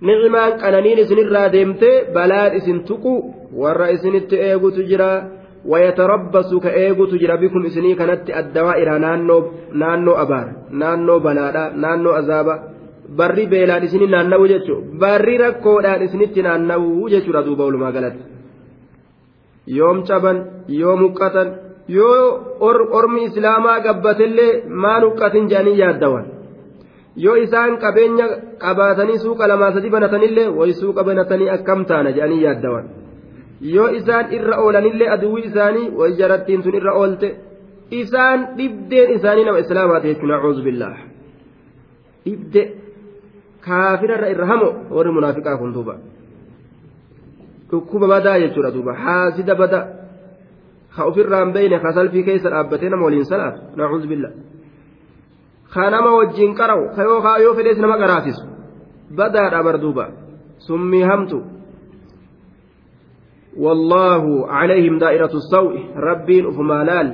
Nicimaan 0.00 0.52
qananiin 0.60 0.98
isinirraa 0.98 1.52
deemtee 1.52 2.04
balaan 2.14 2.54
isin 2.58 2.84
tuqu 2.88 3.14
warra 3.62 3.88
isinitti 3.90 4.36
eegutu 4.48 4.82
jira. 4.90 5.10
Wayatarabbasu 5.66 6.60
ka 6.60 6.70
eegutu 6.70 7.18
jira 7.18 7.36
bikum 7.36 7.64
isinii 7.66 7.96
kanatti 7.96 8.32
addawaa'iraa 8.40 8.98
naannoo 9.02 10.16
abaar 10.24 10.48
naannoo 10.70 11.20
balaadha 11.20 11.64
naannoo 11.82 12.14
azaaba. 12.20 12.54
Barri 13.18 13.46
beelaan 13.46 13.84
isinii 13.84 14.06
naanna'u 14.14 14.46
jechuu. 14.52 14.78
Barri 15.00 15.38
rakkoodhaan 15.38 16.02
isinitti 16.06 16.42
naanna'u 16.42 17.08
jechuudha 17.10 17.42
duuba 17.46 17.64
walumaa 17.64 17.92
galatti. 17.92 18.35
Yoom 19.66 19.98
caban 20.08 20.36
yoo 20.80 20.96
muqqatan 20.96 21.48
yoo 21.88 22.22
ormi 22.98 23.24
islaamaa 23.28 23.80
gabbatellee 23.86 24.52
maan 24.82 25.02
huqqatin 25.06 25.48
jedhanii 25.50 25.78
yaaddawan. 25.82 26.24
Yoo 27.24 27.36
isaan 27.44 27.78
qabeenya 27.82 28.26
qabaatanii 28.64 29.18
suuqa 29.24 29.48
lamaa 29.48 29.72
sadi 29.72 29.90
banatanillee 29.90 30.48
way 30.58 30.72
suuqa 30.80 31.04
banatanii 31.08 31.48
akkam 31.56 31.84
taana 31.90 32.10
jedhanii 32.16 32.42
yaaddawan. 32.46 32.84
Yoo 33.74 33.88
isaan 33.98 34.32
irra 34.36 34.56
oolanillee 34.64 35.08
aduwwi 35.14 35.40
isaanii 35.48 35.90
way 35.98 36.10
jarattiin 36.20 36.62
tun 36.62 36.74
irra 36.80 36.92
oolte 37.00 37.28
isaan 38.00 38.40
dhibdeen 38.58 39.10
isaanii 39.16 39.44
nama 39.44 39.58
islaamaati 39.64 40.08
jechuun 40.08 40.32
acuuzu 40.38 40.62
billaah. 40.66 40.98
Dhibde 42.24 42.62
kaafirarra 43.66 44.28
irra 44.34 44.46
hamo 44.52 44.68
warri 44.96 45.12
munaafiqaa 45.16 45.56
kun 45.60 45.72
duuba 45.74 45.94
dhukkuba 47.70 48.06
badaa 48.14 48.38
jechuudha 48.42 48.70
duuba 48.76 48.92
haasida 49.04 49.54
badaa 49.54 49.86
ka 50.96 51.04
ofirraan 51.10 51.52
beeyne 51.52 51.78
ka 51.84 51.92
salfii 51.92 52.24
keessa 52.28 52.50
dhaabbatee 52.50 52.88
nama 52.88 53.04
waliin 53.04 53.24
salaatu 53.32 53.60
nacuuzu 53.76 54.08
billa 54.08 54.30
ka 55.74 55.90
nama 55.90 56.10
wajjiin 56.18 56.54
qarawu 56.60 56.84
ka 56.96 57.02
yoo 57.02 57.20
kaa 57.26 57.38
yoo 57.44 57.54
fedhees 57.58 57.78
nama 57.78 57.98
qaraafisu 58.02 58.44
badaadha 59.18 59.62
bar 59.62 59.78
duuba 59.84 60.04
summii 60.68 61.02
hamtu 61.12 61.40
والله 63.56 64.46
عليهم 64.46 64.98
دائرة 64.98 65.32
السوء 65.34 65.74
ربين 65.96 66.46
أفما 66.46 66.84
لال 66.84 67.08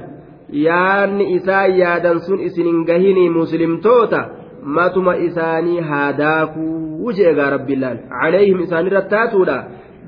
yaanni 0.53 1.33
isaa 1.39 1.67
yaadan 1.67 2.21
sun 2.21 2.41
isinin 2.41 2.85
gahini 2.85 3.31
muslimtoota 3.31 4.29
matuma 4.63 5.17
isaanii 5.17 5.81
haadaakuu 5.81 7.13
jeegaa 7.13 7.51
rabbi 7.51 7.77
laal 7.77 7.99
calayhim 8.21 8.61
isaanirra 8.61 9.03
taatuudha 9.03 9.57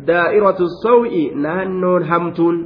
daa'iratu 0.06 0.68
saw'i 0.82 1.24
naannoon 1.34 2.02
hamtuun 2.10 2.56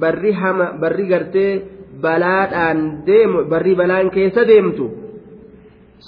barri 0.00 0.32
hama 0.32 0.66
barri 0.80 1.06
gartee 1.12 1.62
balaadhaan 2.02 3.06
deemu 3.06 3.44
barri 3.50 3.74
balaan 3.80 4.10
keessa 4.10 4.46
deemtu 4.50 4.86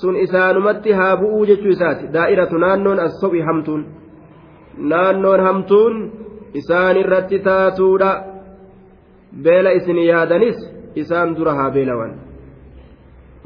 sun 0.01 0.17
isaanumatti 0.17 0.93
haa 0.93 1.17
bu'uu 1.17 1.47
jechuu 1.47 1.73
isaati 1.77 2.12
daa'iratu 2.17 2.59
naannoon 2.64 3.01
as-saw'i 3.07 3.41
hamtuun 3.49 3.83
naannoon 4.93 5.41
hamtuun 5.41 5.95
isaan 6.61 6.97
irratti 7.03 7.39
taatuudha 7.49 8.11
beela 9.43 9.71
isin 9.79 9.99
yaadanis 10.11 10.59
isaan 11.03 11.37
dura 11.37 11.55
haa 11.59 11.71
beelawan 11.71 12.26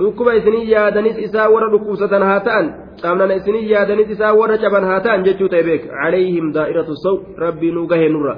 dhukkuba 0.00 0.34
isinii 0.40 0.70
yaadanis 0.74 1.18
isaan 1.26 1.52
warra 1.54 1.68
dhukkubsatan 1.74 2.22
haa 2.28 2.40
ta'an 2.48 2.66
cabnana 3.02 3.34
isinii 3.40 3.68
yaadanis 3.72 4.10
isaan 4.16 4.38
warra 4.40 4.56
caban 4.62 4.84
haa 4.90 5.00
ta'an 5.06 5.24
jechuu 5.28 5.48
ta'e 5.52 5.62
beek 5.68 5.82
calayhim 5.90 6.52
daa'iratu 6.56 6.96
saw 7.04 7.16
rabbii 7.44 7.72
nuu 7.76 7.86
gahee 7.92 8.08
nurra 8.14 8.34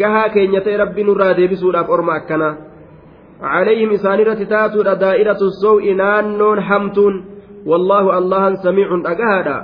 gahaa 0.00 0.28
keenya 0.34 0.60
ta'e 0.66 0.76
rabbii 0.84 1.06
nurraa 1.10 1.34
deebisuudhaaf 1.40 1.92
orma 1.96 2.16
akkanaa 2.20 2.54
calayhim 3.42 3.92
isaanirratti 3.98 4.46
taatuudha 4.54 4.96
daa'iratu 5.04 5.52
sawi 5.62 5.94
naannoon 6.02 6.64
hamtuun 6.70 7.14
wallaahu 7.70 8.16
allahan 8.18 8.60
samiicun 8.66 9.02
dhagahaadha 9.08 9.56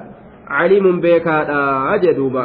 caliimun 0.48 1.00
beekaadha 1.04 1.98
jedhuuba 2.04 2.44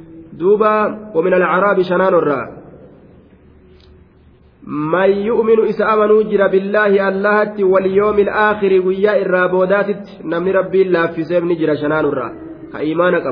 دوبا 0.41 0.77
ومن 1.15 1.33
العرب 1.33 1.77
شنان 1.81 2.13
الرا. 2.21 2.41
من 4.93 5.11
يؤمن 5.29 5.57
إسا 5.69 5.93
أمنوا 5.93 6.23
جرى 6.31 6.47
بالله 6.53 6.91
اللهت 7.09 7.57
واليوم 7.71 8.17
الآخر 8.19 8.71
ويا 8.85 9.13
الرابودات 9.21 9.89
نمن 10.31 10.51
ربي 10.59 10.81
الله 10.81 11.05
في 11.13 11.21
سيبني 11.29 11.55
جرى 11.61 11.75
شنان 11.81 12.05
الرا. 12.05 12.27
كإيمانك 12.73 13.25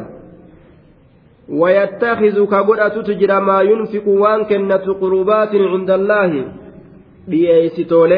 ويتخذ 1.50 2.38
كقرأة 2.54 2.96
تجرى 3.10 3.38
ما 3.50 3.58
ينفق 3.62 4.06
وان 4.08 4.40
كنة 4.50 4.86
قربات 5.02 5.52
عند 5.74 5.90
الله. 6.00 6.32
dhiyeeysitoole 7.32 8.18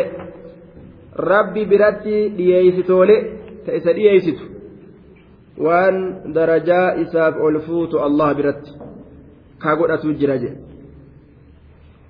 rabbi 1.29 1.65
biratti 1.71 2.15
dhiyeeysitoole 2.37 3.15
ta 3.65 3.71
isa 3.79 3.91
dhiyeeysitu 3.97 4.43
waan 5.57 6.33
darajaa 6.33 6.95
isaaf 7.03 7.35
ol 7.45 7.59
fuutu 7.67 7.99
allah 7.99 8.33
biratti 8.35 8.71
ka 9.59 9.75
godhatu 9.75 10.13
jira 10.13 10.37
jedhe 10.37 10.71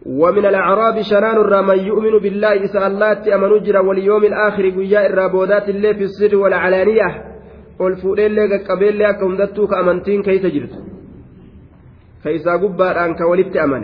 ومن 0.06 0.46
الأعراب 0.46 1.02
شنان 1.02 1.38
الرا 1.38 1.62
من 1.62 1.80
يؤمن 1.80 2.20
بالله 2.20 2.66
إسأل 2.66 2.84
الله 2.84 3.14
تأمن 3.14 3.64
جرا 3.64 3.80
واليوم 3.80 4.24
الآخر 4.24 4.70
قيا 4.70 5.06
الرابودات 5.06 5.70
اللي 5.70 5.94
في 5.94 6.04
السر 6.04 6.36
والعلانية 6.36 7.10
والفؤلين 7.80 8.26
اللي 8.26 8.58
قبيل 8.66 9.00
لك 9.00 9.24
هندتو 9.24 9.68
كأمنتين 9.68 10.24
كيس 10.24 10.46
جرت 10.46 10.74
كيسا 12.24 12.54
قبار 12.62 13.06
أنك 13.06 13.22
ولدت 13.22 13.58
أمن 13.58 13.84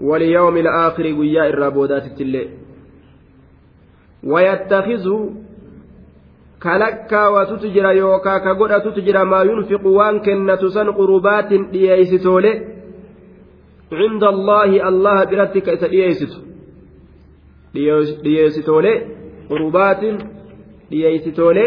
واليوم 0.00 0.56
الآخر 0.56 1.02
قيا 1.02 1.48
الرابودات 1.48 2.20
اللي 2.20 2.48
ويتخذ 4.24 5.06
kalakkaawatutu 6.64 7.66
jira 7.74 7.92
yookaa 7.92 8.40
ka 8.44 8.54
godhatutu 8.60 9.00
jira 9.06 9.24
maa 9.32 9.44
yunfiqu 9.50 9.94
waan 9.98 10.20
kennatu 10.26 10.70
san 10.76 10.88
qurbaatin 10.98 11.62
dhiyeeysitoole 11.72 12.52
cinda 13.98 14.28
allaahi 14.34 14.80
allaha 14.90 15.26
biratti 15.30 15.60
ka 15.66 15.72
isa 15.78 15.88
dhiyeeysitu 15.92 16.38
dhiyeeysitoole 18.24 18.92
qurbaatin 19.50 20.16
dhiyeeysitoole 20.90 21.64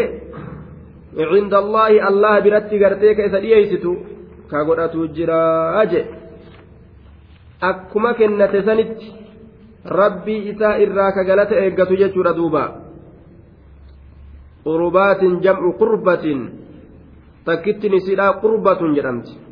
cinda 1.32 1.56
allaahi 1.64 1.98
allaha 2.10 2.40
biratti 2.46 2.78
gartee 2.84 3.14
ka 3.18 3.22
isa 3.30 3.40
dhiyeeysitu 3.44 3.92
ka 4.50 4.64
godhatu 4.68 5.08
jiraa 5.16 5.84
je 5.92 6.00
akkuma 7.70 8.14
kennate 8.14 8.62
sanitti 8.70 9.12
rabbii 10.00 10.40
isaa 10.52 10.74
irraa 10.86 11.12
ka 11.16 11.22
galata 11.28 11.54
eeggatu 11.64 11.96
jechuudha 12.02 12.32
duubaa 12.38 12.83
qurbaatin 14.64 15.40
jam'u 15.44 15.72
qurbatin. 15.80 16.40
Takkitti 17.44 17.88
nisiidhaa 17.88 18.32
qurbatun 18.40 18.94
jedhamti. 18.96 19.44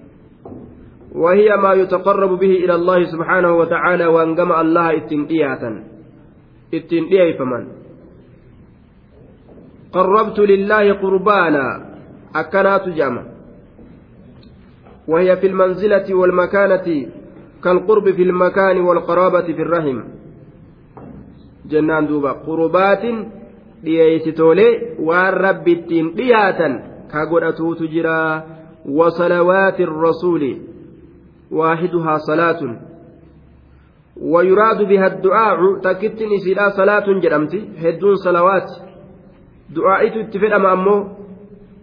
وهي 1.15 1.57
ما 1.57 1.73
يتقرب 1.73 2.39
به 2.39 2.53
إلى 2.65 2.75
الله 2.75 3.05
سبحانه 3.05 3.53
وتعالى 3.57 4.07
وأنقم 4.07 4.53
الله 4.53 4.97
اتندياتا 4.97 5.85
اتنديا 6.75 7.37
فمن 7.39 7.63
قربت 9.93 10.39
لله 10.39 10.93
قربانا 10.93 11.67
أكنات 12.37 12.89
جامع 12.89 13.25
وهي 15.09 15.37
في 15.37 15.47
المنزلة 15.47 16.15
والمكانة 16.15 16.89
كالقرب 17.65 18.11
في 18.11 18.23
المكان 18.23 18.77
والقرابة 18.81 19.47
في 19.57 19.63
الرحم 19.63 19.99
جنان 21.69 22.07
دوبا 22.07 22.33
قربات 22.33 23.05
dhiyeeysitoolee 23.85 24.97
waan 25.09 25.35
rabbi 25.35 25.73
ittiin 25.73 26.15
dhiyaatan 26.17 26.73
ka 27.13 27.27
godhatuutu 27.27 27.89
jira. 27.89 28.43
Wasalawaati 28.99 29.87
rasuuli 29.87 30.53
waaxiduhaa 31.51 32.19
salaatun. 32.19 32.93
ويراد 34.21 34.83
بها 34.89 35.07
الدعاء 35.07 35.79
تكت 35.81 36.23
نسيلا 36.23 36.69
صلاة 36.69 37.21
جرمتي 37.21 37.69
هدون 37.79 38.15
صلوات 38.15 38.69
دعائت 39.71 40.17
اتفق 40.17 40.55
أمامه 40.55 41.17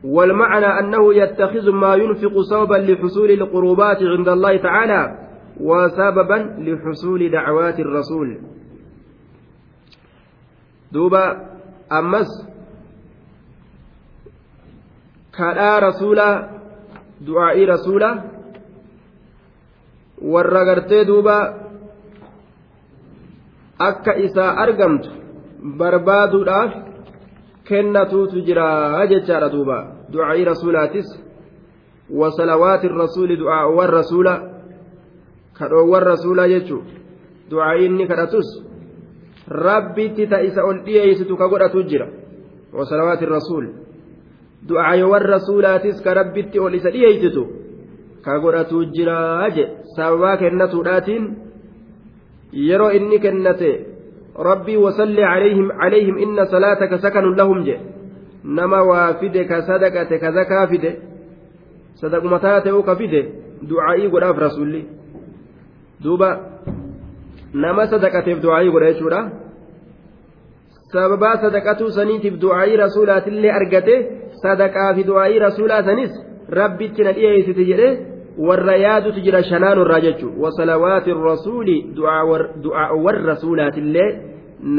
والمعنى 0.03 0.65
أنه 0.65 1.13
يتخذ 1.13 1.71
ما 1.71 1.95
ينفق 1.95 2.39
صوبا 2.39 2.75
لحصول 2.75 3.31
القربات 3.31 3.97
عند 4.03 4.29
الله 4.29 4.57
تعالى 4.57 5.01
وسببا 5.61 6.55
لحصول 6.59 7.31
دعوات 7.31 7.79
الرسول 7.79 8.37
دوبا 10.91 11.25
ammas 11.89 12.29
kadhaa 15.37 15.79
rasuulaa 15.79 16.35
du'aa'ii 17.27 17.65
rasuulaa 17.65 18.15
warra 20.33 20.65
gartee 20.65 21.05
duuba 21.05 21.35
akka 23.79 24.13
isaa 24.27 24.51
argamtu 24.65 25.09
barbaaduudhaaf 25.77 26.71
kennatuutu 27.69 28.41
jira 28.41 29.07
jechaadha 29.09 29.49
duuba. 29.49 29.77
Du'aa'ii 30.11 30.45
rasuulaatis 30.45 31.07
wasalawaati 32.09 32.87
rasuuli 32.87 33.37
du'aa'uwwan 33.37 33.89
rasuula 33.89 34.33
kadhoowwan 35.53 36.03
rasuulaa 36.03 36.47
jechuu 36.47 36.83
du'aa'ii 37.51 37.85
inni 37.85 38.07
kadhatus 38.07 38.47
rabbitti 39.49 40.27
ta 40.27 40.41
isa 40.41 40.63
ol 40.65 40.83
dhiyeeysitu 40.85 41.37
ka 41.37 41.47
godhatu 41.47 41.83
jira 41.83 42.07
wasalawaati 42.73 43.25
rasuul 43.25 43.65
du'aayoowwan 44.67 45.25
rasuulaatis 45.25 46.01
ka 46.05 46.13
rabbitti 46.13 46.59
ol 46.59 46.73
isa 46.73 46.91
dhiyeeysitu 46.91 47.43
ka 48.21 48.39
godhatu 48.39 48.85
jira 48.93 49.49
je 49.55 49.65
sababaa 49.95 50.37
kennatuudhaatiin 50.37 51.23
yeroo 52.53 52.91
inni 52.91 53.19
kennate 53.19 53.71
rabbii 54.49 54.77
wasalli 54.77 55.21
calayhim 55.21 55.67
calayhim 55.81 56.17
inna 56.17 56.45
salaataka 56.45 56.97
sakanun 56.97 57.37
lahum 57.37 57.63
je 57.65 57.79
nama 58.43 58.83
waa 58.83 59.13
fide 59.19 59.45
ka 59.45 59.61
sadaqate 59.61 60.19
ka 60.19 60.31
zakaa 60.31 60.67
fide 60.67 60.91
sadaquma 62.01 62.39
taateu 62.39 62.83
ka 62.83 62.95
fide 62.95 63.21
du'aa'ii 63.69 64.09
godhaaf 64.13 64.37
rasulli 64.37 64.85
duuba 66.03 66.29
nama 67.53 67.87
sadaqateef 67.87 68.41
du'aa'ii 68.41 68.71
godha 68.71 68.91
jechuudha 68.93 69.21
sababaa 70.93 71.35
sadaqatuu 71.41 71.89
saniitiif 71.97 72.39
du'aa'ii 72.41 72.77
rasuulaatillee 72.85 73.51
argate 73.59 73.95
sadaqaa 74.43 74.93
fi 74.95 75.03
du'aa'ii 75.11 75.39
rasuulaa 75.47 75.83
sanis 75.83 76.11
rabbitti 76.61 77.03
na 77.03 77.11
dhiyeessite 77.13 77.65
jedhe 77.71 77.89
warra 78.47 78.75
yaadutu 78.85 79.19
jira 79.27 79.43
shanaanurraa 79.43 79.99
jechuudha 80.07 80.41
wasalawaati 80.43 81.13
rasuuli 81.13 81.77
du'aawwan 81.95 83.23
rasuulaatillee 83.31 84.09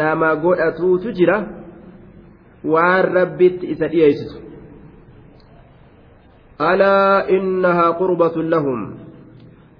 nama 0.03 0.37
godhatuutu 0.37 1.13
jira 1.19 1.37
waan 2.65 3.13
rabbitti 3.15 3.67
isa 3.67 3.89
dhiyeessitu 3.89 4.37
alaa 6.59 7.25
innahaa 7.37 7.93
qurbatun 8.01 8.51
lahum 8.51 8.81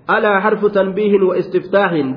alaa 0.07 0.41
harfu 0.41 0.71
tanbiihin 0.71 1.23
wa 1.23 1.37
istiftaahin 1.37 2.15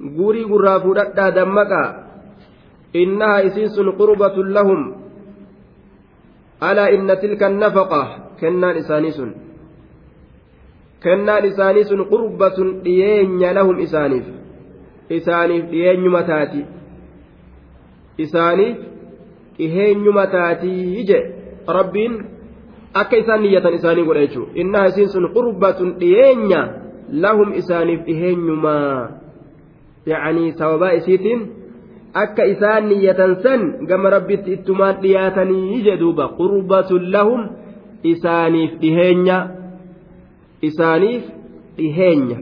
gurii 0.00 0.44
gurraa 0.44 0.80
fuudhadhaa 0.80 1.30
dammaqa 1.34 1.82
innahaa 2.94 3.40
isiin 3.50 3.70
sun 3.70 3.92
qurbatun 4.00 4.54
lahum. 4.54 4.80
Alaa 6.60 6.88
inna 6.96 7.16
tilka 7.16 7.48
nafaqa? 7.48 8.02
Kennaan 8.40 8.76
isaanii 8.76 9.12
sun. 9.12 9.34
Kennaan 11.02 11.44
isaanii 11.44 11.84
sun 11.84 12.04
qurbatun 12.12 12.80
dhiyeenya 12.84 13.54
lahum 13.54 13.78
isaaniif. 13.78 14.26
Isaaniif 15.10 15.64
dhiyeenyuma 15.70 16.22
taati. 16.22 16.64
Isaaniif 18.18 18.76
dhiheenyuma 19.58 20.26
taatii 20.26 21.04
je 21.04 21.18
rabbiin 21.68 22.14
akka 22.94 23.16
isaan 23.16 23.42
niyyatan 23.42 23.74
isaanii 23.74 24.04
godha 24.04 24.20
jechuudha 24.26 24.52
innaha 24.54 24.86
isiin 24.92 25.08
sun 25.08 25.28
qurbatun 25.36 25.94
dhiyeenya 26.00 26.60
lahum 27.24 27.52
isaaniif 27.60 28.00
dhiheenyumaa 28.06 29.08
yacanii 30.06 30.52
sababaa 30.52 30.90
isiitiin 30.90 31.40
akka 32.14 32.44
isaan 32.44 32.88
niyyatan 32.88 33.36
san 33.42 33.86
gama 33.86 34.10
rabbitti 34.10 34.52
ittumaan 34.52 35.02
dhiyaatanii 35.02 35.82
jedhuuba 35.88 36.28
qurbatun 36.38 37.12
lahum 37.12 37.48
isaaniif 38.12 38.72
dhiheenya 38.80 39.38
isaaniif 40.62 41.24
dhiheenya 41.76 42.38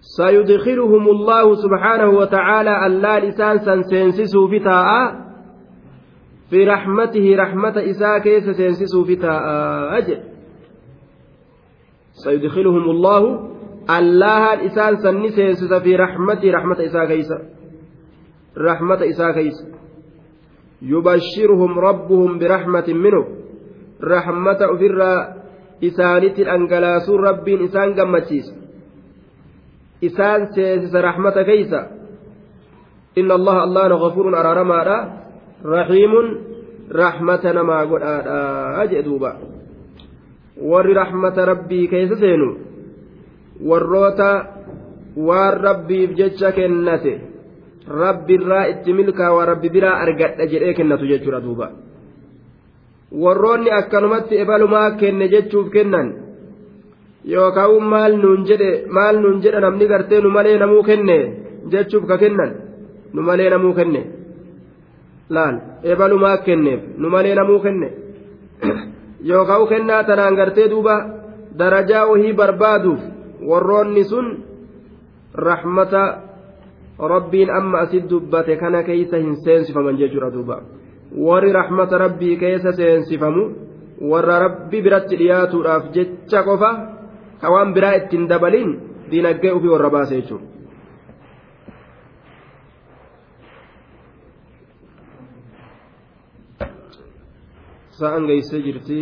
سيدخلهم 0.00 1.08
الله 1.08 1.54
سبحانه 1.54 2.08
وتعالى 2.10 2.86
اللال 2.86 3.24
إسان 3.24 3.58
سنسنسسوا 3.58 4.48
في 4.48 4.58
تاء 4.58 4.88
في 6.50 6.64
رحمته 6.64 7.36
رحمة 7.36 7.76
إساء 7.90 8.18
كيس 8.18 8.44
سنسسوا 8.50 9.04
في 9.04 9.16
تاء 9.16 9.42
أجل 9.98 10.20
سيدخلهم 12.12 12.90
الله 12.90 13.22
الله 13.90 14.54
الإسان 14.54 14.96
سنسنسس 14.96 15.72
في 15.82 15.96
رحمته 15.96 16.50
رحمة 16.50 16.78
إساء 16.86 17.06
كيس 17.06 17.30
رحمة 18.58 19.00
إساء 19.10 19.32
كيس 19.32 19.58
يبشرهم 20.82 21.78
ربهم 21.78 22.38
برحمة 22.38 22.84
منه 22.88 23.24
رحمة 24.04 24.58
أفر 24.60 24.98
إسانة 25.84 26.36
الأنقلاس 26.38 27.10
رب 27.10 27.48
إسان 27.48 27.94
قمتيس 28.00 28.46
إسان 30.04 30.46
سيسس 30.46 30.94
رحمة 30.94 31.42
كيس 31.42 31.72
إن 33.18 33.30
الله 33.32 33.64
الله 33.64 33.86
غفور 33.88 34.40
أرارما 34.40 34.80
رحيم 35.64 36.12
رحمة 36.92 37.52
نما 37.52 37.80
قل 37.80 38.02
أجدوبا 38.82 39.32
ور 40.60 40.96
رحمة 40.96 41.36
ربي 41.44 41.86
كيس 41.86 42.12
سينو 42.12 42.69
warroota 43.68 44.30
waan 45.16 45.54
rabbiif 45.66 46.10
jecha 46.16 46.52
kennate. 46.52 47.20
Rabbirraa 47.88 48.64
itti 48.72 48.92
milkaawaa 48.92 49.46
rabbi 49.46 49.68
biraa 49.70 50.00
argadha 50.04 50.46
jedhee 50.46 50.74
kennatu 50.74 51.06
jechuudha 51.06 51.40
duuba. 51.40 51.70
Warroonni 53.22 53.70
akkanumatti 53.70 54.38
ebalumaa 54.42 54.90
kenne 55.00 55.28
jechuuf 55.28 55.70
kennan. 55.70 56.08
Yookaan 57.24 57.82
maal 57.92 58.16
nuun 58.22 58.46
jedhe 58.48 58.86
maal 58.88 59.16
nuun 59.20 59.42
jedha 59.42 59.60
namni 59.60 59.86
gartee 59.86 60.20
nu 60.20 60.30
malee 60.30 60.58
namuu 60.58 60.82
kenne 60.82 61.16
jechuuf 61.72 62.06
ka 62.06 62.16
kennan. 62.18 62.52
Nu 63.12 63.22
malee 63.22 63.50
namuu 63.50 63.74
kenne. 63.74 64.02
Laal 65.30 65.56
ebalumaa 65.82 66.36
kenneef 66.46 66.80
nu 66.98 67.08
malee 67.10 67.34
namuu 67.34 67.60
kenne. 67.60 67.88
Yookaan 69.28 69.66
kennaa 69.68 70.04
tanaan 70.04 70.36
gartee 70.36 70.68
duuba 70.70 70.94
darajaa 71.58 72.06
wahii 72.06 72.32
barbaaduuf 72.32 73.00
warroonni 73.48 74.04
sun 74.04 74.26
rahmata 75.34 76.02
rabbiin 76.98 77.50
amma 77.50 77.78
asit 77.86 78.08
dubbate 78.10 78.56
kana 78.60 78.82
keeysa 78.82 79.16
hin 79.16 79.36
seensifaman 79.44 79.96
jechuudha 79.96 80.30
duuba 80.34 80.56
warri 81.26 81.52
rahmata 81.52 81.98
rabbii 81.98 82.36
keessa 82.36 82.72
seensifamu 82.72 83.42
warra 84.12 84.38
rabbi 84.46 84.82
biratti 84.82 85.16
dhiyaatuudhaaf 85.16 85.90
jecha 85.96 86.42
qofa 86.48 86.70
hawaan 87.42 87.74
biraa 87.74 87.94
ittiin 88.00 88.28
dabaliin 88.28 88.70
diinaggee 89.10 89.52
ofii 89.52 89.72
warra 89.74 89.90
baase 89.90 90.14
jechuudha. 90.20 90.46
sa'an 98.00 98.24
geessee 98.28 98.62
jirti 98.64 99.00